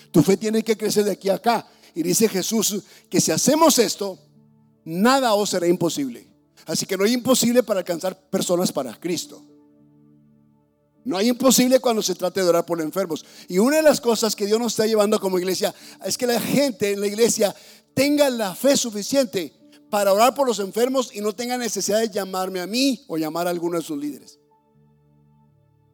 Tu 0.10 0.24
fe 0.24 0.38
tiene 0.38 0.64
que 0.64 0.76
crecer 0.76 1.04
de 1.04 1.12
aquí 1.12 1.30
a 1.30 1.36
acá. 1.36 1.68
Y 1.94 2.04
dice 2.04 2.30
Jesús 2.30 2.84
que 3.10 3.20
si 3.20 3.32
hacemos 3.32 3.80
esto, 3.80 4.18
nada 4.86 5.34
os 5.34 5.50
será 5.50 5.68
imposible. 5.68 6.28
Así 6.66 6.86
que 6.86 6.98
no 6.98 7.04
hay 7.04 7.14
imposible 7.14 7.64
para 7.64 7.80
alcanzar 7.80 8.18
personas 8.30 8.72
para 8.72 9.00
Cristo. 9.00 9.44
No 11.04 11.18
hay 11.18 11.30
imposible 11.30 11.80
cuando 11.80 12.04
se 12.04 12.14
trate 12.14 12.42
de 12.42 12.50
orar 12.50 12.66
por 12.66 12.78
los 12.78 12.86
enfermos. 12.86 13.26
Y 13.48 13.58
una 13.58 13.78
de 13.78 13.82
las 13.82 14.00
cosas 14.00 14.36
que 14.36 14.46
Dios 14.46 14.60
nos 14.60 14.74
está 14.74 14.86
llevando 14.86 15.20
como 15.20 15.40
iglesia 15.40 15.74
es 16.06 16.18
que 16.18 16.28
la 16.28 16.40
gente 16.40 16.92
en 16.92 17.02
la 17.02 17.08
iglesia 17.08 17.56
tenga 17.94 18.30
la 18.30 18.54
fe 18.54 18.78
suficiente 18.78 19.54
para 19.90 20.14
orar 20.14 20.36
por 20.36 20.48
los 20.48 20.60
enfermos 20.60 21.10
y 21.14 21.22
no 21.22 21.34
tenga 21.34 21.58
necesidad 21.58 22.00
de 22.00 22.10
llamarme 22.10 22.62
a 22.62 22.68
mí 22.68 23.04
o 23.08 23.18
llamar 23.18 23.48
a 23.48 23.50
alguno 23.50 23.78
de 23.78 23.84
sus 23.84 23.98
líderes. 23.98 24.40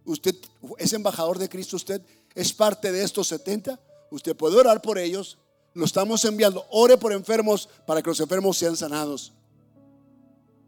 Usted 0.05 0.35
es 0.77 0.93
embajador 0.93 1.39
de 1.39 1.49
Cristo, 1.49 1.75
usted 1.75 2.01
es 2.35 2.53
parte 2.53 2.91
de 2.91 3.03
estos 3.03 3.27
70. 3.27 3.79
Usted 4.11 4.35
puede 4.35 4.55
orar 4.55 4.81
por 4.81 4.97
ellos, 4.97 5.37
lo 5.77 5.85
estamos 5.85 6.25
enviando. 6.25 6.65
Ore 6.71 6.97
por 6.97 7.13
enfermos 7.13 7.69
para 7.85 8.01
que 8.01 8.09
los 8.09 8.19
enfermos 8.19 8.57
sean 8.57 8.75
sanados. 8.75 9.31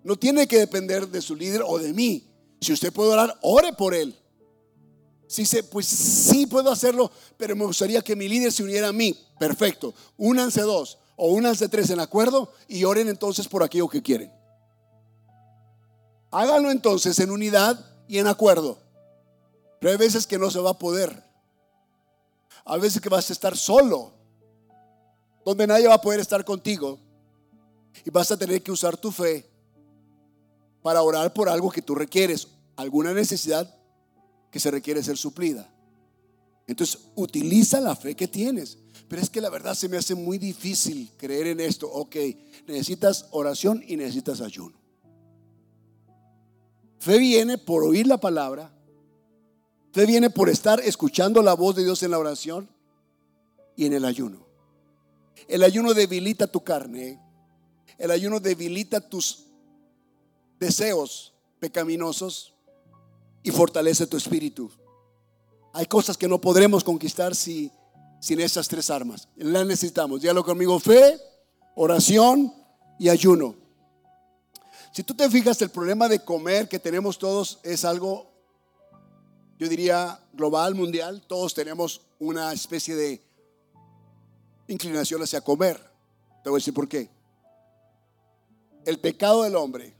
No 0.03 0.15
tiene 0.15 0.47
que 0.47 0.59
depender 0.59 1.07
de 1.07 1.19
su 1.21 1.35
líder 1.35 1.63
o 1.65 1.79
de 1.79 1.93
mí. 1.93 2.29
Si 2.61 2.71
usted 2.71 2.93
puede 2.93 3.11
orar, 3.11 3.35
ore 3.41 3.73
por 3.73 3.95
él. 3.95 4.15
Si 5.27 5.47
se, 5.47 5.63
pues 5.63 5.87
sí 5.87 6.45
puedo 6.45 6.71
hacerlo, 6.71 7.11
pero 7.37 7.55
me 7.55 7.65
gustaría 7.65 8.03
que 8.03 8.15
mi 8.15 8.29
líder 8.29 8.51
se 8.51 8.61
uniera 8.61 8.89
a 8.89 8.93
mí. 8.93 9.19
Perfecto. 9.39 9.95
Únanse 10.15 10.61
dos 10.61 10.99
o 11.15 11.31
únanse 11.33 11.67
tres 11.69 11.89
en 11.89 11.99
acuerdo 11.99 12.53
y 12.67 12.83
oren 12.83 13.09
entonces 13.09 13.47
por 13.47 13.63
aquello 13.63 13.89
que 13.89 14.03
quieren. 14.03 14.31
Háganlo 16.29 16.69
entonces 16.69 17.17
en 17.17 17.31
unidad 17.31 17.83
y 18.07 18.19
en 18.19 18.27
acuerdo. 18.27 18.77
Pero 19.79 19.91
hay 19.91 19.97
veces 19.97 20.27
que 20.27 20.37
no 20.37 20.51
se 20.51 20.59
va 20.59 20.71
a 20.71 20.77
poder. 20.77 21.23
Hay 22.63 22.79
veces 22.79 23.01
que 23.01 23.09
vas 23.09 23.27
a 23.31 23.33
estar 23.33 23.57
solo 23.57 24.18
donde 25.45 25.67
nadie 25.67 25.87
va 25.87 25.95
a 25.95 26.01
poder 26.01 26.19
estar 26.19 26.43
contigo 26.45 26.99
y 28.05 28.09
vas 28.09 28.31
a 28.31 28.37
tener 28.37 28.61
que 28.61 28.71
usar 28.71 28.97
tu 28.97 29.11
fe 29.11 29.49
para 30.81 31.01
orar 31.01 31.33
por 31.33 31.49
algo 31.49 31.69
que 31.69 31.81
tú 31.81 31.95
requieres, 31.95 32.47
alguna 32.75 33.13
necesidad 33.13 33.75
que 34.51 34.59
se 34.59 34.71
requiere 34.71 35.03
ser 35.03 35.17
suplida. 35.17 35.69
Entonces, 36.67 36.99
utiliza 37.15 37.81
la 37.81 37.95
fe 37.95 38.15
que 38.15 38.27
tienes. 38.27 38.77
Pero 39.07 39.23
es 39.23 39.29
que 39.29 39.41
la 39.41 39.49
verdad 39.49 39.73
se 39.73 39.89
me 39.89 39.97
hace 39.97 40.13
muy 40.13 40.37
difícil 40.37 41.11
creer 41.17 41.47
en 41.47 41.59
esto. 41.59 41.91
Ok, 41.91 42.15
necesitas 42.67 43.25
oración 43.31 43.83
y 43.87 43.97
necesitas 43.97 44.39
ayuno. 44.39 44.77
Fe 46.99 47.17
viene 47.17 47.57
por 47.57 47.83
oír 47.83 48.05
la 48.05 48.19
palabra. 48.19 48.71
Fe 49.91 50.05
viene 50.05 50.29
por 50.29 50.47
estar 50.47 50.79
escuchando 50.79 51.41
la 51.41 51.55
voz 51.55 51.75
de 51.75 51.83
Dios 51.83 52.03
en 52.03 52.11
la 52.11 52.19
oración 52.19 52.69
y 53.75 53.85
en 53.85 53.93
el 53.93 54.05
ayuno. 54.05 54.48
El 55.47 55.63
ayuno 55.63 55.93
debilita 55.93 56.47
tu 56.47 56.63
carne. 56.63 57.19
El 57.97 58.11
ayuno 58.11 58.39
debilita 58.39 59.01
tus 59.01 59.45
deseos 60.59 61.33
pecaminosos 61.59 62.53
y 63.43 63.51
fortalece 63.51 64.07
tu 64.07 64.17
espíritu. 64.17 64.71
Hay 65.73 65.85
cosas 65.85 66.17
que 66.17 66.27
no 66.27 66.41
podremos 66.41 66.83
conquistar 66.83 67.35
si, 67.35 67.71
sin 68.19 68.39
esas 68.39 68.67
tres 68.67 68.89
armas. 68.89 69.27
Las 69.35 69.65
necesitamos. 69.65 70.21
Dígalo 70.21 70.43
conmigo, 70.43 70.79
fe, 70.79 71.19
oración 71.75 72.53
y 72.97 73.09
ayuno. 73.09 73.55
Si 74.91 75.03
tú 75.03 75.13
te 75.13 75.29
fijas, 75.29 75.61
el 75.61 75.69
problema 75.69 76.07
de 76.07 76.23
comer 76.23 76.67
que 76.67 76.79
tenemos 76.79 77.19
todos 77.19 77.59
es 77.63 77.85
algo, 77.85 78.31
yo 79.59 79.69
diría, 79.69 80.19
global, 80.33 80.73
mundial. 80.73 81.23
Todos 81.27 81.53
tenemos 81.53 82.01
una 82.17 82.51
especie 82.53 82.95
de 82.95 83.28
inclinación 84.69 85.21
hacia 85.21 85.41
comer. 85.41 85.77
Te 86.43 86.49
voy 86.49 86.57
a 86.57 86.61
decir 86.61 86.73
por 86.73 86.87
qué. 86.87 87.09
El 88.85 88.99
pecado 88.99 89.43
del 89.43 89.55
hombre, 89.55 89.93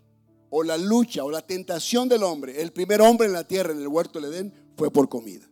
o 0.49 0.63
la 0.63 0.77
lucha, 0.77 1.23
o 1.23 1.29
la 1.29 1.41
tentación 1.41 2.07
del 2.07 2.23
hombre, 2.23 2.61
el 2.61 2.71
primer 2.71 3.01
hombre 3.01 3.27
en 3.27 3.33
la 3.33 3.43
tierra, 3.43 3.73
en 3.73 3.79
el 3.79 3.87
huerto 3.87 4.19
del 4.19 4.33
Edén, 4.33 4.53
fue 4.77 4.89
por 4.89 5.09
comida. 5.09 5.45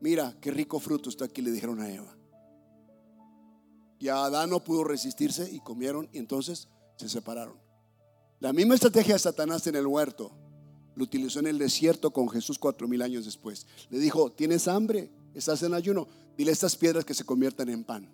Mira, 0.00 0.36
qué 0.40 0.50
rico 0.50 0.78
fruto 0.78 1.08
está 1.08 1.24
aquí, 1.24 1.42
le 1.42 1.50
dijeron 1.50 1.80
a 1.80 1.92
Eva. 1.92 2.16
Y 3.98 4.08
a 4.08 4.24
Adán 4.24 4.50
no 4.50 4.62
pudo 4.62 4.84
resistirse 4.84 5.50
y 5.50 5.60
comieron 5.60 6.08
y 6.12 6.18
entonces 6.18 6.68
se 6.96 7.08
separaron. 7.08 7.58
La 8.38 8.52
misma 8.52 8.74
estrategia 8.74 9.14
de 9.14 9.18
Satanás 9.18 9.66
en 9.66 9.76
el 9.76 9.86
huerto 9.86 10.30
lo 10.94 11.04
utilizó 11.04 11.40
en 11.40 11.46
el 11.46 11.58
desierto 11.58 12.10
con 12.10 12.28
Jesús 12.28 12.58
cuatro 12.58 12.86
mil 12.86 13.02
años 13.02 13.24
después. 13.24 13.66
Le 13.90 13.98
dijo, 13.98 14.30
¿tienes 14.30 14.68
hambre? 14.68 15.10
¿Estás 15.34 15.62
en 15.62 15.74
ayuno? 15.74 16.06
Dile 16.36 16.50
a 16.50 16.52
estas 16.52 16.76
piedras 16.76 17.04
que 17.04 17.14
se 17.14 17.24
conviertan 17.24 17.68
en 17.68 17.84
pan. 17.84 18.08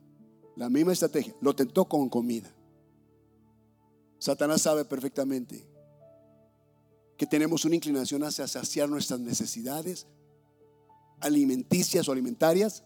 La 0.56 0.68
misma 0.68 0.92
estrategia. 0.92 1.34
Lo 1.40 1.54
tentó 1.54 1.86
con 1.86 2.08
comida. 2.08 2.52
Satanás 4.18 4.62
sabe 4.62 4.84
perfectamente 4.84 5.66
que 7.16 7.26
tenemos 7.26 7.64
una 7.64 7.74
inclinación 7.74 8.22
hacia 8.24 8.46
saciar 8.46 8.88
nuestras 8.88 9.20
necesidades 9.20 10.06
alimenticias 11.20 12.08
o 12.08 12.12
alimentarias 12.12 12.84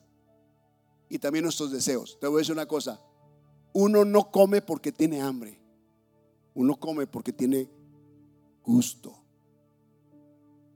y 1.08 1.18
también 1.18 1.44
nuestros 1.44 1.70
deseos. 1.70 2.18
Te 2.20 2.26
voy 2.26 2.36
a 2.36 2.40
decir 2.40 2.52
una 2.52 2.66
cosa. 2.66 3.00
Uno 3.72 4.04
no 4.04 4.30
come 4.30 4.62
porque 4.62 4.92
tiene 4.92 5.20
hambre. 5.20 5.60
Uno 6.54 6.76
come 6.76 7.06
porque 7.06 7.32
tiene 7.32 7.70
gusto. 8.62 9.22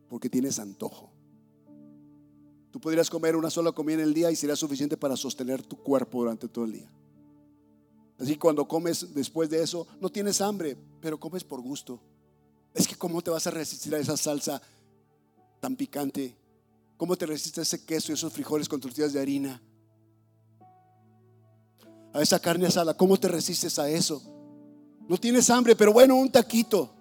Porque 0.08 0.28
tienes 0.28 0.58
antojo. 0.58 1.09
Tú 2.70 2.80
podrías 2.80 3.10
comer 3.10 3.34
una 3.34 3.50
sola 3.50 3.72
comida 3.72 3.96
en 3.96 4.00
el 4.00 4.14
día 4.14 4.30
y 4.30 4.36
sería 4.36 4.56
suficiente 4.56 4.96
para 4.96 5.16
sostener 5.16 5.62
tu 5.62 5.76
cuerpo 5.76 6.20
durante 6.20 6.48
todo 6.48 6.64
el 6.64 6.72
día. 6.72 6.90
Así 8.18 8.34
que 8.34 8.38
cuando 8.38 8.68
comes 8.68 9.14
después 9.14 9.48
de 9.48 9.62
eso, 9.62 9.86
no 10.00 10.10
tienes 10.10 10.40
hambre, 10.40 10.76
pero 11.00 11.18
comes 11.18 11.42
por 11.42 11.60
gusto. 11.60 12.00
Es 12.74 12.86
que 12.86 12.94
cómo 12.94 13.22
te 13.22 13.30
vas 13.30 13.46
a 13.46 13.50
resistir 13.50 13.94
a 13.94 13.98
esa 13.98 14.16
salsa 14.16 14.60
tan 15.58 15.74
picante. 15.74 16.36
¿Cómo 16.96 17.16
te 17.16 17.26
resistes 17.26 17.58
a 17.58 17.62
ese 17.62 17.84
queso 17.84 18.12
y 18.12 18.14
esos 18.14 18.32
frijoles 18.32 18.68
con 18.68 18.80
tortillas 18.80 19.12
de 19.12 19.20
harina? 19.20 19.60
A 22.12 22.20
esa 22.20 22.38
carne 22.38 22.66
asada, 22.66 22.94
¿cómo 22.94 23.16
te 23.16 23.28
resistes 23.28 23.78
a 23.78 23.88
eso? 23.88 24.22
No 25.08 25.16
tienes 25.16 25.48
hambre, 25.50 25.74
pero 25.74 25.92
bueno, 25.92 26.16
un 26.16 26.30
taquito. 26.30 26.94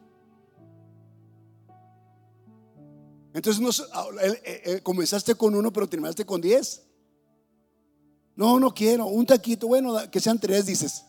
Entonces 3.34 3.84
ah, 3.94 4.06
eh, 4.22 4.62
eh, 4.66 4.82
comenzaste 4.82 5.36
con 5.36 5.56
uno, 5.56 5.72
pero 5.72 5.88
terminaste 5.88 6.26
con 6.26 6.42
diez. 6.42 6.84
No, 8.36 8.60
no 8.60 8.74
quiero. 8.74 9.06
Un 9.08 9.26
taquito, 9.26 9.68
bueno, 9.68 9.96
que 10.10 10.20
sean 10.20 10.40
tres, 10.40 10.66
dices. 10.66 11.04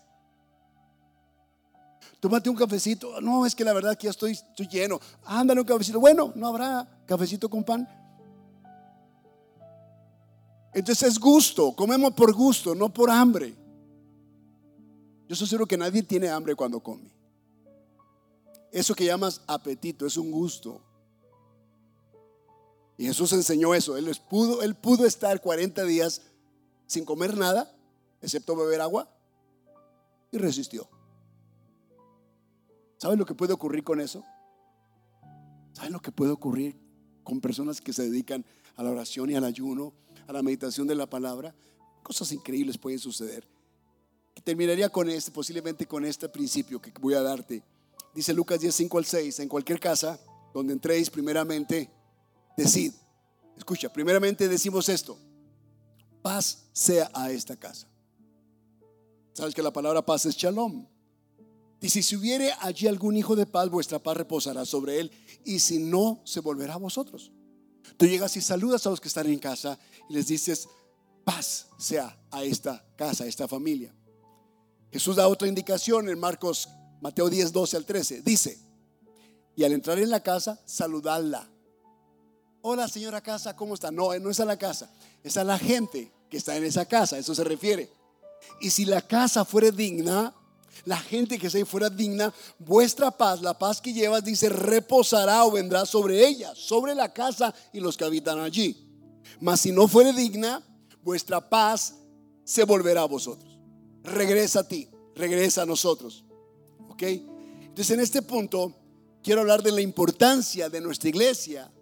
Tómate 2.19 2.51
un 2.51 2.57
cafecito. 2.57 3.21
No, 3.21 3.47
es 3.47 3.55
que 3.55 3.65
la 3.65 3.73
verdad 3.73 3.97
que 3.97 4.05
ya 4.05 4.11
estoy, 4.11 4.33
estoy 4.33 4.67
lleno. 4.67 5.01
Ándale 5.25 5.61
un 5.61 5.67
cafecito. 5.67 5.99
Bueno, 6.01 6.33
no 6.35 6.49
habrá 6.49 7.05
cafecito 7.07 7.49
con 7.49 7.65
pan. 7.65 7.89
Entonces 10.75 11.09
es 11.09 11.19
gusto. 11.19 11.73
Comemos 11.75 12.13
por 12.13 12.33
gusto, 12.35 12.75
no 12.75 12.93
por 12.93 13.11
hambre. 13.11 13.55
Yo 15.27 15.35
estoy 15.35 15.49
seguro 15.49 15.67
que 15.67 15.79
nadie 15.79 16.03
tiene 16.03 16.29
hambre 16.29 16.55
cuando 16.55 16.81
come. 16.81 17.11
Eso 18.71 18.95
que 18.95 19.05
llamas 19.07 19.41
apetito 19.47 20.05
es 20.05 20.17
un 20.17 20.31
gusto. 20.31 20.83
Y 23.01 23.07
Jesús 23.07 23.33
enseñó 23.33 23.75
eso. 23.75 23.97
Él 23.97 24.15
pudo, 24.29 25.07
estar 25.07 25.41
40 25.41 25.85
días 25.85 26.21
sin 26.87 27.07
comer 27.07 27.35
nada, 27.35 27.75
excepto 28.21 28.55
beber 28.55 28.83
agua, 28.83 29.09
y 30.31 30.37
resistió. 30.37 30.87
¿Saben 32.99 33.19
lo 33.19 33.25
que 33.25 33.35
puede 33.35 33.55
ocurrir 33.55 33.85
con 33.85 34.03
eso? 34.03 34.23
¿Saben 35.73 35.95
lo 35.95 36.01
que 36.01 36.13
puede 36.13 36.33
ocurrir 36.33 36.77
con 37.25 37.41
personas 37.41 37.81
que 37.81 37.95
se 37.95 38.03
dedican 38.03 38.45
a 38.77 38.83
la 38.83 38.91
oración 38.91 39.31
y 39.31 39.35
al 39.35 39.45
ayuno, 39.45 39.95
a 40.27 40.35
la 40.35 40.43
meditación 40.43 40.87
de 40.87 40.95
la 40.95 41.09
palabra? 41.09 41.55
Cosas 42.03 42.31
increíbles 42.33 42.77
pueden 42.77 42.99
suceder. 42.99 43.49
terminaría 44.45 44.91
con 44.91 45.09
este, 45.09 45.31
posiblemente 45.31 45.87
con 45.87 46.05
este 46.05 46.29
principio 46.29 46.83
que 46.83 46.93
voy 47.01 47.15
a 47.15 47.23
darte. 47.23 47.63
Dice 48.15 48.35
Lucas 48.35 48.61
10, 48.61 48.75
5 48.75 48.99
al 48.99 49.07
6, 49.07 49.41
en 49.41 49.49
cualquier 49.49 49.81
casa 49.81 50.21
donde 50.53 50.75
entréis 50.75 51.09
primeramente 51.09 51.89
decid, 52.63 52.93
escucha, 53.57 53.93
primeramente 53.93 54.49
decimos 54.49 54.89
esto, 54.89 55.19
paz 56.23 56.67
sea 56.73 57.11
a 57.15 57.31
esta 57.31 57.57
casa. 57.57 57.89
Sabes 59.33 59.55
que 59.55 59.63
la 59.63 59.73
palabra 59.73 60.05
paz 60.05 60.27
es 60.27 60.37
shalom. 60.37 60.87
Dice, 61.81 62.03
si 62.03 62.17
hubiere 62.17 62.53
allí 62.61 62.87
algún 62.87 63.17
hijo 63.17 63.37
de 63.37 63.47
paz, 63.47 63.71
vuestra 63.71 63.99
paz 63.99 64.17
reposará 64.17 64.67
sobre 64.67 65.01
él, 65.01 65.11
y 65.45 65.61
si 65.61 65.79
no, 65.79 66.21
se 66.25 66.41
volverá 66.41 66.75
a 66.75 66.79
vosotros. 66.79 67.33
Tú 67.97 68.07
llegas 68.07 68.37
y 68.37 68.43
saludas 68.43 68.87
a 68.87 68.91
los 68.91 69.01
que 69.01 69.09
están 69.09 69.27
en 69.27 69.39
casa 69.39 69.79
y 70.09 70.15
les 70.15 70.27
dices, 70.27 70.69
paz 71.25 71.69
sea 71.79 72.19
a 72.31 72.45
esta 72.45 72.85
casa, 72.97 73.25
a 73.25 73.27
esta 73.27 73.49
familia. 73.49 73.95
Jesús 74.93 75.17
da 75.17 75.29
otra 75.29 75.49
indicación 75.49 76.09
en 76.09 76.19
Marcos, 76.19 76.69
Mateo 77.01 77.31
10, 77.31 77.53
12 77.53 77.77
al 77.79 77.87
13. 77.87 78.23
Dice, 78.23 78.59
y 79.57 79.65
al 79.65 79.73
entrar 79.73 79.99
en 79.99 80.11
la 80.11 80.23
casa, 80.23 80.61
saludadla. 80.67 81.51
Hola 82.63 82.89
señora 82.89 83.23
casa, 83.23 83.57
¿cómo 83.57 83.73
está? 83.73 83.91
No, 83.91 84.17
no 84.19 84.29
es 84.29 84.39
a 84.39 84.45
la 84.45 84.59
casa, 84.59 84.91
es 85.25 85.39
a 85.39 85.45
la 85.45 85.59
gente 85.59 86.13
que 86.29 86.37
está 86.37 86.57
en 86.57 86.65
esa 86.65 86.85
casa, 86.85 87.17
eso 87.17 87.35
se 87.35 87.43
refiere. 87.43 87.91
Y 88.61 88.69
si 88.69 88.85
la 88.85 89.01
casa 89.01 89.47
fuera 89.47 89.71
digna, 89.71 90.35
la 90.85 90.99
gente 90.99 91.39
que 91.39 91.49
se 91.49 91.65
fuera 91.65 91.89
digna, 91.89 92.35
vuestra 92.59 93.11
paz, 93.11 93.41
la 93.41 93.59
paz 93.59 93.81
que 93.81 93.95
llevas, 93.95 94.25
dice, 94.25 94.51
reposará 94.51 95.47
o 95.47 95.53
vendrá 95.53 95.87
sobre 95.87 96.27
ella, 96.27 96.55
sobre 96.55 96.95
la 96.95 97.11
casa 97.15 97.55
y 97.73 97.81
los 97.81 97.97
que 97.97 98.05
habitan 98.05 98.39
allí. 98.39 98.87
Mas 99.41 99.63
si 99.63 99.73
no 99.73 99.89
fuere 99.89 100.13
digna, 100.13 100.63
vuestra 101.03 101.49
paz 101.49 101.95
se 102.45 102.65
volverá 102.65 103.03
a 103.03 103.07
vosotros. 103.07 103.59
Regresa 104.03 104.61
a 104.61 104.69
ti, 104.69 104.91
regresa 105.15 105.63
a 105.63 105.67
nosotros. 105.67 106.25
¿Ok? 106.91 107.03
Entonces 107.05 107.91
en 107.91 108.01
este 108.01 108.21
punto 108.21 108.75
quiero 109.23 109.41
hablar 109.41 109.63
de 109.63 109.73
la 109.73 109.81
importancia 109.81 110.69
de 110.69 110.83
nuestra 110.83 111.09
iglesia 111.09 111.73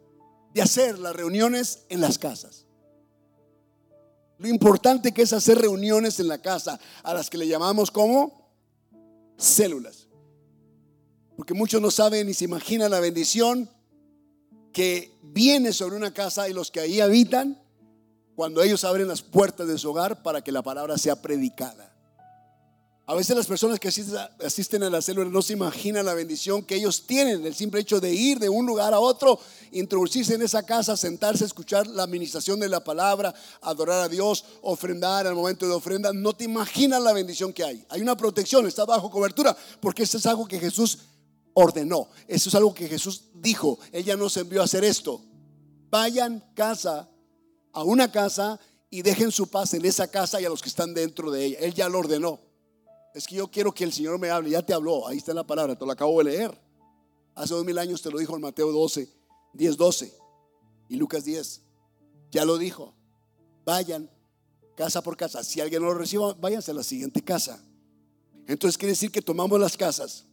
de 0.55 0.63
hacer 0.63 0.99
las 0.99 1.15
reuniones 1.15 1.85
en 1.89 2.01
las 2.01 2.19
casas. 2.19 2.67
Lo 4.39 4.49
importante 4.49 5.13
que 5.13 5.23
es 5.23 5.33
hacer 5.33 5.59
reuniones 5.59 6.21
en 6.21 6.29
la 6.29 6.39
casa, 6.39 6.79
a 7.03 7.15
las 7.15 7.29
que 7.29 7.39
le 7.39 7.49
llamamos 7.49 7.91
como 7.91 8.53
células. 9.37 10.07
Porque 11.37 11.55
muchos 11.55 11.81
no 11.81 11.91
saben 11.91 12.27
ni 12.27 12.35
se 12.35 12.45
imaginan 12.45 12.91
la 12.91 13.01
bendición 13.01 13.69
que 14.73 15.19
viene 15.23 15.73
sobre 15.73 15.97
una 15.97 16.13
casa 16.13 16.49
y 16.49 16.53
los 16.53 16.71
que 16.71 16.81
ahí 16.81 17.01
habitan 17.01 17.61
cuando 18.37 18.63
ellos 18.63 18.85
abren 18.85 19.09
las 19.09 19.23
puertas 19.23 19.67
de 19.67 19.79
su 19.79 19.91
hogar 19.91 20.23
para 20.23 20.43
que 20.43 20.53
la 20.53 20.63
palabra 20.63 20.99
sea 20.99 21.21
predicada. 21.21 21.88
A 23.09 23.15
veces 23.15 23.35
las 23.35 23.47
personas 23.47 23.81
que 23.81 23.89
asisten 23.89 24.83
a 24.83 24.91
la 24.91 25.01
célula 25.01 25.31
no 25.31 25.41
se 25.41 25.55
imaginan 25.55 26.05
la 26.05 26.13
bendición 26.13 26.63
que 26.63 26.75
ellos 26.75 27.07
tienen, 27.07 27.47
el 27.47 27.55
simple 27.55 27.81
hecho 27.81 28.01
de 28.01 28.13
ir 28.13 28.39
de 28.39 28.51
un 28.51 28.67
lugar 28.67 28.93
a 28.93 29.01
otro, 29.01 29.41
introducirse 29.73 30.35
en 30.35 30.43
esa 30.43 30.63
casa, 30.63 30.95
sentarse, 30.95 31.47
escuchar 31.47 31.87
la 31.87 32.03
administración 32.03 32.61
de 32.61 32.69
la 32.69 32.85
palabra, 32.85 33.35
adorar 33.63 34.03
a 34.03 34.09
Dios, 34.11 34.45
ofrendar 34.61 35.27
al 35.27 35.35
momento 35.35 35.67
de 35.67 35.73
ofrenda. 35.73 36.13
No 36.13 36.35
te 36.35 36.45
imaginas 36.45 37.01
la 37.01 37.15
bendición 37.15 37.51
que 37.55 37.65
hay. 37.65 37.83
Hay 37.89 38.03
una 38.03 38.15
protección, 38.15 38.67
está 38.67 38.85
bajo 38.85 39.11
cobertura, 39.11 39.57
porque 39.81 40.03
eso 40.03 40.19
es 40.19 40.27
algo 40.27 40.47
que 40.47 40.61
Jesús 40.61 40.99
ordenó. 41.55 42.11
Eso 42.27 42.51
es 42.51 42.55
algo 42.57 42.75
que 42.75 42.89
Jesús 42.89 43.23
dijo. 43.33 43.79
Ella 43.91 44.19
nos 44.19 44.37
envió 44.37 44.61
a 44.61 44.65
hacer 44.65 44.85
esto. 44.85 45.23
Vayan 45.89 46.45
casa 46.55 47.09
a 47.73 47.83
una 47.85 48.13
casa 48.13 48.61
y 48.91 49.01
dejen 49.01 49.33
su 49.33 49.47
paz 49.47 49.73
en 49.73 49.87
esa 49.87 50.09
casa 50.09 50.43
y 50.43 50.45
a 50.45 50.51
los 50.51 50.61
que 50.61 50.69
están 50.69 50.93
dentro 50.93 51.31
de 51.31 51.47
ella. 51.47 51.59
Él 51.61 51.73
ya 51.73 51.89
lo 51.89 52.01
ordenó. 52.01 52.48
Es 53.19 53.27
que 53.27 53.35
yo 53.35 53.51
quiero 53.51 53.75
que 53.75 53.83
el 53.83 53.93
Señor 53.93 54.17
me 54.17 54.31
hable. 54.31 54.51
Ya 54.51 54.63
te 54.63 54.73
habló. 54.73 55.09
Ahí 55.09 55.17
está 55.17 55.35
la 55.35 55.45
palabra. 55.45 55.77
Te 55.77 55.85
lo 55.85 55.91
acabo 55.91 56.17
de 56.19 56.31
leer. 56.31 56.57
Hace 57.35 57.53
dos 57.53 57.65
mil 57.65 57.77
años 57.77 58.01
te 58.01 58.13
lo 58.13 58.19
dijo 58.19 58.37
en 58.37 58.43
Mateo 58.43 58.71
12, 58.71 59.13
10, 59.55 59.77
12 59.77 60.15
y 60.89 60.95
Lucas 60.95 61.25
10. 61.25 61.63
Ya 62.31 62.45
lo 62.45 62.59
dijo. 62.59 62.95
Vayan 63.65 64.09
casa 64.77 65.03
por 65.03 65.17
casa. 65.17 65.43
Si 65.43 65.61
alguien 65.61 65.83
no 65.83 65.89
lo 65.89 65.95
reciba, 65.95 66.33
váyanse 66.35 66.71
a 66.71 66.75
la 66.75 66.85
siguiente 66.85 67.21
casa. 67.25 67.61
Entonces 68.47 68.79
quiere 68.79 68.93
decir 68.93 69.11
que 69.11 69.21
tomamos 69.21 69.59
las 69.59 69.77
casas. 69.77 70.25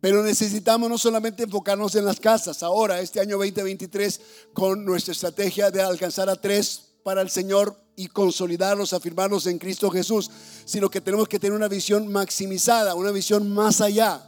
Pero 0.00 0.22
necesitamos 0.22 0.88
no 0.88 0.96
solamente 0.96 1.42
enfocarnos 1.42 1.96
en 1.96 2.04
las 2.04 2.20
casas, 2.20 2.62
ahora, 2.62 3.00
este 3.00 3.18
año 3.18 3.36
2023, 3.36 4.20
con 4.52 4.84
nuestra 4.84 5.10
estrategia 5.10 5.72
de 5.72 5.82
alcanzar 5.82 6.28
a 6.28 6.40
tres 6.40 6.92
para 7.02 7.20
el 7.20 7.30
Señor 7.30 7.87
y 7.98 8.06
consolidarlos, 8.06 8.92
afirmarlos 8.92 9.48
en 9.48 9.58
Cristo 9.58 9.90
Jesús, 9.90 10.30
sino 10.64 10.88
que 10.88 11.00
tenemos 11.00 11.26
que 11.26 11.40
tener 11.40 11.56
una 11.56 11.66
visión 11.66 12.06
maximizada, 12.06 12.94
una 12.94 13.10
visión 13.10 13.52
más 13.52 13.80
allá, 13.80 14.22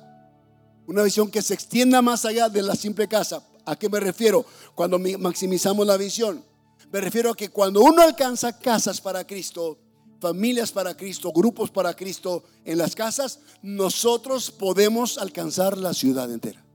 una 0.89 1.05
visión 1.05 1.31
que 1.31 1.41
se 1.41 1.55
extienda 1.55 2.03
más 2.03 2.25
allá 2.25 2.49
de 2.49 2.63
la 2.63 2.75
simple 2.75 3.07
casa. 3.07 3.45
¿A 3.65 3.77
qué 3.77 3.89
me 3.89 4.01
refiero 4.01 4.45
cuando 4.75 4.99
maximizamos 4.99 5.87
la 5.87 5.97
visión? 5.97 6.45
Me 6.91 7.01
refiero 7.01 7.31
a 7.31 7.37
que 7.37 7.51
cuando 7.51 7.81
uno 7.83 8.03
alcanza 8.03 8.59
casas 8.59 9.01
para 9.01 9.25
Cristo, 9.25 9.79
familias 10.21 10.73
para 10.73 10.97
Cristo, 10.97 11.31
grupos 11.31 11.71
para 11.71 11.95
Cristo 11.95 12.43
en 12.65 12.77
las 12.77 12.97
casas, 12.97 13.39
nosotros 13.63 14.51
podemos 14.51 15.17
alcanzar 15.17 15.79
la 15.79 15.95
ciudad 15.95 16.29
entera. 16.33 16.67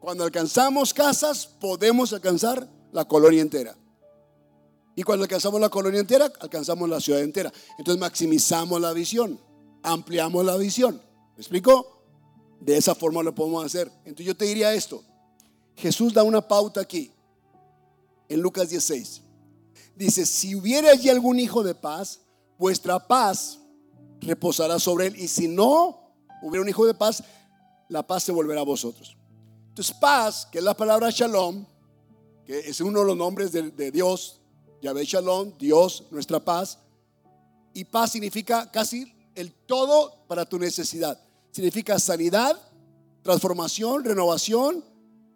Cuando 0.00 0.24
alcanzamos 0.24 0.94
casas, 0.94 1.46
podemos 1.46 2.14
alcanzar 2.14 2.66
la 2.92 3.04
colonia 3.04 3.42
entera. 3.42 3.76
Y 4.96 5.04
cuando 5.04 5.22
alcanzamos 5.22 5.60
la 5.60 5.68
colonia 5.68 6.00
entera, 6.00 6.32
alcanzamos 6.40 6.88
la 6.88 7.00
ciudad 7.00 7.20
entera. 7.20 7.52
Entonces 7.78 8.00
maximizamos 8.00 8.80
la 8.80 8.92
visión, 8.92 9.38
ampliamos 9.82 10.44
la 10.44 10.56
visión. 10.56 11.00
¿Me 11.36 11.42
explico? 11.42 12.02
De 12.60 12.76
esa 12.76 12.94
forma 12.94 13.22
lo 13.22 13.34
podemos 13.34 13.64
hacer. 13.64 13.88
Entonces 13.98 14.26
yo 14.26 14.36
te 14.36 14.46
diría 14.46 14.74
esto. 14.74 15.04
Jesús 15.76 16.12
da 16.12 16.24
una 16.24 16.40
pauta 16.40 16.80
aquí, 16.80 17.12
en 18.28 18.40
Lucas 18.40 18.70
16 18.70 19.22
dice, 19.96 20.26
si 20.26 20.54
hubiera 20.54 20.90
allí 20.90 21.08
algún 21.08 21.40
hijo 21.40 21.62
de 21.62 21.74
paz, 21.74 22.20
vuestra 22.58 23.04
paz 23.04 23.58
reposará 24.20 24.78
sobre 24.78 25.08
él. 25.08 25.16
Y 25.16 25.26
si 25.26 25.48
no 25.48 26.12
hubiera 26.42 26.62
un 26.62 26.68
hijo 26.68 26.86
de 26.86 26.94
paz, 26.94 27.24
la 27.88 28.06
paz 28.06 28.22
se 28.22 28.32
volverá 28.32 28.60
a 28.60 28.64
vosotros. 28.64 29.16
Entonces, 29.68 29.96
paz, 29.98 30.46
que 30.50 30.58
es 30.58 30.64
la 30.64 30.74
palabra 30.74 31.10
shalom, 31.10 31.64
que 32.44 32.60
es 32.60 32.80
uno 32.80 33.00
de 33.00 33.06
los 33.06 33.16
nombres 33.16 33.50
de, 33.52 33.90
Dios, 33.90 34.40
Yahvé 34.86 35.04
Shalom, 35.04 35.52
Dios, 35.58 36.04
nuestra 36.12 36.38
paz. 36.38 36.78
Y 37.74 37.82
paz 37.84 38.12
significa 38.12 38.70
casi 38.70 39.12
el 39.34 39.52
todo 39.52 40.14
para 40.28 40.48
tu 40.48 40.60
necesidad. 40.60 41.20
Significa 41.50 41.98
sanidad, 41.98 42.56
transformación, 43.22 44.04
renovación, 44.04 44.84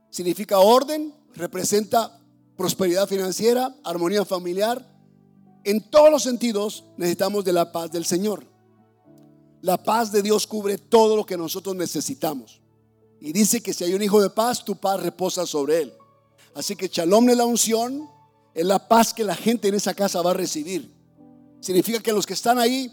significa 0.08 0.60
orden, 0.60 1.12
representa 1.34 2.20
prosperidad 2.56 3.08
financiera, 3.08 3.74
armonía 3.82 4.24
familiar. 4.24 4.86
En 5.64 5.90
todos 5.90 6.12
los 6.12 6.22
sentidos 6.22 6.84
necesitamos 6.96 7.44
de 7.44 7.52
la 7.52 7.72
paz 7.72 7.90
del 7.90 8.04
Señor. 8.04 8.46
La 9.62 9.82
paz 9.82 10.12
de 10.12 10.22
Dios 10.22 10.46
cubre 10.46 10.78
todo 10.78 11.16
lo 11.16 11.26
que 11.26 11.36
nosotros 11.36 11.74
necesitamos. 11.74 12.60
Y 13.20 13.32
dice 13.32 13.60
que 13.60 13.74
si 13.74 13.82
hay 13.82 13.94
un 13.94 14.02
hijo 14.02 14.22
de 14.22 14.30
paz, 14.30 14.64
tu 14.64 14.76
paz 14.76 15.02
reposa 15.02 15.44
sobre 15.44 15.82
él. 15.82 15.92
Así 16.54 16.76
que 16.76 16.86
shalom 16.86 17.26
de 17.26 17.34
la 17.34 17.44
unción 17.44 18.08
es 18.54 18.64
la 18.64 18.88
paz 18.88 19.14
que 19.14 19.24
la 19.24 19.34
gente 19.34 19.68
en 19.68 19.74
esa 19.74 19.94
casa 19.94 20.22
va 20.22 20.30
a 20.30 20.34
recibir. 20.34 20.90
Significa 21.60 22.00
que 22.00 22.12
los 22.12 22.26
que 22.26 22.34
están 22.34 22.58
ahí 22.58 22.92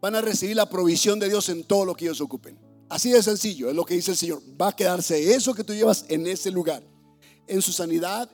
van 0.00 0.16
a 0.16 0.20
recibir 0.20 0.56
la 0.56 0.68
provisión 0.68 1.18
de 1.18 1.28
Dios 1.28 1.48
en 1.48 1.64
todo 1.64 1.84
lo 1.84 1.94
que 1.94 2.06
ellos 2.06 2.20
ocupen. 2.20 2.58
Así 2.88 3.10
de 3.10 3.22
sencillo, 3.22 3.70
es 3.70 3.76
lo 3.76 3.84
que 3.84 3.94
dice 3.94 4.10
el 4.10 4.16
Señor. 4.16 4.42
Va 4.60 4.68
a 4.68 4.76
quedarse 4.76 5.34
eso 5.34 5.54
que 5.54 5.64
tú 5.64 5.72
llevas 5.72 6.04
en 6.08 6.26
ese 6.26 6.50
lugar, 6.50 6.82
en 7.46 7.62
su 7.62 7.72
sanidad, 7.72 8.30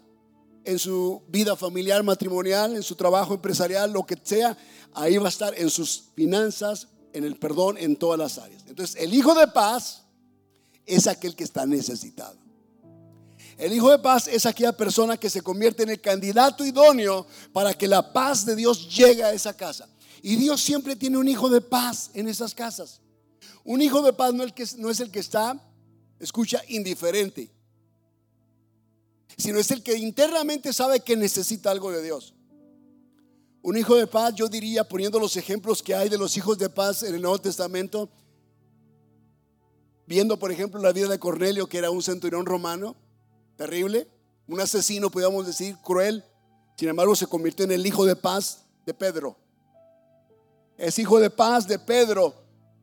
en 0.64 0.78
su 0.78 1.22
vida 1.28 1.56
familiar, 1.56 2.02
matrimonial, 2.02 2.76
en 2.76 2.82
su 2.82 2.94
trabajo 2.94 3.34
empresarial, 3.34 3.92
lo 3.92 4.04
que 4.04 4.16
sea, 4.22 4.56
ahí 4.94 5.16
va 5.16 5.26
a 5.26 5.30
estar 5.30 5.54
en 5.56 5.70
sus 5.70 6.04
finanzas, 6.14 6.88
en 7.12 7.24
el 7.24 7.36
perdón, 7.36 7.76
en 7.78 7.96
todas 7.96 8.18
las 8.18 8.38
áreas. 8.38 8.64
Entonces, 8.68 9.00
el 9.00 9.14
hijo 9.14 9.34
de 9.34 9.46
paz 9.48 10.04
es 10.86 11.06
aquel 11.06 11.34
que 11.34 11.44
está 11.44 11.66
necesitado. 11.66 12.38
El 13.60 13.72
hijo 13.72 13.90
de 13.90 13.98
paz 13.98 14.26
es 14.26 14.46
aquella 14.46 14.72
persona 14.72 15.16
que 15.16 15.30
se 15.30 15.42
convierte 15.42 15.82
en 15.82 15.90
el 15.90 16.00
candidato 16.00 16.64
idóneo 16.64 17.26
para 17.52 17.74
que 17.74 17.86
la 17.86 18.12
paz 18.12 18.44
de 18.46 18.56
Dios 18.56 18.88
llegue 18.96 19.22
a 19.22 19.32
esa 19.32 19.56
casa. 19.56 19.88
Y 20.22 20.36
Dios 20.36 20.60
siempre 20.60 20.96
tiene 20.96 21.18
un 21.18 21.28
hijo 21.28 21.48
de 21.48 21.60
paz 21.60 22.10
en 22.14 22.28
esas 22.28 22.54
casas. 22.54 23.00
Un 23.64 23.82
hijo 23.82 24.02
de 24.02 24.12
paz 24.12 24.32
no, 24.32 24.44
no 24.78 24.90
es 24.90 25.00
el 25.00 25.10
que 25.10 25.20
está, 25.20 25.60
escucha, 26.18 26.62
indiferente 26.68 27.52
sino 29.40 29.58
es 29.58 29.70
el 29.70 29.82
que 29.82 29.96
internamente 29.96 30.72
sabe 30.72 31.00
que 31.00 31.16
necesita 31.16 31.70
algo 31.70 31.90
de 31.90 32.02
Dios. 32.02 32.34
Un 33.62 33.76
hijo 33.76 33.96
de 33.96 34.06
paz, 34.06 34.34
yo 34.34 34.48
diría, 34.48 34.84
poniendo 34.84 35.18
los 35.18 35.36
ejemplos 35.36 35.82
que 35.82 35.94
hay 35.94 36.08
de 36.08 36.18
los 36.18 36.36
hijos 36.36 36.58
de 36.58 36.68
paz 36.68 37.02
en 37.02 37.14
el 37.14 37.22
Nuevo 37.22 37.38
Testamento, 37.38 38.08
viendo 40.06 40.38
por 40.38 40.50
ejemplo 40.50 40.80
la 40.80 40.92
vida 40.92 41.08
de 41.08 41.18
Cornelio, 41.18 41.68
que 41.68 41.78
era 41.78 41.90
un 41.90 42.02
centurión 42.02 42.46
romano, 42.46 42.96
terrible, 43.60 44.08
un 44.48 44.58
asesino, 44.58 45.10
podríamos 45.10 45.46
decir, 45.46 45.76
cruel, 45.84 46.24
sin 46.78 46.88
embargo 46.88 47.14
se 47.14 47.26
convirtió 47.26 47.66
en 47.66 47.72
el 47.72 47.86
hijo 47.86 48.06
de 48.06 48.16
paz 48.16 48.62
de 48.86 48.94
Pedro. 48.94 49.36
Es 50.78 50.98
hijo 50.98 51.20
de 51.20 51.28
paz 51.28 51.68
de 51.68 51.78
Pedro. 51.78 52.32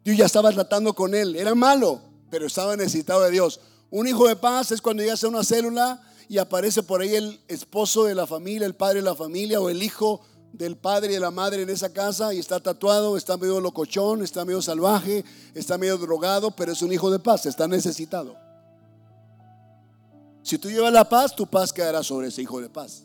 Dios 0.03 0.15
ya 0.15 0.27
estaba 0.27 0.51
tratando 0.51 0.93
con 0.93 1.15
él. 1.15 1.35
Era 1.35 1.55
malo, 1.55 1.99
pero 2.29 2.45
estaba 2.45 2.75
necesitado 2.75 3.23
de 3.23 3.31
Dios. 3.31 3.59
Un 3.89 4.05
hijo 4.07 4.27
de 4.27 4.35
paz 4.35 4.71
es 4.71 4.79
cuando 4.79 5.01
llegas 5.01 5.23
a 5.23 5.29
una 5.29 5.43
célula 5.43 5.99
y 6.29 6.37
aparece 6.37 6.83
por 6.83 7.01
ahí 7.01 7.15
el 7.15 7.41
esposo 7.47 8.03
de 8.03 8.13
la 8.13 8.27
familia, 8.27 8.67
el 8.67 8.75
padre 8.75 8.99
de 8.99 9.05
la 9.05 9.15
familia 9.15 9.59
o 9.59 9.69
el 9.69 9.81
hijo 9.81 10.21
del 10.53 10.77
padre 10.77 11.09
y 11.09 11.13
de 11.15 11.19
la 11.19 11.31
madre 11.31 11.63
en 11.63 11.71
esa 11.71 11.91
casa 11.91 12.35
y 12.35 12.37
está 12.37 12.59
tatuado, 12.59 13.17
está 13.17 13.35
medio 13.35 13.59
locochón, 13.59 14.21
está 14.21 14.45
medio 14.45 14.61
salvaje, 14.61 15.25
está 15.55 15.79
medio 15.79 15.97
drogado, 15.97 16.51
pero 16.51 16.73
es 16.73 16.83
un 16.83 16.93
hijo 16.93 17.09
de 17.09 17.17
paz, 17.17 17.47
está 17.47 17.67
necesitado. 17.67 18.46
Si 20.47 20.57
tú 20.57 20.69
llevas 20.69 20.93
la 20.93 21.09
paz, 21.09 21.35
tu 21.35 21.45
paz 21.45 21.73
quedará 21.73 22.01
sobre 22.01 22.29
ese 22.29 22.41
hijo 22.41 22.61
de 22.61 22.69
paz. 22.69 23.03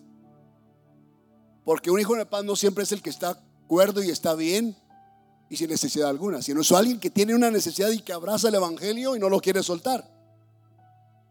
Porque 1.65 1.91
un 1.91 1.99
hijo 1.99 2.15
de 2.15 2.25
paz 2.25 2.45
no 2.45 2.55
siempre 2.55 2.85
es 2.85 2.93
el 2.93 3.03
que 3.03 3.11
está 3.11 3.37
cuerdo 3.67 4.01
y 4.01 4.11
está 4.11 4.37
bien 4.37 4.77
y 5.51 5.57
sin 5.57 5.69
necesidad 5.69 6.09
alguna, 6.09 6.41
sino 6.41 6.61
es 6.61 6.71
alguien 6.71 7.01
que 7.01 7.11
tiene 7.11 7.35
una 7.35 7.51
necesidad 7.51 7.91
y 7.91 7.99
que 7.99 8.13
abraza 8.13 8.47
el 8.47 8.55
evangelio 8.55 9.17
y 9.17 9.19
no 9.19 9.29
lo 9.29 9.41
quiere 9.41 9.61
soltar. 9.65 10.09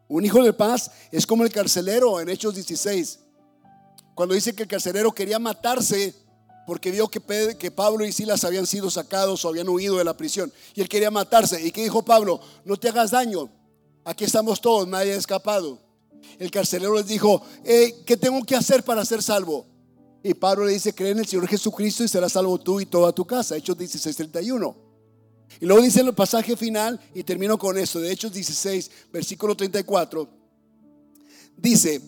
Un 0.09 0.25
hijo 0.25 0.43
de 0.43 0.51
paz 0.51 0.91
es 1.13 1.25
como 1.25 1.45
el 1.45 1.49
carcelero 1.49 2.19
en 2.19 2.27
Hechos 2.27 2.55
16 2.55 3.19
cuando 4.13 4.35
dice 4.35 4.53
que 4.53 4.63
el 4.63 4.69
carcelero 4.69 5.13
quería 5.13 5.39
matarse 5.39 6.13
porque 6.67 6.91
vio 6.91 7.07
que, 7.07 7.21
que 7.57 7.71
Pablo 7.71 8.03
y 8.03 8.11
Silas 8.11 8.43
habían 8.43 8.67
sido 8.67 8.91
sacados 8.91 9.45
o 9.45 9.47
habían 9.47 9.69
huido 9.69 9.97
de 9.97 10.03
la 10.03 10.17
prisión. 10.17 10.51
Y 10.75 10.81
él 10.81 10.89
quería 10.89 11.09
matarse. 11.09 11.65
¿Y 11.65 11.71
qué 11.71 11.83
dijo 11.83 12.03
Pablo? 12.03 12.41
No 12.65 12.75
te 12.75 12.89
hagas 12.89 13.11
daño. 13.11 13.49
Aquí 14.03 14.25
estamos 14.25 14.59
todos, 14.59 14.85
nadie 14.89 15.13
ha 15.13 15.17
escapado. 15.17 15.90
El 16.39 16.51
carcelero 16.51 16.95
les 16.95 17.07
dijo, 17.07 17.41
¿qué 17.63 18.17
tengo 18.17 18.43
que 18.43 18.55
hacer 18.55 18.83
para 18.83 19.05
ser 19.05 19.21
salvo? 19.21 19.65
Y 20.23 20.33
Pablo 20.33 20.65
le 20.65 20.73
dice, 20.73 20.93
cree 20.93 21.11
en 21.11 21.19
el 21.19 21.25
Señor 21.25 21.47
Jesucristo 21.47 22.03
y 22.03 22.07
serás 22.07 22.33
salvo 22.33 22.59
tú 22.59 22.79
y 22.79 22.85
toda 22.85 23.11
tu 23.11 23.25
casa. 23.25 23.55
Hechos 23.57 23.77
16, 23.77 24.15
31. 24.15 24.75
Y 25.59 25.65
luego 25.65 25.81
dice 25.81 26.01
el 26.01 26.13
pasaje 26.13 26.55
final, 26.55 26.99
y 27.13 27.23
termino 27.23 27.57
con 27.57 27.77
esto, 27.77 27.99
de 27.99 28.11
Hechos 28.11 28.31
16, 28.31 28.91
versículo 29.11 29.55
34, 29.55 30.27
dice, 31.57 32.01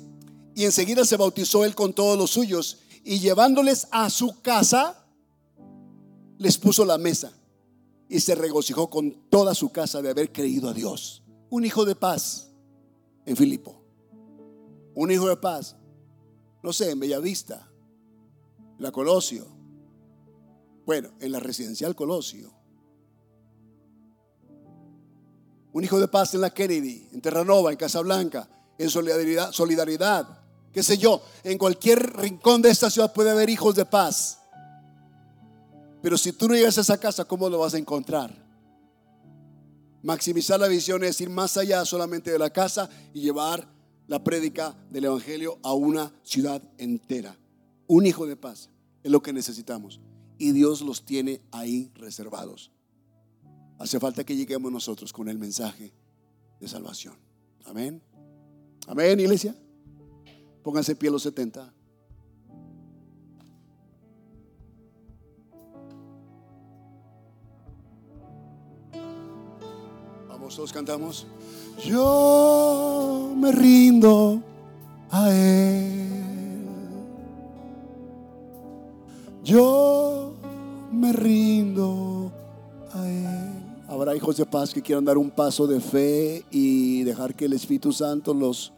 y 0.55 0.63
enseguida 0.63 1.03
se 1.03 1.17
bautizó 1.17 1.65
él 1.65 1.75
con 1.75 1.93
todos 1.93 2.17
los 2.17 2.31
suyos 2.31 2.79
y 3.03 3.19
llevándoles 3.19 3.87
a 3.91 4.09
su 4.09 4.41
casa, 4.41 5.05
les 6.37 6.57
puso 6.57 6.85
la 6.85 6.97
mesa 6.97 7.33
y 8.07 8.19
se 8.19 8.35
regocijó 8.35 8.89
con 8.89 9.11
toda 9.29 9.53
su 9.55 9.69
casa 9.69 10.01
de 10.01 10.09
haber 10.09 10.31
creído 10.31 10.69
a 10.69 10.73
Dios. 10.73 11.23
Un 11.49 11.65
hijo 11.65 11.85
de 11.85 11.95
paz 11.95 12.49
en 13.25 13.35
Filipo. 13.35 13.82
Un 14.95 15.11
hijo 15.11 15.27
de 15.27 15.37
paz, 15.37 15.75
no 16.61 16.71
sé, 16.71 16.91
en 16.91 16.99
Bellavista, 16.99 17.69
en 18.77 18.83
la 18.83 18.91
Colosio. 18.91 19.47
Bueno, 20.85 21.11
en 21.19 21.31
la 21.31 21.39
residencial 21.39 21.95
Colosio. 21.95 22.53
Un 25.71 25.83
hijo 25.83 25.99
de 25.99 26.07
paz 26.07 26.33
en 26.35 26.41
la 26.41 26.51
Kennedy, 26.51 27.09
en 27.11 27.21
Terranova, 27.21 27.71
en 27.71 27.77
Casablanca, 27.77 28.47
en 28.77 28.89
solidaridad, 28.89 29.51
solidaridad 29.51 30.43
qué 30.73 30.81
sé 30.81 30.97
yo, 30.97 31.21
en 31.43 31.57
cualquier 31.57 32.17
rincón 32.17 32.61
de 32.61 32.71
esta 32.71 32.89
ciudad 32.89 33.13
puede 33.13 33.29
haber 33.29 33.49
hijos 33.49 33.75
de 33.75 33.85
paz. 33.85 34.39
Pero 36.01 36.17
si 36.17 36.33
tú 36.33 36.49
no 36.49 36.55
llegas 36.55 36.77
a 36.79 36.81
esa 36.81 36.97
casa, 36.97 37.23
¿cómo 37.25 37.47
lo 37.47 37.59
vas 37.59 37.75
a 37.75 37.77
encontrar? 37.77 38.43
Maximizar 40.01 40.59
la 40.59 40.67
visión 40.67 41.03
es 41.03 41.21
ir 41.21 41.29
más 41.29 41.55
allá 41.55 41.85
solamente 41.85 42.31
de 42.31 42.39
la 42.39 42.49
casa 42.49 42.89
y 43.13 43.21
llevar 43.21 43.65
la 44.07 44.23
prédica 44.23 44.75
del 44.89 45.05
Evangelio 45.05 45.59
a 45.63 45.73
una 45.73 46.13
ciudad 46.23 46.61
entera. 46.77 47.37
Un 47.87 48.05
hijo 48.05 48.25
de 48.25 48.35
paz 48.35 48.69
es 49.03 49.11
lo 49.11 49.21
que 49.21 49.33
necesitamos. 49.33 50.01
Y 50.37 50.51
Dios 50.51 50.81
los 50.81 51.05
tiene 51.05 51.41
ahí 51.51 51.91
reservados. 51.95 52.71
Hace 53.79 53.99
falta 53.99 54.23
que 54.23 54.35
lleguemos 54.35 54.71
nosotros 54.71 55.13
con 55.13 55.29
el 55.29 55.37
mensaje 55.37 55.93
de 56.59 56.67
salvación. 56.67 57.15
Amén. 57.65 58.01
Amén, 58.87 59.19
iglesia. 59.19 59.55
Pónganse 60.63 60.95
pie 60.95 61.11
los 61.11 61.23
70. 61.23 61.73
Todos 70.49 70.73
cantamos. 70.73 71.25
Yo 71.83 73.33
me 73.35 73.51
rindo 73.51 74.41
a 75.09 75.31
Él. 75.31 76.65
Yo 79.43 80.33
me 80.91 81.13
rindo 81.13 82.31
a 82.91 83.07
Él. 83.07 83.85
Habrá 83.87 84.15
hijos 84.15 84.37
de 84.37 84.45
paz 84.45 84.73
que 84.73 84.81
quieran 84.81 85.05
dar 85.05 85.17
un 85.17 85.31
paso 85.31 85.65
de 85.65 85.79
fe 85.79 86.45
y 86.51 87.03
dejar 87.03 87.33
que 87.35 87.45
el 87.45 87.53
Espíritu 87.53 87.91
Santo 87.93 88.33
los 88.33 88.73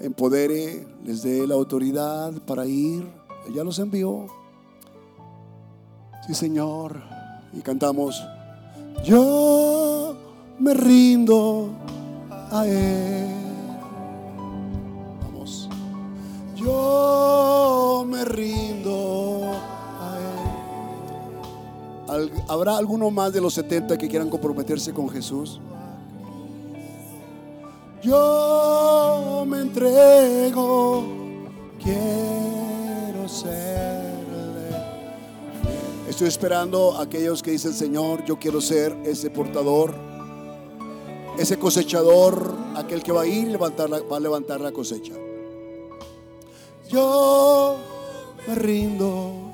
empodere, 0.00 0.86
les 1.04 1.22
dé 1.22 1.46
la 1.46 1.54
autoridad 1.54 2.32
para 2.46 2.66
ir. 2.66 3.06
Ella 3.48 3.64
los 3.64 3.78
envió. 3.78 4.26
Sí, 6.26 6.34
Señor. 6.34 7.00
Y 7.54 7.62
cantamos, 7.62 8.22
yo 9.04 9.97
me 10.58 10.74
rindo 10.74 11.70
a 12.50 12.66
Él. 12.66 13.26
Vamos. 15.22 15.68
Yo 16.56 18.04
me 18.08 18.24
rindo 18.24 19.42
a 20.00 20.16
Él. 22.16 22.32
¿Habrá 22.48 22.76
alguno 22.76 23.10
más 23.10 23.32
de 23.32 23.40
los 23.40 23.54
70 23.54 23.96
que 23.98 24.08
quieran 24.08 24.28
comprometerse 24.28 24.92
con 24.92 25.08
Jesús? 25.08 25.60
yo 28.02 29.44
me 29.46 29.60
entrego, 29.60 31.04
quiero 31.82 33.28
serle. 33.28 34.08
Estoy 36.08 36.28
esperando 36.28 36.96
a 36.96 37.02
aquellos 37.02 37.42
que 37.42 37.50
dicen, 37.50 37.74
Señor, 37.74 38.24
yo 38.24 38.38
quiero 38.38 38.60
ser 38.60 38.96
ese 39.04 39.30
portador, 39.30 39.94
ese 41.38 41.58
cosechador, 41.58 42.56
aquel 42.74 43.02
que 43.02 43.12
va 43.12 43.22
a 43.22 43.26
ir 43.26 43.48
levantar 43.48 43.88
va 43.90 44.16
a 44.16 44.20
levantar 44.20 44.60
la 44.60 44.72
cosecha. 44.72 45.14
Yo 46.90 47.76
me 48.46 48.54
rindo 48.54 49.48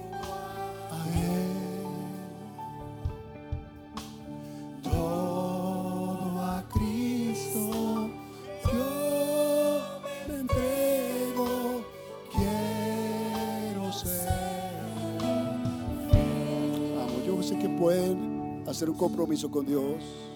hacer 18.75 18.91
un 18.91 18.97
compromiso 18.97 19.51
con 19.53 19.65
Dios. 19.65 20.34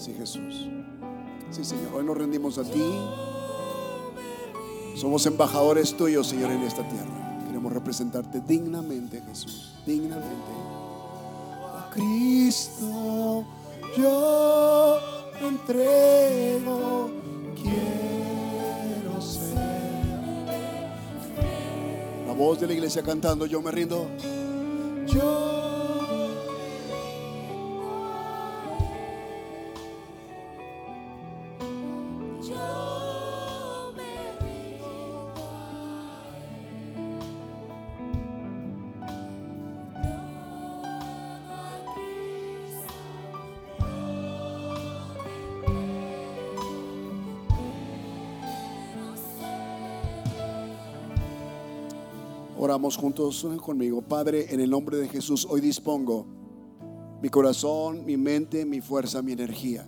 Sí, 0.00 0.14
Jesús. 0.16 0.68
Sí, 1.50 1.64
Señor. 1.64 1.94
Hoy 1.94 2.04
nos 2.04 2.16
rendimos 2.16 2.56
a 2.58 2.64
ti. 2.64 2.82
Somos 4.96 5.26
embajadores 5.26 5.96
tuyos, 5.96 6.26
Señor, 6.26 6.50
en 6.50 6.62
esta 6.62 6.88
tierra. 6.88 7.44
Queremos 7.46 7.72
representarte 7.72 8.40
dignamente, 8.40 9.22
Jesús. 9.28 9.74
Dignamente. 9.86 10.52
Cristo 11.92 13.44
yo 13.96 14.98
entrego. 15.42 17.10
voz 22.40 22.58
de 22.58 22.66
la 22.66 22.72
iglesia 22.72 23.02
cantando, 23.02 23.44
yo 23.44 23.60
me 23.60 23.70
rindo. 23.70 24.08
Yo 25.06 25.59
Juntos 52.80 53.46
conmigo. 53.62 54.00
Padre, 54.00 54.46
en 54.52 54.60
el 54.60 54.70
nombre 54.70 54.96
de 54.96 55.08
Jesús, 55.08 55.46
hoy 55.48 55.60
dispongo 55.60 56.26
mi 57.22 57.28
corazón, 57.28 58.04
mi 58.06 58.16
mente, 58.16 58.64
mi 58.64 58.80
fuerza, 58.80 59.20
mi 59.20 59.32
energía 59.32 59.86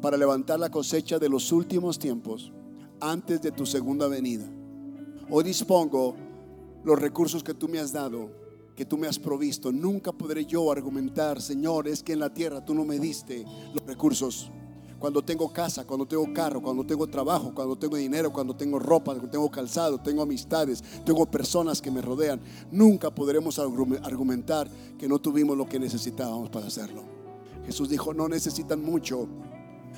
para 0.00 0.16
levantar 0.16 0.58
la 0.58 0.70
cosecha 0.70 1.18
de 1.18 1.28
los 1.28 1.52
últimos 1.52 1.98
tiempos 1.98 2.52
antes 3.00 3.40
de 3.42 3.52
tu 3.52 3.66
segunda 3.66 4.08
venida. 4.08 4.50
Hoy 5.28 5.44
dispongo 5.44 6.16
los 6.84 6.98
recursos 6.98 7.44
que 7.44 7.54
tú 7.54 7.68
me 7.68 7.78
has 7.78 7.92
dado, 7.92 8.30
que 8.74 8.84
tú 8.84 8.96
me 8.96 9.06
has 9.06 9.18
provisto. 9.18 9.70
Nunca 9.70 10.12
podré 10.12 10.46
yo 10.46 10.72
argumentar, 10.72 11.40
Señor, 11.40 11.86
es 11.86 12.02
que 12.02 12.14
en 12.14 12.20
la 12.20 12.32
tierra 12.32 12.64
tú 12.64 12.74
no 12.74 12.84
me 12.84 12.98
diste 12.98 13.44
los 13.72 13.86
recursos 13.86 14.50
cuando 15.00 15.22
tengo 15.22 15.50
casa, 15.50 15.86
cuando 15.86 16.06
tengo 16.06 16.30
carro, 16.32 16.60
cuando 16.60 16.84
tengo 16.84 17.06
trabajo, 17.06 17.52
cuando 17.54 17.74
tengo 17.74 17.96
dinero, 17.96 18.30
cuando 18.30 18.54
tengo 18.54 18.78
ropa, 18.78 19.12
cuando 19.12 19.30
tengo 19.30 19.50
calzado, 19.50 19.98
tengo 19.98 20.20
amistades, 20.20 20.84
tengo 21.04 21.24
personas 21.24 21.80
que 21.80 21.90
me 21.90 22.02
rodean. 22.02 22.38
Nunca 22.70 23.10
podremos 23.10 23.58
argumentar 23.58 24.70
que 24.98 25.08
no 25.08 25.18
tuvimos 25.18 25.56
lo 25.56 25.66
que 25.66 25.80
necesitábamos 25.80 26.50
para 26.50 26.66
hacerlo. 26.66 27.02
Jesús 27.64 27.88
dijo, 27.88 28.12
no 28.12 28.28
necesitan 28.28 28.84
mucho, 28.84 29.26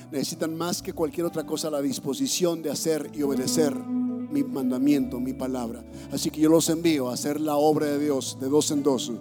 necesitan 0.09 0.55
más 0.55 0.81
que 0.81 0.93
cualquier 0.93 1.25
otra 1.25 1.45
cosa 1.45 1.69
la 1.69 1.81
disposición 1.81 2.61
de 2.61 2.71
hacer 2.71 3.11
y 3.13 3.23
obedecer 3.23 3.75
mi 3.75 4.41
mandamiento, 4.41 5.19
mi 5.19 5.33
palabra. 5.33 5.83
Así 6.13 6.31
que 6.31 6.39
yo 6.39 6.49
los 6.49 6.69
envío 6.69 7.09
a 7.09 7.13
hacer 7.13 7.41
la 7.41 7.57
obra 7.57 7.87
de 7.87 7.99
Dios 7.99 8.37
de 8.39 8.47
dos 8.47 8.71
en 8.71 8.83
dos 8.83 9.11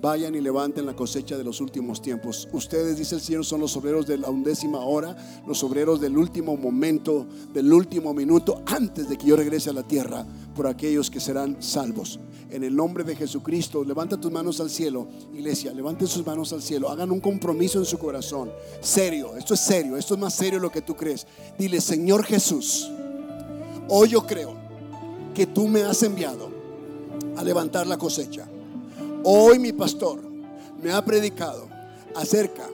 vayan 0.00 0.34
y 0.34 0.40
levanten 0.40 0.86
la 0.86 0.94
cosecha 0.94 1.36
de 1.36 1.44
los 1.44 1.60
últimos 1.60 2.00
tiempos. 2.00 2.48
Ustedes, 2.52 2.96
dice 2.96 3.16
el 3.16 3.20
Señor, 3.20 3.44
son 3.44 3.60
los 3.60 3.76
obreros 3.76 4.06
de 4.06 4.18
la 4.18 4.30
undécima 4.30 4.78
hora, 4.80 5.16
los 5.46 5.62
obreros 5.64 6.00
del 6.00 6.16
último 6.16 6.56
momento, 6.56 7.26
del 7.52 7.72
último 7.72 8.14
minuto, 8.14 8.62
antes 8.66 9.08
de 9.08 9.16
que 9.16 9.26
yo 9.26 9.36
regrese 9.36 9.70
a 9.70 9.72
la 9.72 9.82
tierra, 9.82 10.24
por 10.54 10.66
aquellos 10.66 11.10
que 11.10 11.20
serán 11.20 11.62
salvos. 11.62 12.20
En 12.50 12.64
el 12.64 12.74
nombre 12.74 13.04
de 13.04 13.14
Jesucristo, 13.14 13.84
levanta 13.84 14.18
tus 14.18 14.32
manos 14.32 14.60
al 14.60 14.70
cielo, 14.70 15.08
iglesia, 15.34 15.72
levanten 15.72 16.06
sus 16.06 16.24
manos 16.24 16.52
al 16.52 16.62
cielo, 16.62 16.88
hagan 16.88 17.10
un 17.10 17.20
compromiso 17.20 17.78
en 17.78 17.84
su 17.84 17.98
corazón. 17.98 18.50
Serio, 18.80 19.36
esto 19.36 19.54
es 19.54 19.60
serio, 19.60 19.96
esto 19.96 20.14
es 20.14 20.20
más 20.20 20.34
serio 20.34 20.58
de 20.58 20.62
lo 20.62 20.72
que 20.72 20.82
tú 20.82 20.96
crees. 20.96 21.26
Dile, 21.58 21.80
Señor 21.80 22.24
Jesús, 22.24 22.90
hoy 23.88 24.08
yo 24.08 24.26
creo 24.26 24.56
que 25.34 25.46
tú 25.46 25.68
me 25.68 25.82
has 25.82 26.02
enviado 26.02 26.50
a 27.36 27.44
levantar 27.44 27.86
la 27.86 27.98
cosecha 27.98 28.47
Hoy 29.24 29.58
mi 29.58 29.72
pastor 29.72 30.20
me 30.80 30.92
ha 30.92 31.04
predicado 31.04 31.68
acerca 32.14 32.68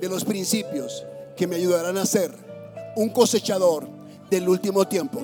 de 0.00 0.08
los 0.08 0.24
principios 0.24 1.04
que 1.36 1.46
me 1.46 1.56
ayudarán 1.56 1.96
a 1.96 2.06
ser 2.06 2.32
un 2.96 3.08
cosechador 3.10 3.88
del 4.30 4.48
último 4.48 4.86
tiempo. 4.86 5.20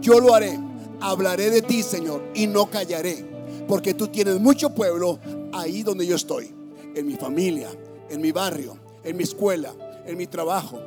Yo 0.00 0.20
lo 0.20 0.34
haré, 0.34 0.58
hablaré 1.00 1.50
de 1.50 1.62
ti, 1.62 1.82
Señor, 1.82 2.22
y 2.34 2.46
no 2.48 2.68
callaré, 2.68 3.24
porque 3.68 3.94
tú 3.94 4.08
tienes 4.08 4.40
mucho 4.40 4.70
pueblo 4.70 5.20
ahí 5.52 5.82
donde 5.82 6.06
yo 6.06 6.16
estoy, 6.16 6.52
en 6.94 7.06
mi 7.06 7.14
familia, 7.14 7.68
en 8.10 8.20
mi 8.20 8.32
barrio, 8.32 8.76
en 9.04 9.16
mi 9.16 9.22
escuela, 9.22 9.72
en 10.04 10.18
mi 10.18 10.26
trabajo. 10.26 10.80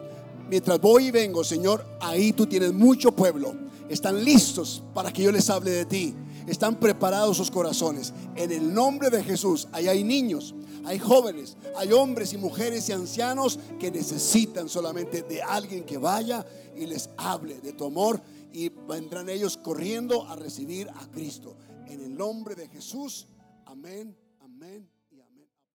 Mientras 0.49 0.79
voy 0.81 1.07
y 1.07 1.11
vengo, 1.11 1.43
Señor, 1.45 1.85
ahí 2.01 2.33
tú 2.33 2.45
tienes 2.45 2.73
mucho 2.73 3.13
pueblo. 3.13 3.53
Están 3.87 4.23
listos 4.23 4.83
para 4.93 5.11
que 5.11 5.23
yo 5.23 5.31
les 5.31 5.49
hable 5.49 5.71
de 5.71 5.85
ti 5.85 6.13
están 6.51 6.75
preparados 6.75 7.37
sus 7.37 7.49
corazones. 7.49 8.13
En 8.35 8.51
el 8.51 8.73
nombre 8.73 9.09
de 9.09 9.23
Jesús, 9.23 9.69
ahí 9.71 9.87
hay 9.87 10.03
niños, 10.03 10.53
hay 10.83 10.99
jóvenes, 10.99 11.55
hay 11.77 11.93
hombres 11.93 12.33
y 12.33 12.37
mujeres 12.37 12.89
y 12.89 12.91
ancianos 12.91 13.57
que 13.79 13.89
necesitan 13.89 14.67
solamente 14.67 15.21
de 15.23 15.41
alguien 15.41 15.85
que 15.85 15.97
vaya 15.97 16.45
y 16.75 16.85
les 16.87 17.09
hable 17.15 17.61
de 17.61 17.71
tu 17.71 17.85
amor 17.85 18.21
y 18.51 18.67
vendrán 18.67 19.29
ellos 19.29 19.55
corriendo 19.55 20.27
a 20.27 20.35
recibir 20.35 20.89
a 20.89 21.09
Cristo. 21.09 21.55
En 21.87 22.01
el 22.01 22.17
nombre 22.17 22.53
de 22.55 22.67
Jesús, 22.67 23.27
amén. 23.65 24.20